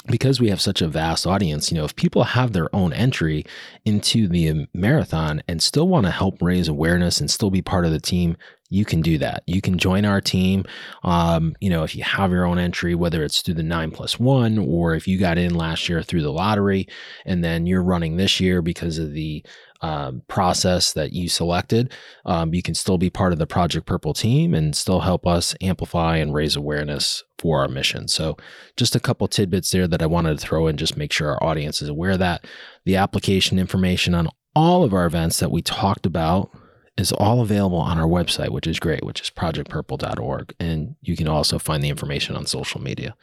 because 0.06 0.40
we 0.40 0.48
have 0.48 0.60
such 0.60 0.80
a 0.80 0.88
vast 0.88 1.26
audience, 1.26 1.70
you 1.70 1.76
know, 1.76 1.84
if 1.84 1.94
people 1.94 2.24
have 2.24 2.52
their 2.52 2.74
own 2.74 2.92
entry 2.92 3.44
into 3.84 4.28
the 4.28 4.66
marathon 4.72 5.42
and 5.46 5.62
still 5.62 5.88
want 5.88 6.06
to 6.06 6.12
help 6.12 6.40
raise 6.40 6.68
awareness 6.68 7.20
and 7.20 7.30
still 7.30 7.50
be 7.50 7.62
part 7.62 7.84
of 7.84 7.90
the 7.90 8.00
team, 8.00 8.36
you 8.70 8.84
can 8.84 9.02
do 9.02 9.18
that. 9.18 9.42
You 9.46 9.60
can 9.60 9.78
join 9.78 10.04
our 10.04 10.20
team. 10.20 10.64
Um, 11.02 11.54
you 11.60 11.68
know, 11.68 11.82
if 11.82 11.94
you 11.94 12.04
have 12.04 12.30
your 12.30 12.46
own 12.46 12.58
entry, 12.58 12.94
whether 12.94 13.22
it's 13.22 13.42
through 13.42 13.54
the 13.54 13.62
nine 13.62 13.90
plus 13.90 14.18
one 14.18 14.58
or 14.58 14.94
if 14.94 15.06
you 15.08 15.18
got 15.18 15.38
in 15.38 15.54
last 15.54 15.88
year 15.88 16.02
through 16.02 16.22
the 16.22 16.32
lottery 16.32 16.86
and 17.26 17.44
then 17.44 17.66
you're 17.66 17.82
running 17.82 18.16
this 18.16 18.40
year 18.40 18.62
because 18.62 18.96
of 18.96 19.12
the 19.12 19.44
um, 19.82 20.22
process 20.28 20.92
that 20.92 21.12
you 21.12 21.28
selected, 21.28 21.92
um, 22.26 22.54
you 22.54 22.62
can 22.62 22.74
still 22.74 22.98
be 22.98 23.10
part 23.10 23.32
of 23.32 23.38
the 23.38 23.46
Project 23.46 23.86
Purple 23.86 24.12
team 24.12 24.54
and 24.54 24.76
still 24.76 25.00
help 25.00 25.26
us 25.26 25.54
amplify 25.60 26.16
and 26.16 26.34
raise 26.34 26.56
awareness 26.56 27.24
for 27.38 27.60
our 27.60 27.68
mission. 27.68 28.06
So, 28.06 28.36
just 28.76 28.94
a 28.94 29.00
couple 29.00 29.26
tidbits 29.28 29.70
there 29.70 29.88
that 29.88 30.02
I 30.02 30.06
wanted 30.06 30.38
to 30.38 30.46
throw 30.46 30.66
in, 30.66 30.76
just 30.76 30.96
make 30.96 31.12
sure 31.12 31.30
our 31.30 31.42
audience 31.42 31.80
is 31.80 31.88
aware 31.88 32.16
that 32.16 32.46
the 32.84 32.96
application 32.96 33.58
information 33.58 34.14
on 34.14 34.28
all 34.54 34.84
of 34.84 34.92
our 34.92 35.06
events 35.06 35.38
that 35.40 35.50
we 35.50 35.62
talked 35.62 36.06
about 36.06 36.50
is 36.96 37.12
all 37.12 37.40
available 37.40 37.78
on 37.78 37.98
our 37.98 38.06
website, 38.06 38.50
which 38.50 38.66
is 38.66 38.78
great, 38.78 39.04
which 39.04 39.22
is 39.22 39.30
projectpurple.org. 39.30 40.54
And 40.60 40.96
you 41.00 41.16
can 41.16 41.28
also 41.28 41.58
find 41.58 41.82
the 41.82 41.88
information 41.88 42.36
on 42.36 42.46
social 42.46 42.80
media. 42.80 43.16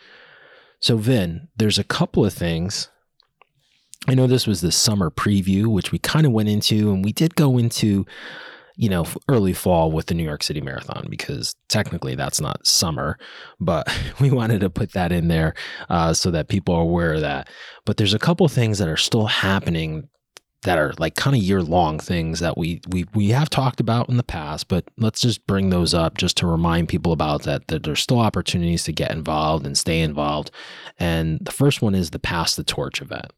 So, 0.79 0.97
Vin, 0.97 1.49
there's 1.55 1.79
a 1.79 1.83
couple 1.83 2.25
of 2.25 2.33
things 2.33 2.89
I 4.07 4.13
know 4.13 4.27
this 4.27 4.47
was 4.47 4.61
the 4.61 4.71
summer 4.71 5.09
preview, 5.09 5.67
which 5.67 5.91
we 5.91 5.99
kind 5.99 6.25
of 6.25 6.31
went 6.31 6.49
into, 6.49 6.91
and 6.91 7.03
we 7.03 7.11
did 7.11 7.35
go 7.35 7.57
into, 7.57 8.05
you 8.75 8.89
know, 8.89 9.05
early 9.27 9.53
fall 9.53 9.91
with 9.91 10.05
the 10.05 10.13
New 10.13 10.23
York 10.23 10.43
City 10.43 10.61
Marathon 10.61 11.07
because 11.09 11.55
technically 11.67 12.15
that's 12.15 12.39
not 12.39 12.65
summer, 12.65 13.17
but 13.59 13.91
we 14.21 14.29
wanted 14.31 14.61
to 14.61 14.69
put 14.69 14.93
that 14.93 15.11
in 15.11 15.27
there 15.27 15.55
uh, 15.89 16.13
so 16.13 16.31
that 16.31 16.47
people 16.47 16.75
are 16.75 16.81
aware 16.81 17.13
of 17.13 17.21
that. 17.21 17.49
But 17.85 17.97
there's 17.97 18.13
a 18.13 18.19
couple 18.19 18.47
things 18.47 18.77
that 18.77 18.87
are 18.87 18.97
still 18.97 19.25
happening 19.25 20.09
that 20.63 20.77
are 20.77 20.93
like 20.97 21.15
kind 21.15 21.35
of 21.35 21.41
year 21.41 21.61
long 21.61 21.99
things 21.99 22.39
that 22.39 22.57
we 22.57 22.81
we 22.89 23.05
we 23.13 23.29
have 23.29 23.49
talked 23.49 23.79
about 23.79 24.09
in 24.09 24.17
the 24.17 24.23
past, 24.23 24.67
but 24.67 24.85
let's 24.97 25.21
just 25.21 25.45
bring 25.47 25.69
those 25.69 25.93
up 25.93 26.17
just 26.17 26.35
to 26.37 26.47
remind 26.47 26.89
people 26.89 27.11
about 27.11 27.43
that 27.43 27.67
that 27.67 27.83
there's 27.83 28.01
still 28.01 28.19
opportunities 28.19 28.83
to 28.83 28.91
get 28.91 29.11
involved 29.11 29.65
and 29.65 29.77
stay 29.77 30.01
involved. 30.01 30.51
And 30.99 31.39
the 31.41 31.51
first 31.51 31.81
one 31.81 31.93
is 31.93 32.09
the 32.09 32.19
Pass 32.19 32.55
the 32.55 32.63
Torch 32.63 33.01
event. 33.01 33.31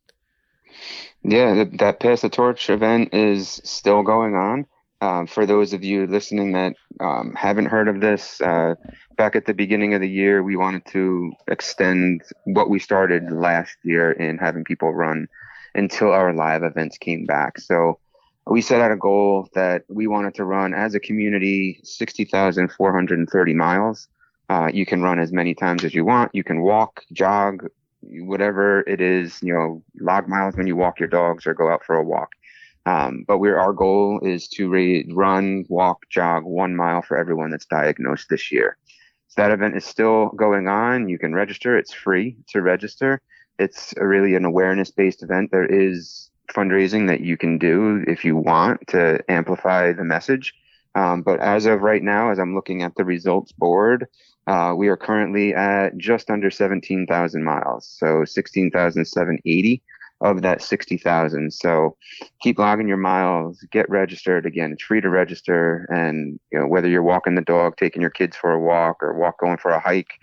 Yeah, 1.23 1.65
that 1.79 1.99
Pass 1.99 2.21
the 2.21 2.29
Torch 2.29 2.69
event 2.69 3.13
is 3.13 3.61
still 3.63 4.03
going 4.03 4.35
on. 4.35 4.65
Um, 5.01 5.27
for 5.27 5.45
those 5.45 5.73
of 5.73 5.83
you 5.83 6.07
listening 6.07 6.53
that 6.53 6.73
um, 6.99 7.33
haven't 7.35 7.67
heard 7.67 7.87
of 7.87 8.01
this, 8.01 8.41
uh, 8.41 8.75
back 9.17 9.35
at 9.35 9.45
the 9.45 9.53
beginning 9.53 9.93
of 9.93 10.01
the 10.01 10.09
year, 10.09 10.43
we 10.43 10.57
wanted 10.57 10.85
to 10.87 11.31
extend 11.47 12.21
what 12.45 12.69
we 12.69 12.79
started 12.79 13.31
last 13.31 13.77
year 13.83 14.11
in 14.11 14.37
having 14.37 14.63
people 14.63 14.93
run 14.93 15.27
until 15.75 16.11
our 16.11 16.33
live 16.33 16.63
events 16.63 16.97
came 16.97 17.25
back. 17.25 17.59
So 17.59 17.99
we 18.47 18.61
set 18.61 18.81
out 18.81 18.91
a 18.91 18.97
goal 18.97 19.47
that 19.53 19.83
we 19.87 20.07
wanted 20.07 20.35
to 20.35 20.45
run 20.45 20.73
as 20.73 20.95
a 20.95 20.99
community 20.99 21.79
60,430 21.83 23.53
miles. 23.53 24.07
Uh, 24.49 24.69
you 24.73 24.85
can 24.85 25.01
run 25.01 25.19
as 25.19 25.31
many 25.31 25.53
times 25.53 25.83
as 25.83 25.93
you 25.93 26.03
want. 26.03 26.31
You 26.33 26.43
can 26.43 26.61
walk, 26.61 27.03
jog, 27.13 27.67
whatever 28.01 28.81
it 28.81 29.01
is, 29.01 29.41
you 29.41 29.53
know, 29.53 29.83
log 29.99 30.27
miles 30.27 30.55
when 30.55 30.67
you 30.67 30.75
walk 30.75 30.99
your 30.99 31.09
dogs 31.09 31.45
or 31.45 31.53
go 31.53 31.69
out 31.69 31.83
for 31.85 31.95
a 31.95 32.03
walk. 32.03 32.29
Um, 32.85 33.25
but 33.27 33.37
we're, 33.39 33.57
our 33.57 33.73
goal 33.73 34.19
is 34.23 34.47
to 34.49 34.69
re- 34.69 35.07
run, 35.11 35.65
walk, 35.69 36.09
jog 36.09 36.43
one 36.43 36.75
mile 36.75 37.01
for 37.01 37.17
everyone 37.17 37.51
that's 37.51 37.65
diagnosed 37.65 38.27
this 38.29 38.51
year. 38.51 38.77
So 39.27 39.41
that 39.41 39.51
event 39.51 39.75
is 39.75 39.85
still 39.85 40.29
going 40.29 40.67
on. 40.67 41.09
You 41.09 41.19
can 41.19 41.35
register. 41.35 41.77
It's 41.77 41.93
free 41.93 42.37
to 42.47 42.61
register. 42.61 43.21
It's 43.59 43.93
really 43.97 44.35
an 44.35 44.45
awareness 44.45 44.89
based 44.89 45.21
event. 45.21 45.51
There 45.51 45.65
is 45.65 46.31
fundraising 46.51 47.07
that 47.07 47.21
you 47.21 47.37
can 47.37 47.57
do 47.57 48.03
if 48.07 48.25
you 48.25 48.35
want 48.35 48.87
to 48.87 49.19
amplify 49.29 49.93
the 49.93 50.03
message. 50.03 50.53
Um, 50.95 51.21
but 51.21 51.39
as 51.39 51.65
of 51.65 51.81
right 51.81 52.01
now, 52.01 52.31
as 52.31 52.39
I'm 52.39 52.55
looking 52.55 52.81
at 52.81 52.95
the 52.95 53.05
results 53.05 53.51
board, 53.51 54.07
uh, 54.49 54.73
we 54.73 54.87
are 54.87 54.97
currently 54.97 55.53
at 55.53 55.95
just 55.95 56.31
under 56.31 56.49
17,000 56.49 57.43
miles, 57.43 57.85
so 57.99 58.25
16,780 58.25 59.83
of 60.21 60.41
that 60.41 60.63
60,000. 60.63 61.53
So 61.53 61.95
keep 62.41 62.57
logging 62.57 62.87
your 62.87 62.97
miles, 62.97 63.63
get 63.71 63.87
registered. 63.91 64.47
Again, 64.47 64.71
it's 64.71 64.83
free 64.83 65.01
to 65.01 65.09
register, 65.09 65.87
and 65.91 66.39
you 66.51 66.57
know 66.57 66.65
whether 66.65 66.89
you're 66.89 67.03
walking 67.03 67.35
the 67.35 67.41
dog, 67.41 67.77
taking 67.77 68.01
your 68.01 68.09
kids 68.09 68.35
for 68.35 68.51
a 68.51 68.59
walk, 68.59 69.03
or 69.03 69.13
walk 69.13 69.39
going 69.39 69.57
for 69.57 69.69
a 69.69 69.79
hike, 69.79 70.13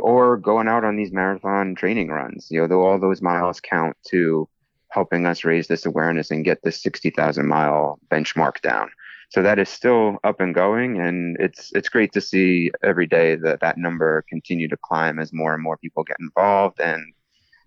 or 0.00 0.38
going 0.38 0.66
out 0.66 0.84
on 0.84 0.96
these 0.96 1.12
marathon 1.12 1.74
training 1.74 2.08
runs. 2.08 2.48
You 2.50 2.66
know, 2.66 2.80
all 2.80 2.98
those 2.98 3.20
miles 3.20 3.60
count 3.60 3.98
to 4.08 4.48
helping 4.88 5.26
us 5.26 5.44
raise 5.44 5.66
this 5.66 5.84
awareness 5.84 6.30
and 6.30 6.42
get 6.42 6.62
this 6.62 6.82
60,000 6.82 7.46
mile 7.46 8.00
benchmark 8.10 8.62
down 8.62 8.88
so 9.30 9.42
that 9.42 9.58
is 9.58 9.68
still 9.68 10.18
up 10.24 10.40
and 10.40 10.54
going 10.54 11.00
and 11.00 11.36
it's 11.38 11.70
it's 11.74 11.88
great 11.88 12.12
to 12.12 12.20
see 12.20 12.70
every 12.82 13.06
day 13.06 13.36
that 13.36 13.60
that 13.60 13.78
number 13.78 14.24
continue 14.28 14.68
to 14.68 14.76
climb 14.76 15.18
as 15.18 15.32
more 15.32 15.54
and 15.54 15.62
more 15.62 15.76
people 15.76 16.04
get 16.04 16.16
involved 16.20 16.80
and 16.80 17.12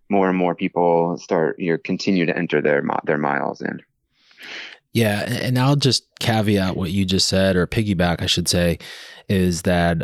more 0.10 0.30
and 0.30 0.38
more 0.38 0.56
people 0.56 1.18
start 1.18 1.58
you 1.60 1.72
know, 1.72 1.78
continue 1.84 2.26
to 2.26 2.38
enter 2.38 2.62
their 2.62 2.84
their 3.06 3.18
miles 3.18 3.62
in 3.62 3.80
yeah 4.94 5.22
and 5.22 5.58
i'll 5.58 5.76
just 5.76 6.06
caveat 6.20 6.76
what 6.76 6.92
you 6.92 7.06
just 7.06 7.28
said 7.28 7.56
or 7.56 7.68
piggyback 7.68 8.22
i 8.22 8.26
should 8.26 8.48
say 8.48 8.78
is 9.30 9.62
that 9.62 10.02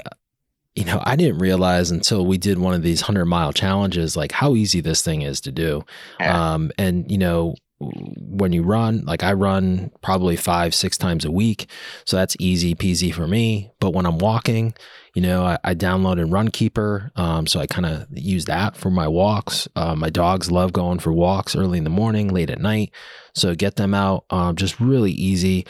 you 0.77 0.85
know, 0.85 1.01
I 1.03 1.15
didn't 1.15 1.39
realize 1.39 1.89
until 1.89 2.23
we 2.23 2.37
did 2.37 2.59
one 2.59 2.75
of 2.75 2.83
these 2.83 3.01
100 3.01 3.25
mile 3.25 3.51
challenges, 3.51 4.15
like 4.15 4.31
how 4.31 4.53
easy 4.53 4.79
this 4.79 5.01
thing 5.01 5.23
is 5.23 5.41
to 5.41 5.51
do. 5.51 5.83
Um, 6.19 6.71
and, 6.77 7.09
you 7.09 7.17
know, 7.17 7.55
when 7.79 8.53
you 8.53 8.63
run, 8.63 9.03
like 9.05 9.23
I 9.23 9.33
run 9.33 9.91
probably 10.01 10.35
five, 10.35 10.73
six 10.73 10.97
times 10.97 11.25
a 11.25 11.31
week. 11.31 11.69
So 12.05 12.17
that's 12.17 12.35
easy 12.39 12.73
peasy 12.73 13.13
for 13.13 13.27
me. 13.27 13.71
But 13.79 13.91
when 13.91 14.05
I'm 14.05 14.17
walking, 14.17 14.73
you 15.13 15.21
know, 15.21 15.43
I, 15.43 15.57
I 15.63 15.75
downloaded 15.75 16.29
Runkeeper. 16.29 17.17
Um, 17.17 17.45
so 17.45 17.59
I 17.59 17.67
kind 17.67 17.85
of 17.85 18.07
use 18.11 18.45
that 18.45 18.75
for 18.75 18.89
my 18.89 19.07
walks. 19.07 19.67
Uh, 19.75 19.95
my 19.95 20.09
dogs 20.09 20.51
love 20.51 20.73
going 20.73 20.99
for 20.99 21.13
walks 21.13 21.55
early 21.55 21.77
in 21.77 21.83
the 21.83 21.89
morning, 21.89 22.29
late 22.29 22.49
at 22.49 22.59
night. 22.59 22.91
So 23.33 23.53
get 23.53 23.75
them 23.75 23.93
out, 23.93 24.25
um, 24.29 24.55
just 24.55 24.79
really 24.79 25.11
easy. 25.11 25.65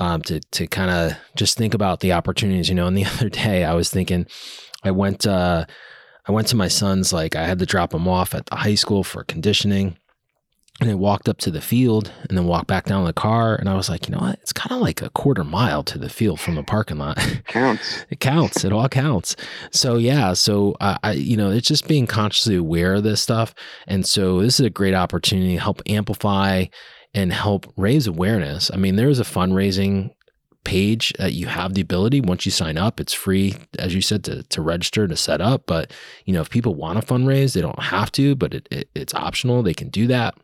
Um, 0.00 0.22
to 0.22 0.38
to 0.38 0.68
kind 0.68 0.92
of 0.92 1.18
just 1.34 1.58
think 1.58 1.74
about 1.74 1.98
the 1.98 2.12
opportunities, 2.12 2.68
you 2.68 2.74
know. 2.76 2.86
And 2.86 2.96
the 2.96 3.04
other 3.14 3.28
day, 3.28 3.64
I 3.64 3.74
was 3.74 3.90
thinking, 3.90 4.28
I 4.84 4.92
went 4.92 5.26
uh, 5.26 5.66
I 6.28 6.32
went 6.32 6.46
to 6.48 6.56
my 6.56 6.68
son's 6.68 7.12
like 7.12 7.34
I 7.34 7.46
had 7.46 7.58
to 7.58 7.66
drop 7.66 7.92
him 7.92 8.06
off 8.06 8.32
at 8.32 8.46
the 8.46 8.54
high 8.54 8.76
school 8.76 9.02
for 9.02 9.24
conditioning, 9.24 9.96
and 10.80 10.90
I 10.90 10.94
walked 10.94 11.28
up 11.28 11.38
to 11.38 11.50
the 11.50 11.60
field 11.60 12.12
and 12.28 12.38
then 12.38 12.46
walked 12.46 12.68
back 12.68 12.84
down 12.84 13.04
the 13.04 13.12
car. 13.12 13.56
And 13.56 13.68
I 13.68 13.74
was 13.74 13.88
like, 13.88 14.08
you 14.08 14.14
know 14.14 14.20
what? 14.20 14.38
It's 14.40 14.52
kind 14.52 14.70
of 14.70 14.80
like 14.80 15.02
a 15.02 15.10
quarter 15.10 15.42
mile 15.42 15.82
to 15.84 15.98
the 15.98 16.08
field 16.08 16.38
from 16.38 16.54
the 16.54 16.62
parking 16.62 16.98
lot. 16.98 17.18
it 17.26 17.44
Counts. 17.46 18.04
it 18.10 18.20
counts. 18.20 18.64
It 18.64 18.72
all 18.72 18.88
counts. 18.88 19.34
So 19.72 19.96
yeah. 19.96 20.34
So 20.34 20.76
uh, 20.80 20.98
I, 21.02 21.12
you 21.12 21.36
know, 21.36 21.50
it's 21.50 21.66
just 21.66 21.88
being 21.88 22.06
consciously 22.06 22.54
aware 22.54 22.94
of 22.94 23.02
this 23.02 23.20
stuff. 23.20 23.54
And 23.88 24.06
so 24.06 24.40
this 24.40 24.60
is 24.60 24.66
a 24.66 24.70
great 24.70 24.94
opportunity 24.94 25.54
to 25.54 25.60
help 25.60 25.82
amplify 25.86 26.66
and 27.12 27.32
help 27.32 27.72
raise 27.76 28.06
awareness. 28.06 28.70
I 28.72 28.76
mean, 28.76 28.94
there's 28.94 29.18
a 29.18 29.24
fundraising 29.24 30.12
page 30.64 31.12
that 31.18 31.32
you 31.32 31.46
have 31.46 31.74
the 31.74 31.80
ability 31.80 32.20
once 32.20 32.44
you 32.44 32.50
sign 32.52 32.76
up 32.76 33.00
it's 33.00 33.14
free 33.14 33.54
as 33.78 33.94
you 33.94 34.02
said 34.02 34.22
to, 34.22 34.42
to 34.42 34.60
register 34.60 35.06
to 35.08 35.16
set 35.16 35.40
up 35.40 35.62
but 35.66 35.90
you 36.26 36.34
know 36.34 36.42
if 36.42 36.50
people 36.50 36.74
want 36.74 37.00
to 37.00 37.06
fundraise 37.06 37.54
they 37.54 37.60
don't 37.62 37.78
have 37.78 38.12
to 38.12 38.34
but 38.34 38.52
it, 38.52 38.68
it, 38.70 38.90
it's 38.94 39.14
optional 39.14 39.62
they 39.62 39.72
can 39.72 39.88
do 39.88 40.06
that 40.06 40.34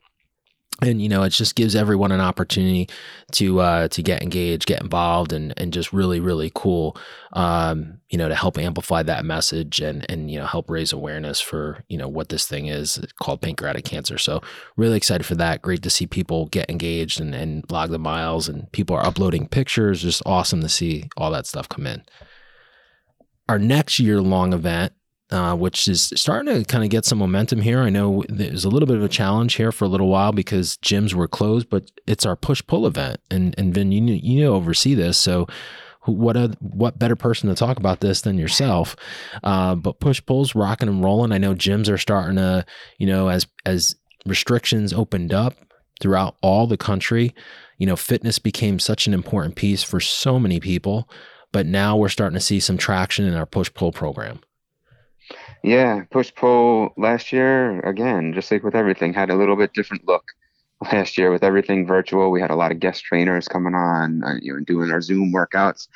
and 0.83 1.01
you 1.01 1.09
know 1.09 1.22
it 1.22 1.31
just 1.31 1.55
gives 1.55 1.77
everyone 1.77 2.11
an 2.11 2.20
opportunity 2.20 2.89
to 3.33 3.61
uh, 3.61 3.89
to 3.89 4.03
get 4.03 4.22
engaged 4.22 4.66
get 4.66 4.83
involved 4.83 5.33
and 5.33 5.55
and 5.57 5.72
just 5.72 5.93
really 5.93 6.20
really 6.20 6.51
cool 6.55 6.97
um, 7.35 8.01
you 8.11 8.18
know 8.18 8.29
to 8.29 8.35
help 8.35 8.59
amplify 8.59 9.03
that 9.03 9.25
message 9.25 9.81
and 9.81 10.09
and 10.11 10.31
you 10.31 10.39
know 10.39 10.47
help 10.47 10.68
raise 10.68 10.93
awareness 10.93 11.41
for 11.41 11.85
you 11.89 11.97
know 11.97 12.09
what 12.09 12.29
this 12.29 12.47
thing 12.47 12.66
is 12.66 13.05
called 13.20 13.41
pancreatic 13.41 13.85
cancer. 13.85 14.18
So 14.18 14.41
really 14.77 14.97
excited 14.97 15.25
for 15.25 15.37
that. 15.37 15.62
Great 15.62 15.83
to 15.83 15.91
see 15.91 16.07
people 16.07 16.47
get 16.47 16.68
engaged 16.68 17.20
and, 17.20 17.35
and 17.35 17.64
log 17.70 17.91
the 17.91 17.99
miles 17.99 18.49
and 18.49 18.70
people 18.72 18.97
are 18.97 19.07
uploading 19.07 19.49
pictures. 19.49 20.03
Just 20.03 20.22
awesome 20.27 20.61
to 20.61 20.68
see 20.68 21.09
all 21.16 21.31
that 21.31 21.47
stuff 21.47 21.68
come 21.68 21.87
in. 21.87 22.03
Our 23.49 23.59
next 23.59 24.01
year 24.01 24.20
long 24.20 24.53
event 24.53 24.93
uh, 25.35 25.57
which 25.57 25.89
is 25.89 26.12
starting 26.14 26.55
to 26.55 26.64
kind 26.64 26.85
of 26.85 26.91
get 26.91 27.05
some 27.05 27.18
momentum 27.18 27.61
here. 27.61 27.80
I 27.80 27.91
know 27.91 28.22
there's 28.28 28.64
a 28.64 28.68
little 28.68 28.87
bit 28.87 28.97
of 28.97 29.03
a 29.03 29.09
challenge 29.09 29.55
here 29.55 29.72
for 29.72 29.85
a 29.85 29.89
little 29.89 30.09
while 30.09 30.30
because 30.30 30.76
gyms 30.76 31.12
were 31.12 31.26
closed, 31.26 31.68
but 31.68 31.91
it's 32.07 32.24
our 32.24 32.37
push 32.37 32.62
pull 32.64 32.87
event, 32.87 33.18
and 33.32 33.53
and 33.59 33.74
Vin, 33.74 33.91
you 33.91 34.14
you 34.14 34.47
oversee 34.47 34.95
this, 34.95 35.18
so 35.18 35.49
what 36.05 36.37
a, 36.37 36.55
what 36.61 36.99
better 36.99 37.16
person 37.16 37.49
to 37.49 37.55
talk 37.55 37.78
about 37.78 38.01
this 38.01 38.20
than 38.20 38.39
yourself? 38.39 38.95
Uh, 39.43 39.74
but 39.74 40.01
push 40.01 40.24
pulls 40.24 40.55
rocking 40.55 40.89
and 40.89 41.03
rolling. 41.03 41.32
I 41.32 41.39
know 41.39 41.55
gyms 41.55 41.91
are 41.91 41.99
starting 41.99 42.37
to, 42.37 42.64
you 42.99 43.07
know, 43.07 43.28
as 43.28 43.47
as 43.66 43.97
restrictions 44.26 44.93
opened 44.93 45.32
up 45.32 45.55
throughout 46.01 46.37
all 46.43 46.68
the 46.68 46.76
country, 46.76 47.35
you 47.78 47.87
know, 47.87 47.97
fitness 47.97 48.39
became 48.39 48.78
such 48.78 49.09
an 49.09 49.14
important 49.14 49.57
piece 49.57 49.82
for 49.82 49.99
so 49.99 50.39
many 50.39 50.61
people. 50.61 51.09
But 51.51 51.66
now 51.66 51.97
we're 51.97 52.09
starting 52.09 52.35
to 52.35 52.45
see 52.45 52.61
some 52.61 52.78
traction 52.78 53.24
in 53.24 53.35
our 53.35 53.47
push 53.47 53.72
pull 53.74 53.91
program. 53.91 54.41
Yeah, 55.64 56.02
push 56.10 56.30
pull 56.34 56.92
last 56.98 57.32
year 57.32 57.80
again, 57.80 58.34
just 58.34 58.50
like 58.50 58.62
with 58.62 58.74
everything, 58.74 59.14
had 59.14 59.30
a 59.30 59.34
little 59.34 59.56
bit 59.56 59.72
different 59.72 60.06
look 60.06 60.24
last 60.92 61.16
year 61.16 61.30
with 61.30 61.42
everything 61.42 61.86
virtual. 61.86 62.30
We 62.30 62.42
had 62.42 62.50
a 62.50 62.54
lot 62.54 62.70
of 62.70 62.80
guest 62.80 63.02
trainers 63.02 63.48
coming 63.48 63.74
on, 63.74 64.22
uh, 64.24 64.34
you 64.42 64.52
know, 64.52 64.60
doing 64.60 64.90
our 64.90 65.00
Zoom 65.00 65.32
workouts. 65.32 65.88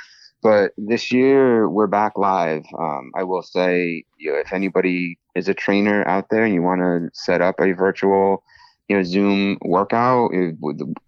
But 0.42 0.72
this 0.78 1.12
year 1.12 1.68
we're 1.68 1.86
back 1.86 2.16
live. 2.16 2.64
Um, 2.78 3.12
I 3.14 3.24
will 3.24 3.42
say, 3.42 4.04
you 4.16 4.32
know, 4.32 4.38
if 4.38 4.54
anybody 4.54 5.18
is 5.34 5.48
a 5.48 5.54
trainer 5.54 6.02
out 6.08 6.30
there 6.30 6.44
and 6.44 6.54
you 6.54 6.62
want 6.62 6.80
to 6.80 7.10
set 7.12 7.42
up 7.42 7.60
a 7.60 7.72
virtual, 7.72 8.44
you 8.88 8.96
know, 8.96 9.02
Zoom 9.02 9.58
workout, 9.60 10.30
it, 10.32 10.56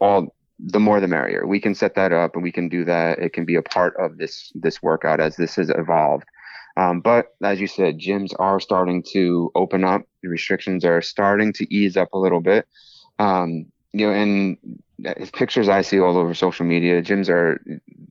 all 0.03 0.35
the 0.59 0.81
more 0.81 1.01
the 1.01 1.09
merrier. 1.09 1.47
We 1.47 1.61
can 1.61 1.75
set 1.75 1.95
that 1.95 2.13
up 2.13 2.35
and 2.35 2.43
we 2.43 2.53
can 2.53 2.69
do 2.69 2.85
that. 2.85 3.21
It 3.21 3.33
can 3.33 3.47
be 3.47 3.55
a 3.55 3.63
part 3.63 3.95
of 3.99 4.19
this 4.19 4.53
this 4.55 4.83
workout 4.83 5.19
as 5.19 5.37
this 5.37 5.55
has 5.57 5.71
evolved. 5.71 6.27
Um, 6.81 7.01
but 7.01 7.35
as 7.45 7.61
you 7.61 7.67
said, 7.67 7.99
gyms 7.99 8.33
are 8.39 8.59
starting 8.59 9.03
to 9.13 9.53
open 9.55 9.85
up. 9.85 10.01
The 10.23 10.31
restrictions 10.31 10.83
are 10.83 11.03
starting 11.03 11.53
to 11.55 11.75
ease 11.75 11.95
up 11.95 12.15
a 12.15 12.19
little 12.19 12.41
bit. 12.41 12.67
Um, 13.19 13.67
you 13.93 14.07
know, 14.07 14.15
and 14.15 14.57
pictures 15.35 15.69
I 15.69 15.83
see 15.83 16.01
all 16.01 16.17
over 16.17 16.33
social 16.33 16.65
media, 16.65 17.03
gyms 17.03 17.29
are 17.29 17.63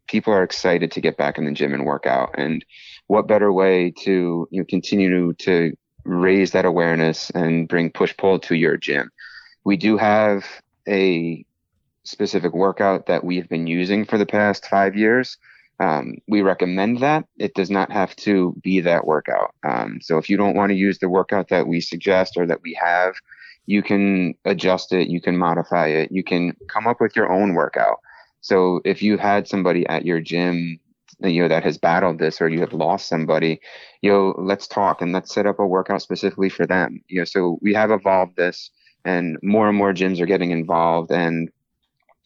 people 0.07 0.33
are 0.33 0.43
excited 0.43 0.91
to 0.91 1.01
get 1.01 1.17
back 1.17 1.39
in 1.39 1.45
the 1.45 1.51
gym 1.51 1.73
and 1.73 1.83
work 1.83 2.05
out. 2.05 2.35
And 2.37 2.63
what 3.07 3.27
better 3.27 3.51
way 3.51 3.91
to 4.03 4.47
you 4.51 4.61
know 4.61 4.65
continue 4.65 5.09
to, 5.09 5.33
to 5.45 5.77
raise 6.03 6.51
that 6.51 6.65
awareness 6.65 7.31
and 7.31 7.67
bring 7.67 7.89
push 7.89 8.15
pull 8.17 8.37
to 8.37 8.55
your 8.55 8.77
gym? 8.77 9.09
We 9.63 9.77
do 9.77 9.97
have 9.97 10.45
a 10.87 11.43
specific 12.03 12.53
workout 12.53 13.07
that 13.07 13.23
we've 13.23 13.49
been 13.49 13.65
using 13.65 14.05
for 14.05 14.19
the 14.19 14.27
past 14.27 14.67
five 14.67 14.95
years 14.95 15.39
um, 15.79 16.15
we 16.27 16.41
recommend 16.41 16.99
that. 16.99 17.25
It 17.37 17.53
does 17.53 17.69
not 17.69 17.91
have 17.91 18.15
to 18.17 18.53
be 18.61 18.81
that 18.81 19.05
workout. 19.05 19.55
Um, 19.63 19.99
so 20.01 20.17
if 20.17 20.29
you 20.29 20.35
don't 20.35 20.55
want 20.55 20.71
to 20.71 20.75
use 20.75 20.99
the 20.99 21.09
workout 21.09 21.49
that 21.49 21.67
we 21.67 21.79
suggest 21.79 22.33
or 22.37 22.45
that 22.47 22.61
we 22.61 22.77
have, 22.81 23.15
you 23.65 23.81
can 23.81 24.33
adjust 24.45 24.91
it, 24.91 25.09
you 25.09 25.21
can 25.21 25.37
modify 25.37 25.87
it, 25.87 26.11
you 26.11 26.23
can 26.23 26.55
come 26.67 26.87
up 26.87 26.99
with 26.99 27.15
your 27.15 27.31
own 27.31 27.53
workout. 27.53 27.99
So 28.41 28.81
if 28.83 29.01
you 29.01 29.17
had 29.17 29.47
somebody 29.47 29.87
at 29.87 30.05
your 30.05 30.19
gym, 30.19 30.79
you 31.21 31.41
know, 31.41 31.47
that 31.47 31.63
has 31.63 31.77
battled 31.77 32.19
this 32.19 32.41
or 32.41 32.49
you 32.49 32.61
have 32.61 32.73
lost 32.73 33.07
somebody, 33.07 33.61
you 34.01 34.11
know, 34.11 34.35
let's 34.37 34.67
talk 34.67 35.01
and 35.01 35.11
let's 35.13 35.33
set 35.33 35.45
up 35.45 35.59
a 35.59 35.65
workout 35.65 36.01
specifically 36.01 36.49
for 36.49 36.65
them. 36.65 37.01
You 37.07 37.19
know, 37.19 37.25
so 37.25 37.59
we 37.61 37.73
have 37.73 37.91
evolved 37.91 38.35
this 38.37 38.69
and 39.05 39.37
more 39.43 39.69
and 39.69 39.77
more 39.77 39.93
gyms 39.93 40.19
are 40.19 40.25
getting 40.25 40.51
involved 40.51 41.11
and 41.11 41.49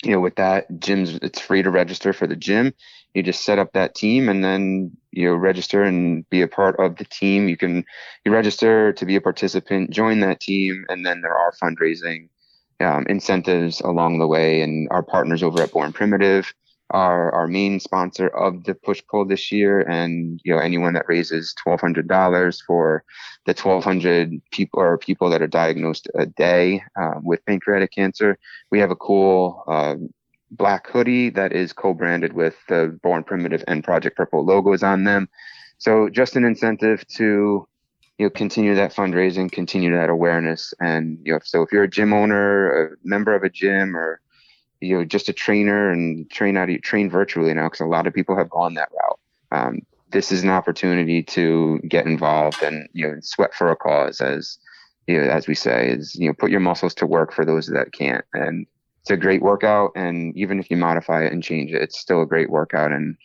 you 0.04 0.12
know, 0.12 0.20
with 0.20 0.36
that, 0.36 0.70
gyms, 0.80 1.18
it's 1.24 1.40
free 1.40 1.64
to 1.64 1.70
register 1.70 2.12
for 2.12 2.28
the 2.28 2.36
gym 2.36 2.74
you 3.14 3.22
just 3.22 3.44
set 3.44 3.60
up 3.60 3.74
that 3.74 3.96
team 3.96 4.28
and 4.28 4.44
then 4.44 4.92
you 5.12 5.34
register 5.34 5.84
and 5.84 6.28
be 6.30 6.42
a 6.42 6.48
part 6.48 6.80
of 6.80 6.98
the 6.98 7.06
team. 7.06 7.48
You 7.48 7.58
can 7.58 7.86
you 8.26 8.32
register 8.32 8.94
to 8.94 9.06
be 9.06 9.16
a 9.16 9.22
participant, 9.22 9.92
join 9.92 10.20
that 10.22 10.40
team, 10.40 10.86
and 10.90 11.06
then 11.06 11.22
there 11.22 11.38
are 11.38 11.54
fundraising 11.62 12.30
um, 12.80 13.06
incentives 13.08 13.82
along 13.82 14.20
the 14.20 14.28
way. 14.28 14.62
And 14.62 14.88
our 14.92 15.04
partners 15.04 15.44
over 15.44 15.62
at 15.62 15.72
Born 15.72 15.94
Primitive 15.94 16.54
are 16.90 17.32
our 17.34 17.48
main 17.48 17.80
sponsor 17.80 18.28
of 18.28 18.66
the 18.66 18.76
push 18.76 19.02
pull 19.10 19.26
this 19.26 19.52
year. 19.52 19.82
And 19.82 20.42
you 20.44 20.54
know 20.54 20.60
anyone 20.60 20.94
that 20.94 21.08
raises 21.08 21.54
twelve 21.62 21.82
hundred 21.82 22.08
dollars 22.08 22.62
for 22.66 23.04
the 23.46 23.54
twelve 23.54 23.84
hundred 23.84 24.42
people 24.52 24.80
or 24.80 24.98
people 24.98 25.30
that 25.30 25.42
are 25.42 25.48
diagnosed 25.48 26.08
a 26.16 26.26
day 26.26 26.82
uh, 27.00 27.20
with 27.22 27.46
pancreatic 27.46 27.92
cancer, 27.92 28.40
we 28.72 28.80
have 28.80 28.92
a 28.92 28.96
cool. 28.96 29.64
Uh, 29.68 29.96
black 30.58 30.88
hoodie 30.90 31.30
that 31.32 31.54
is 31.54 31.74
co-branded 31.74 32.34
with 32.34 32.56
the 32.70 32.98
Born 33.02 33.24
Primitive 33.24 33.64
and 33.68 33.84
Project 33.84 34.16
Purple 34.16 34.46
logos 34.46 34.84
on 34.84 35.04
them. 35.04 35.28
So 35.78 36.10
just 36.10 36.36
an 36.36 36.46
incentive 36.46 37.06
to 37.16 37.68
you 38.18 38.26
know 38.26 38.30
continue 38.30 38.76
that 38.76 38.94
fundraising, 38.94 39.52
continue 39.52 39.92
that 39.96 40.10
awareness, 40.10 40.74
and 40.80 41.18
you 41.24 41.34
know 41.34 41.40
so 41.44 41.62
if 41.62 41.72
you're 41.72 41.84
a 41.84 41.90
gym 41.90 42.14
owner, 42.14 42.86
a 42.86 42.90
member 43.04 43.36
of 43.36 43.44
a 43.44 43.50
gym, 43.50 43.98
or 43.98 44.22
you 44.80 44.98
know 44.98 45.06
just 45.06 45.30
a 45.30 45.34
trainer 45.34 45.90
and 45.90 46.30
train 46.30 46.58
out 46.58 46.70
train 46.84 47.10
virtually 47.10 47.54
now 47.54 47.68
because 47.68 47.82
a 47.82 47.86
lot 47.86 48.08
of 48.08 48.14
people 48.14 48.38
have 48.38 48.50
gone 48.50 48.76
that 48.76 48.90
route. 48.92 49.20
Um, 49.52 49.80
this 50.12 50.32
is 50.32 50.44
an 50.44 50.50
opportunity 50.50 51.24
to 51.24 51.80
get 51.88 52.06
involved 52.06 52.62
and 52.62 52.88
you 52.94 53.08
know 53.08 53.16
sweat 53.22 53.54
for 53.54 53.72
a 53.72 53.76
cause 53.76 54.22
as 54.22 54.60
you 55.08 55.20
know, 55.20 55.30
as 55.30 55.48
we 55.48 55.56
say 55.56 55.90
is 55.90 56.16
you 56.16 56.28
know 56.28 56.34
put 56.38 56.52
your 56.52 56.60
muscles 56.60 56.94
to 56.96 57.08
work 57.08 57.34
for 57.34 57.44
those 57.44 57.68
that 57.68 57.92
can't 57.92 58.24
and 58.34 58.68
it's 59.04 59.12
a 59.12 59.18
great 59.18 59.42
workout 59.42 59.92
and 59.98 60.36
even 60.38 60.60
if 60.60 60.72
you 60.72 60.78
modify 60.78 61.26
it 61.26 61.34
and 61.34 61.44
change 61.44 61.74
it 61.74 61.82
it's 61.82 62.00
still 62.00 62.22
a 62.22 62.26
great 62.26 62.50
workout. 62.50 62.94
And 62.94 63.18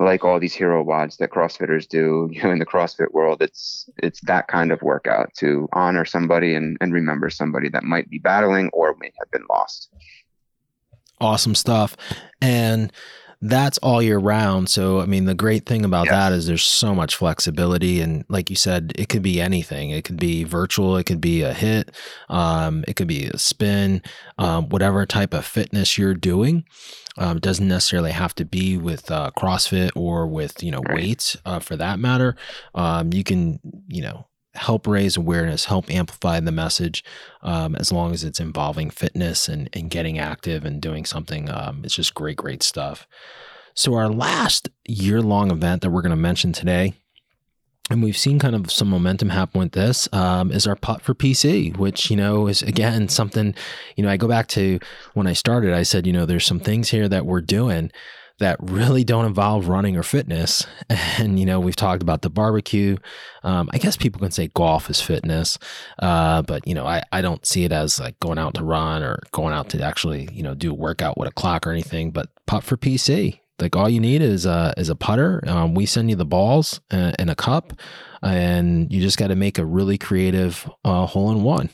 like 0.00 0.24
all 0.24 0.40
these 0.40 0.54
hero 0.54 0.82
WODs 0.82 1.18
that 1.18 1.30
crossfitters 1.30 1.86
do 1.86 2.28
you 2.32 2.42
know 2.42 2.50
in 2.50 2.58
the 2.58 2.64
crossfit 2.64 3.12
world 3.12 3.42
it's 3.42 3.90
it's 3.98 4.20
that 4.22 4.48
kind 4.48 4.72
of 4.72 4.80
workout 4.80 5.34
to 5.34 5.68
honor 5.74 6.06
somebody 6.06 6.54
and, 6.54 6.78
and 6.80 6.94
remember 6.94 7.28
somebody 7.28 7.68
that 7.68 7.84
might 7.84 8.08
be 8.08 8.18
battling 8.18 8.70
or 8.72 8.96
may 8.98 9.12
have 9.18 9.30
been 9.30 9.44
lost. 9.50 9.90
Awesome 11.20 11.54
stuff. 11.54 11.94
And 12.40 12.90
that's 13.40 13.78
all 13.78 14.02
year 14.02 14.18
round. 14.18 14.68
So, 14.68 15.00
I 15.00 15.06
mean, 15.06 15.26
the 15.26 15.34
great 15.34 15.64
thing 15.64 15.84
about 15.84 16.08
that 16.08 16.32
is 16.32 16.46
there's 16.46 16.64
so 16.64 16.94
much 16.94 17.14
flexibility. 17.14 18.00
And 18.00 18.24
like 18.28 18.50
you 18.50 18.56
said, 18.56 18.92
it 18.96 19.08
could 19.08 19.22
be 19.22 19.40
anything. 19.40 19.90
It 19.90 20.04
could 20.04 20.18
be 20.18 20.42
virtual, 20.44 20.96
it 20.96 21.04
could 21.04 21.20
be 21.20 21.42
a 21.42 21.52
hit, 21.54 21.94
um, 22.28 22.84
it 22.88 22.96
could 22.96 23.06
be 23.06 23.26
a 23.26 23.38
spin, 23.38 24.02
um, 24.38 24.68
whatever 24.70 25.06
type 25.06 25.32
of 25.34 25.44
fitness 25.46 25.96
you're 25.96 26.14
doing. 26.14 26.64
Um, 27.16 27.40
doesn't 27.40 27.66
necessarily 27.66 28.12
have 28.12 28.34
to 28.36 28.44
be 28.44 28.76
with 28.76 29.10
uh, 29.10 29.32
CrossFit 29.36 29.90
or 29.96 30.26
with, 30.28 30.62
you 30.62 30.70
know, 30.70 30.80
Right. 30.80 30.94
weights 30.96 31.36
uh, 31.44 31.58
for 31.58 31.74
that 31.76 31.98
matter. 31.98 32.36
Um, 32.76 33.12
you 33.12 33.24
can, 33.24 33.58
you 33.88 34.02
know, 34.02 34.26
help 34.58 34.86
raise 34.86 35.16
awareness, 35.16 35.66
help 35.66 35.90
amplify 35.90 36.40
the 36.40 36.52
message 36.52 37.04
um, 37.42 37.74
as 37.76 37.92
long 37.92 38.12
as 38.12 38.24
it's 38.24 38.40
involving 38.40 38.90
fitness 38.90 39.48
and, 39.48 39.70
and 39.72 39.90
getting 39.90 40.18
active 40.18 40.64
and 40.64 40.80
doing 40.80 41.04
something. 41.04 41.48
Um, 41.50 41.82
it's 41.84 41.94
just 41.94 42.14
great, 42.14 42.36
great 42.36 42.62
stuff. 42.62 43.06
So, 43.74 43.94
our 43.94 44.08
last 44.08 44.68
year 44.86 45.22
long 45.22 45.50
event 45.50 45.82
that 45.82 45.90
we're 45.90 46.02
going 46.02 46.10
to 46.10 46.16
mention 46.16 46.52
today, 46.52 46.94
and 47.90 48.02
we've 48.02 48.16
seen 48.16 48.38
kind 48.38 48.54
of 48.54 48.70
some 48.70 48.88
momentum 48.88 49.30
happen 49.30 49.60
with 49.60 49.72
this, 49.72 50.08
um, 50.12 50.50
is 50.50 50.66
our 50.66 50.76
putt 50.76 51.02
for 51.02 51.14
PC, 51.14 51.76
which, 51.76 52.10
you 52.10 52.16
know, 52.16 52.48
is 52.48 52.62
again 52.62 53.08
something, 53.08 53.54
you 53.96 54.02
know, 54.02 54.10
I 54.10 54.16
go 54.16 54.28
back 54.28 54.48
to 54.48 54.78
when 55.14 55.26
I 55.26 55.32
started, 55.32 55.72
I 55.72 55.84
said, 55.84 56.06
you 56.06 56.12
know, 56.12 56.26
there's 56.26 56.44
some 56.44 56.60
things 56.60 56.90
here 56.90 57.08
that 57.08 57.24
we're 57.24 57.40
doing 57.40 57.90
that 58.38 58.56
really 58.60 59.04
don't 59.04 59.24
involve 59.24 59.68
running 59.68 59.96
or 59.96 60.02
fitness. 60.02 60.66
And, 61.18 61.38
you 61.38 61.46
know, 61.46 61.58
we've 61.58 61.76
talked 61.76 62.02
about 62.02 62.22
the 62.22 62.30
barbecue. 62.30 62.96
Um, 63.42 63.68
I 63.72 63.78
guess 63.78 63.96
people 63.96 64.20
can 64.20 64.30
say 64.30 64.48
golf 64.54 64.88
is 64.88 65.00
fitness, 65.00 65.58
uh, 65.98 66.42
but, 66.42 66.66
you 66.66 66.74
know, 66.74 66.86
I, 66.86 67.02
I 67.10 67.22
don't 67.22 67.44
see 67.44 67.64
it 67.64 67.72
as 67.72 67.98
like 67.98 68.18
going 68.20 68.38
out 68.38 68.54
to 68.54 68.64
run 68.64 69.02
or 69.02 69.20
going 69.32 69.52
out 69.52 69.68
to 69.70 69.82
actually, 69.82 70.28
you 70.32 70.42
know, 70.42 70.54
do 70.54 70.70
a 70.70 70.74
workout 70.74 71.18
with 71.18 71.28
a 71.28 71.32
clock 71.32 71.66
or 71.66 71.72
anything, 71.72 72.12
but 72.12 72.28
putt 72.46 72.62
for 72.62 72.76
PC. 72.76 73.40
Like 73.58 73.74
all 73.74 73.88
you 73.88 74.00
need 74.00 74.22
is 74.22 74.46
a, 74.46 74.72
is 74.76 74.88
a 74.88 74.94
putter. 74.94 75.42
Um, 75.46 75.74
we 75.74 75.86
send 75.86 76.08
you 76.08 76.16
the 76.16 76.24
balls 76.24 76.80
uh, 76.92 77.12
in 77.18 77.28
a 77.28 77.34
cup 77.34 77.72
and 78.22 78.92
you 78.92 79.00
just 79.00 79.18
got 79.18 79.28
to 79.28 79.36
make 79.36 79.58
a 79.58 79.64
really 79.64 79.98
creative 79.98 80.70
uh, 80.84 81.06
hole 81.06 81.30
in 81.30 81.42
one. 81.42 81.70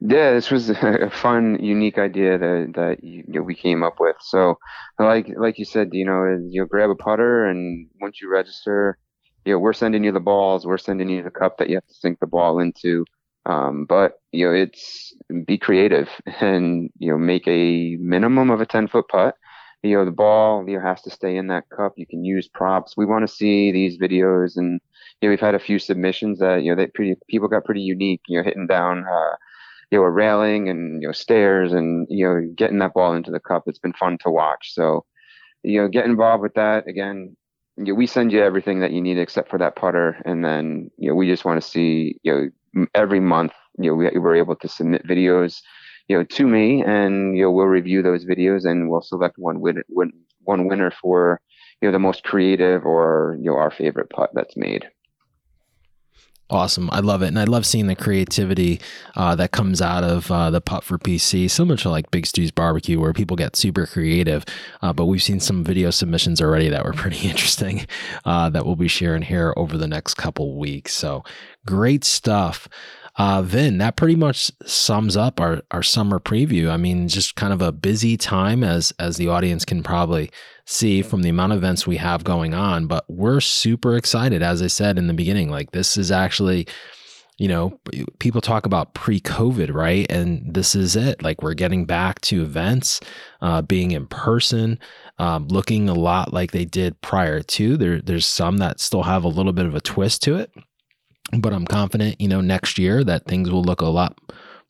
Yeah, 0.00 0.32
this 0.32 0.50
was 0.50 0.70
a 0.70 1.10
fun, 1.10 1.62
unique 1.62 1.98
idea 1.98 2.38
that 2.38 2.72
that 2.74 3.04
you, 3.04 3.24
know, 3.28 3.42
we 3.42 3.54
came 3.54 3.82
up 3.82 4.00
with. 4.00 4.16
So, 4.20 4.58
like 4.98 5.28
like 5.36 5.58
you 5.58 5.64
said, 5.66 5.90
you 5.92 6.04
know, 6.06 6.38
you 6.48 6.64
grab 6.66 6.90
a 6.90 6.94
putter, 6.94 7.46
and 7.46 7.88
once 8.00 8.20
you 8.20 8.30
register, 8.30 8.98
you 9.44 9.52
know, 9.52 9.58
we're 9.58 9.72
sending 9.74 10.02
you 10.04 10.12
the 10.12 10.20
balls, 10.20 10.66
we're 10.66 10.78
sending 10.78 11.08
you 11.10 11.22
the 11.22 11.30
cup 11.30 11.58
that 11.58 11.68
you 11.68 11.76
have 11.76 11.86
to 11.86 11.94
sink 11.94 12.18
the 12.20 12.26
ball 12.26 12.60
into. 12.60 13.04
Um, 13.46 13.84
but 13.86 14.14
you 14.32 14.46
know, 14.46 14.54
it's 14.54 15.14
be 15.46 15.58
creative 15.58 16.08
and 16.40 16.90
you 16.98 17.10
know, 17.12 17.18
make 17.18 17.46
a 17.48 17.96
minimum 18.00 18.50
of 18.50 18.60
a 18.60 18.66
10 18.66 18.88
foot 18.88 19.06
putt. 19.08 19.34
You 19.82 19.96
know, 19.96 20.04
the 20.04 20.10
ball 20.10 20.64
you 20.68 20.76
know, 20.78 20.82
has 20.84 21.00
to 21.02 21.10
stay 21.10 21.36
in 21.36 21.46
that 21.48 21.64
cup. 21.74 21.94
You 21.96 22.06
can 22.06 22.22
use 22.24 22.48
props. 22.48 22.96
We 22.98 23.06
want 23.06 23.26
to 23.26 23.34
see 23.34 23.70
these 23.72 23.98
videos, 23.98 24.56
and 24.56 24.80
you 25.20 25.28
know, 25.28 25.30
we've 25.30 25.40
had 25.40 25.54
a 25.54 25.58
few 25.58 25.78
submissions 25.78 26.38
that 26.40 26.62
you 26.62 26.74
know 26.74 26.82
that 26.82 26.94
pretty 26.94 27.16
people 27.28 27.48
got 27.48 27.64
pretty 27.66 27.80
unique. 27.82 28.20
You 28.28 28.38
know, 28.38 28.44
hitting 28.44 28.66
down. 28.66 29.04
Uh, 29.10 29.36
you 29.90 29.98
know, 29.98 30.04
a 30.04 30.10
railing 30.10 30.68
and 30.68 31.02
you 31.02 31.08
know 31.08 31.12
stairs 31.12 31.72
and 31.72 32.06
you 32.10 32.26
know 32.26 32.52
getting 32.54 32.78
that 32.78 32.94
ball 32.94 33.14
into 33.14 33.30
the 33.30 33.40
cup. 33.40 33.64
It's 33.66 33.78
been 33.78 33.92
fun 33.94 34.18
to 34.22 34.30
watch. 34.30 34.72
So, 34.74 35.04
you 35.62 35.80
know, 35.80 35.88
get 35.88 36.06
involved 36.06 36.42
with 36.42 36.54
that. 36.54 36.86
Again, 36.88 37.36
you 37.76 37.84
know, 37.86 37.94
we 37.94 38.06
send 38.06 38.32
you 38.32 38.42
everything 38.42 38.80
that 38.80 38.92
you 38.92 39.00
need 39.00 39.18
except 39.18 39.50
for 39.50 39.58
that 39.58 39.76
putter, 39.76 40.20
and 40.24 40.44
then 40.44 40.90
you 40.96 41.10
know 41.10 41.14
we 41.14 41.28
just 41.28 41.44
want 41.44 41.62
to 41.62 41.68
see 41.68 42.16
you 42.22 42.32
know 42.74 42.86
every 42.94 43.20
month 43.20 43.52
you 43.78 43.90
know 43.90 43.96
we, 43.96 44.10
we're 44.18 44.36
able 44.36 44.56
to 44.56 44.68
submit 44.68 45.06
videos 45.06 45.60
you 46.08 46.16
know 46.16 46.24
to 46.24 46.46
me, 46.46 46.82
and 46.84 47.36
you 47.36 47.44
know 47.44 47.50
we'll 47.50 47.66
review 47.66 48.02
those 48.02 48.24
videos 48.24 48.64
and 48.64 48.90
we'll 48.90 49.02
select 49.02 49.38
one 49.38 49.60
win, 49.60 49.82
win 49.88 50.12
one 50.42 50.66
winner 50.68 50.90
for 50.90 51.40
you 51.80 51.88
know 51.88 51.92
the 51.92 51.98
most 51.98 52.22
creative 52.24 52.84
or 52.84 53.36
you 53.40 53.50
know 53.50 53.56
our 53.56 53.70
favorite 53.70 54.10
putt 54.10 54.30
that's 54.34 54.56
made. 54.56 54.86
Awesome. 56.50 56.90
I 56.92 56.98
love 56.98 57.22
it. 57.22 57.28
And 57.28 57.38
I 57.38 57.44
love 57.44 57.64
seeing 57.64 57.86
the 57.86 57.94
creativity 57.94 58.80
uh, 59.14 59.36
that 59.36 59.52
comes 59.52 59.80
out 59.80 60.02
of 60.02 60.30
uh, 60.32 60.50
the 60.50 60.60
putt 60.60 60.82
for 60.82 60.98
PC, 60.98 61.48
similar 61.48 61.76
to 61.78 61.90
like 61.90 62.10
Big 62.10 62.26
Stew's 62.26 62.50
barbecue, 62.50 62.98
where 62.98 63.12
people 63.12 63.36
get 63.36 63.54
super 63.54 63.86
creative. 63.86 64.44
Uh, 64.82 64.92
but 64.92 65.06
we've 65.06 65.22
seen 65.22 65.38
some 65.38 65.62
video 65.62 65.90
submissions 65.90 66.40
already 66.40 66.68
that 66.68 66.84
were 66.84 66.92
pretty 66.94 67.28
interesting 67.28 67.86
uh, 68.24 68.50
that 68.50 68.66
we'll 68.66 68.76
be 68.76 68.88
sharing 68.88 69.22
here 69.22 69.54
over 69.56 69.78
the 69.78 69.86
next 69.86 70.14
couple 70.14 70.58
weeks. 70.58 70.92
So 70.92 71.22
great 71.64 72.02
stuff. 72.02 72.68
Uh, 73.16 73.42
Vin, 73.42 73.78
that 73.78 73.96
pretty 73.96 74.16
much 74.16 74.50
sums 74.64 75.16
up 75.16 75.40
our, 75.40 75.62
our 75.70 75.82
summer 75.82 76.18
preview. 76.18 76.70
I 76.70 76.76
mean, 76.76 77.06
just 77.06 77.36
kind 77.36 77.52
of 77.52 77.60
a 77.60 77.70
busy 77.70 78.16
time 78.16 78.64
as 78.64 78.92
as 78.98 79.18
the 79.18 79.28
audience 79.28 79.64
can 79.64 79.82
probably 79.82 80.30
see 80.70 81.02
from 81.02 81.22
the 81.22 81.28
amount 81.28 81.52
of 81.52 81.58
events 81.58 81.86
we 81.86 81.96
have 81.96 82.24
going 82.24 82.54
on. 82.54 82.86
But 82.86 83.04
we're 83.08 83.40
super 83.40 83.96
excited, 83.96 84.42
as 84.42 84.62
I 84.62 84.68
said 84.68 84.98
in 84.98 85.06
the 85.06 85.14
beginning. 85.14 85.50
Like 85.50 85.72
this 85.72 85.96
is 85.96 86.10
actually, 86.10 86.66
you 87.38 87.48
know, 87.48 87.78
people 88.18 88.40
talk 88.40 88.66
about 88.66 88.94
pre-COVID, 88.94 89.74
right? 89.74 90.10
And 90.10 90.54
this 90.54 90.74
is 90.74 90.96
it. 90.96 91.22
Like 91.22 91.42
we're 91.42 91.54
getting 91.54 91.86
back 91.86 92.20
to 92.22 92.42
events, 92.42 93.00
uh, 93.40 93.62
being 93.62 93.90
in 93.90 94.06
person, 94.06 94.78
um, 95.18 95.48
looking 95.48 95.88
a 95.88 95.94
lot 95.94 96.32
like 96.32 96.52
they 96.52 96.64
did 96.64 97.00
prior 97.00 97.42
to. 97.42 97.76
There, 97.76 98.00
there's 98.00 98.26
some 98.26 98.58
that 98.58 98.80
still 98.80 99.02
have 99.02 99.24
a 99.24 99.28
little 99.28 99.52
bit 99.52 99.66
of 99.66 99.74
a 99.74 99.80
twist 99.80 100.22
to 100.22 100.36
it 100.36 100.52
but 101.38 101.52
I'm 101.52 101.66
confident, 101.66 102.20
you 102.20 102.28
know, 102.28 102.40
next 102.40 102.78
year 102.78 103.04
that 103.04 103.26
things 103.26 103.50
will 103.50 103.62
look 103.62 103.80
a 103.80 103.86
lot 103.86 104.18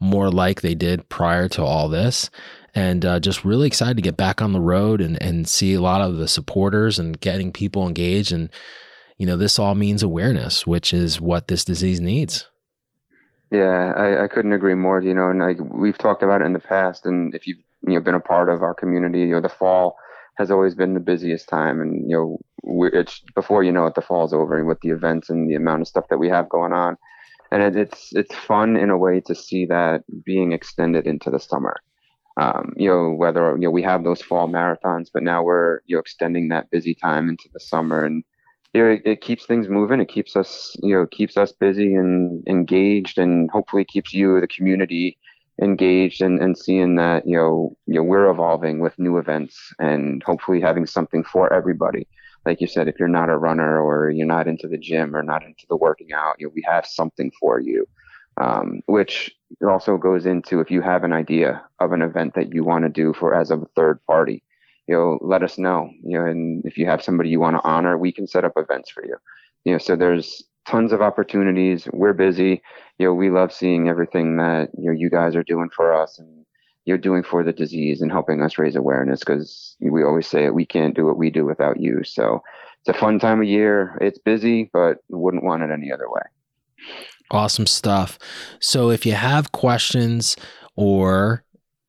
more 0.00 0.30
like 0.30 0.62
they 0.62 0.74
did 0.74 1.08
prior 1.08 1.48
to 1.48 1.62
all 1.62 1.88
this. 1.88 2.30
And 2.74 3.04
uh, 3.04 3.20
just 3.20 3.44
really 3.44 3.66
excited 3.66 3.96
to 3.96 4.02
get 4.02 4.16
back 4.16 4.40
on 4.40 4.52
the 4.52 4.60
road 4.60 5.00
and, 5.00 5.20
and 5.22 5.48
see 5.48 5.74
a 5.74 5.80
lot 5.80 6.00
of 6.00 6.16
the 6.16 6.28
supporters 6.28 6.98
and 6.98 7.18
getting 7.20 7.52
people 7.52 7.86
engaged. 7.86 8.32
And, 8.32 8.48
you 9.18 9.26
know, 9.26 9.36
this 9.36 9.58
all 9.58 9.74
means 9.74 10.02
awareness, 10.02 10.66
which 10.66 10.92
is 10.92 11.20
what 11.20 11.48
this 11.48 11.64
disease 11.64 12.00
needs. 12.00 12.46
Yeah, 13.50 13.92
I, 13.96 14.24
I 14.24 14.28
couldn't 14.28 14.52
agree 14.52 14.74
more. 14.74 15.00
You 15.02 15.14
know, 15.14 15.28
and 15.28 15.40
like 15.40 15.58
we've 15.60 15.98
talked 15.98 16.22
about 16.22 16.40
it 16.40 16.46
in 16.46 16.52
the 16.52 16.60
past, 16.60 17.04
and 17.04 17.34
if 17.34 17.46
you've 17.46 17.58
you 17.86 17.94
know 17.94 18.00
been 18.00 18.14
a 18.14 18.20
part 18.20 18.48
of 18.48 18.62
our 18.62 18.74
community, 18.74 19.20
you 19.20 19.32
know, 19.32 19.40
the 19.40 19.48
fall 19.48 19.96
has 20.36 20.50
always 20.50 20.74
been 20.74 20.94
the 20.94 21.00
busiest 21.00 21.48
time, 21.48 21.80
and 21.80 22.08
you 22.08 22.16
know, 22.16 22.38
we're, 22.62 22.88
it's 22.88 23.20
before 23.34 23.64
you 23.64 23.72
know 23.72 23.86
it, 23.86 23.94
the 23.94 24.02
fall's 24.02 24.32
over, 24.32 24.56
and 24.56 24.68
with 24.68 24.80
the 24.82 24.90
events 24.90 25.30
and 25.30 25.50
the 25.50 25.56
amount 25.56 25.82
of 25.82 25.88
stuff 25.88 26.06
that 26.10 26.18
we 26.18 26.28
have 26.28 26.48
going 26.48 26.72
on, 26.72 26.96
and 27.50 27.62
it, 27.62 27.76
it's 27.76 28.10
it's 28.12 28.34
fun 28.34 28.76
in 28.76 28.88
a 28.88 28.98
way 28.98 29.20
to 29.20 29.34
see 29.34 29.66
that 29.66 30.04
being 30.24 30.52
extended 30.52 31.06
into 31.06 31.28
the 31.28 31.40
summer. 31.40 31.76
Um, 32.40 32.72
you 32.76 32.88
know, 32.88 33.12
whether 33.12 33.52
you 33.52 33.64
know 33.64 33.70
we 33.70 33.82
have 33.82 34.04
those 34.04 34.22
fall 34.22 34.48
marathons, 34.48 35.08
but 35.12 35.22
now 35.22 35.42
we're 35.42 35.80
you 35.86 35.96
know 35.96 36.00
extending 36.00 36.48
that 36.48 36.70
busy 36.70 36.94
time 36.94 37.28
into 37.28 37.48
the 37.52 37.60
summer, 37.60 38.04
and 38.04 38.24
you 38.74 38.82
know, 38.82 38.90
it, 38.92 39.02
it 39.04 39.20
keeps 39.20 39.46
things 39.46 39.68
moving. 39.68 40.00
It 40.00 40.08
keeps 40.08 40.36
us, 40.36 40.76
you 40.82 40.94
know, 40.94 41.06
keeps 41.06 41.36
us 41.36 41.52
busy 41.52 41.94
and 41.94 42.42
engaged, 42.48 43.18
and 43.18 43.50
hopefully 43.50 43.84
keeps 43.84 44.14
you, 44.14 44.40
the 44.40 44.48
community, 44.48 45.18
engaged 45.62 46.22
and, 46.22 46.40
and 46.40 46.56
seeing 46.56 46.96
that 46.96 47.26
you 47.26 47.36
know, 47.36 47.76
you 47.86 47.96
know, 47.96 48.02
we're 48.02 48.30
evolving 48.30 48.80
with 48.80 48.98
new 48.98 49.18
events 49.18 49.58
and 49.78 50.22
hopefully 50.24 50.60
having 50.60 50.86
something 50.86 51.24
for 51.24 51.52
everybody. 51.52 52.06
Like 52.46 52.60
you 52.62 52.66
said, 52.66 52.88
if 52.88 52.98
you're 52.98 53.08
not 53.08 53.28
a 53.28 53.36
runner 53.36 53.82
or 53.82 54.10
you're 54.10 54.26
not 54.26 54.48
into 54.48 54.66
the 54.66 54.78
gym 54.78 55.14
or 55.14 55.22
not 55.22 55.44
into 55.44 55.66
the 55.68 55.76
working 55.76 56.12
out, 56.14 56.36
you 56.38 56.46
know, 56.46 56.52
we 56.54 56.64
have 56.66 56.86
something 56.86 57.30
for 57.38 57.60
you. 57.60 57.86
Um, 58.40 58.80
which 58.86 59.30
also 59.68 59.98
goes 59.98 60.24
into 60.24 60.60
if 60.60 60.70
you 60.70 60.80
have 60.80 61.04
an 61.04 61.12
idea 61.12 61.62
of 61.78 61.92
an 61.92 62.00
event 62.00 62.34
that 62.34 62.54
you 62.54 62.64
want 62.64 62.84
to 62.84 62.88
do 62.88 63.12
for 63.12 63.34
as 63.34 63.50
of 63.50 63.62
a 63.62 63.66
third 63.76 64.00
party 64.06 64.42
you 64.90 64.96
know, 64.96 65.18
let 65.20 65.44
us 65.44 65.56
know. 65.56 65.88
You 66.02 66.18
know, 66.18 66.26
and 66.26 66.64
if 66.66 66.76
you 66.76 66.84
have 66.86 67.00
somebody 67.00 67.28
you 67.28 67.38
want 67.38 67.54
to 67.54 67.62
honor, 67.62 67.96
we 67.96 68.10
can 68.10 68.26
set 68.26 68.44
up 68.44 68.54
events 68.56 68.90
for 68.90 69.06
you. 69.06 69.14
You 69.64 69.72
know, 69.72 69.78
so 69.78 69.94
there's 69.94 70.42
tons 70.66 70.90
of 70.90 71.00
opportunities. 71.00 71.86
We're 71.92 72.12
busy. 72.12 72.60
You 72.98 73.06
know, 73.06 73.14
we 73.14 73.30
love 73.30 73.52
seeing 73.52 73.88
everything 73.88 74.36
that 74.38 74.70
you 74.76 74.86
know 74.86 74.92
you 74.92 75.08
guys 75.08 75.36
are 75.36 75.44
doing 75.44 75.70
for 75.70 75.94
us 75.94 76.18
and 76.18 76.44
you're 76.86 76.98
doing 76.98 77.22
for 77.22 77.44
the 77.44 77.52
disease 77.52 78.02
and 78.02 78.10
helping 78.10 78.42
us 78.42 78.58
raise 78.58 78.74
awareness 78.74 79.20
because 79.20 79.76
we 79.78 80.02
always 80.02 80.26
say 80.26 80.50
we 80.50 80.66
can't 80.66 80.96
do 80.96 81.06
what 81.06 81.18
we 81.18 81.30
do 81.30 81.44
without 81.44 81.78
you. 81.78 82.02
So 82.02 82.42
it's 82.80 82.88
a 82.88 83.00
fun 83.00 83.20
time 83.20 83.40
of 83.40 83.46
year. 83.46 83.96
It's 84.00 84.18
busy, 84.18 84.70
but 84.72 84.98
wouldn't 85.08 85.44
want 85.44 85.62
it 85.62 85.70
any 85.70 85.92
other 85.92 86.10
way. 86.10 86.22
Awesome 87.30 87.66
stuff. 87.66 88.18
So 88.60 88.90
if 88.90 89.06
you 89.06 89.12
have 89.12 89.52
questions 89.52 90.36
or 90.76 91.44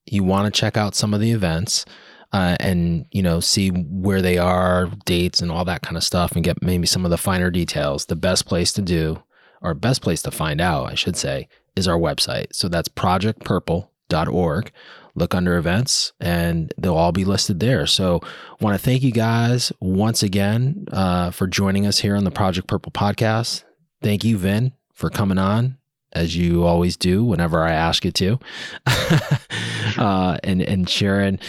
you 0.05 0.23
want 0.23 0.53
to 0.53 0.59
check 0.59 0.77
out 0.77 0.95
some 0.95 1.13
of 1.13 1.19
the 1.19 1.31
events, 1.31 1.85
uh, 2.33 2.55
and 2.61 3.05
you 3.11 3.21
know 3.21 3.41
see 3.41 3.69
where 3.69 4.21
they 4.21 4.37
are 4.37 4.89
dates 5.05 5.41
and 5.41 5.51
all 5.51 5.65
that 5.65 5.81
kind 5.81 5.97
of 5.97 6.03
stuff 6.03 6.31
and 6.31 6.45
get 6.45 6.61
maybe 6.61 6.87
some 6.87 7.03
of 7.03 7.11
the 7.11 7.17
finer 7.17 7.51
details 7.51 8.05
the 8.05 8.15
best 8.15 8.45
place 8.45 8.71
to 8.71 8.81
do 8.81 9.21
or 9.61 9.73
best 9.73 10.01
place 10.01 10.21
to 10.21 10.31
find 10.31 10.61
out 10.61 10.89
i 10.89 10.95
should 10.95 11.17
say 11.17 11.45
is 11.75 11.87
our 11.87 11.97
website. 11.97 12.47
So 12.51 12.67
that's 12.67 12.89
projectpurple.org 12.89 14.71
look 15.13 15.35
under 15.35 15.57
events 15.57 16.13
and 16.21 16.73
they'll 16.77 16.95
all 16.95 17.11
be 17.11 17.25
listed 17.25 17.59
there. 17.59 17.85
So 17.85 18.21
want 18.61 18.75
to 18.75 18.83
thank 18.83 19.03
you 19.03 19.11
guys 19.11 19.73
once 19.81 20.23
again 20.23 20.85
uh, 20.91 21.31
for 21.31 21.47
joining 21.47 21.85
us 21.85 21.99
here 21.99 22.15
on 22.15 22.23
the 22.23 22.31
project 22.31 22.67
purple 22.67 22.93
podcast. 22.93 23.63
Thank 24.01 24.23
you 24.23 24.37
vin 24.37 24.73
for 25.01 25.09
coming 25.09 25.39
on 25.39 25.77
as 26.13 26.35
you 26.35 26.63
always 26.63 26.95
do 26.95 27.23
whenever 27.23 27.63
I 27.63 27.71
ask 27.71 28.05
you 28.05 28.11
to, 28.11 28.39
uh, 29.97 30.37
and 30.43 30.61
and 30.61 30.87
sharing, 30.87 31.39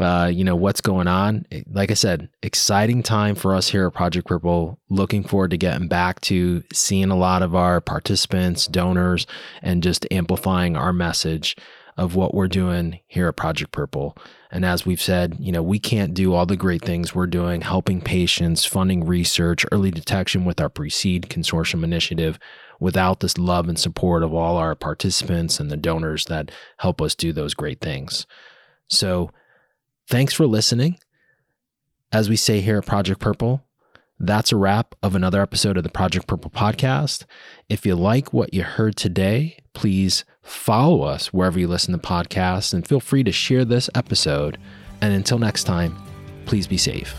uh, 0.00 0.30
you 0.32 0.42
know, 0.42 0.56
what's 0.56 0.80
going 0.80 1.06
on. 1.06 1.46
Like 1.70 1.90
I 1.90 1.94
said, 1.94 2.28
exciting 2.42 3.02
time 3.02 3.36
for 3.36 3.54
us 3.54 3.68
here 3.68 3.86
at 3.86 3.94
Project 3.94 4.26
Purple. 4.26 4.80
Looking 4.88 5.22
forward 5.22 5.52
to 5.52 5.56
getting 5.56 5.86
back 5.86 6.20
to 6.22 6.64
seeing 6.72 7.10
a 7.10 7.16
lot 7.16 7.42
of 7.42 7.54
our 7.54 7.80
participants, 7.80 8.66
donors, 8.66 9.26
and 9.62 9.82
just 9.82 10.06
amplifying 10.10 10.76
our 10.76 10.92
message 10.92 11.56
of 11.96 12.14
what 12.14 12.34
we're 12.34 12.48
doing 12.48 13.00
here 13.06 13.28
at 13.28 13.36
Project 13.36 13.72
Purple. 13.72 14.16
And 14.50 14.64
as 14.64 14.86
we've 14.86 15.00
said, 15.00 15.36
you 15.38 15.50
know, 15.50 15.62
we 15.62 15.78
can't 15.78 16.14
do 16.14 16.34
all 16.34 16.46
the 16.46 16.56
great 16.56 16.82
things 16.82 17.14
we're 17.14 17.26
doing, 17.26 17.62
helping 17.62 18.00
patients, 18.00 18.64
funding 18.64 19.04
research, 19.04 19.64
early 19.72 19.90
detection 19.90 20.44
with 20.44 20.60
our 20.60 20.68
Precede 20.68 21.28
Consortium 21.28 21.84
initiative 21.84 22.38
without 22.80 23.20
this 23.20 23.38
love 23.38 23.68
and 23.68 23.78
support 23.78 24.22
of 24.22 24.34
all 24.34 24.56
our 24.56 24.74
participants 24.74 25.58
and 25.60 25.70
the 25.70 25.76
donors 25.76 26.26
that 26.26 26.50
help 26.78 27.00
us 27.00 27.14
do 27.14 27.32
those 27.32 27.54
great 27.54 27.80
things. 27.80 28.26
So, 28.88 29.30
thanks 30.08 30.34
for 30.34 30.46
listening. 30.46 30.98
As 32.12 32.28
we 32.28 32.36
say 32.36 32.60
here 32.60 32.78
at 32.78 32.86
Project 32.86 33.20
Purple, 33.20 33.62
that's 34.18 34.52
a 34.52 34.56
wrap 34.56 34.94
of 35.02 35.14
another 35.14 35.42
episode 35.42 35.76
of 35.76 35.82
the 35.82 35.90
Project 35.90 36.26
Purple 36.26 36.50
podcast. 36.50 37.24
If 37.68 37.84
you 37.84 37.94
like 37.94 38.32
what 38.32 38.54
you 38.54 38.62
heard 38.62 38.96
today, 38.96 39.58
please 39.74 40.24
follow 40.42 41.02
us 41.02 41.32
wherever 41.32 41.58
you 41.58 41.68
listen 41.68 41.92
to 41.92 41.98
podcasts 41.98 42.72
and 42.72 42.86
feel 42.86 43.00
free 43.00 43.24
to 43.24 43.32
share 43.32 43.64
this 43.64 43.90
episode. 43.94 44.58
And 45.02 45.12
until 45.12 45.38
next 45.38 45.64
time, 45.64 45.94
please 46.46 46.66
be 46.66 46.78
safe. 46.78 47.14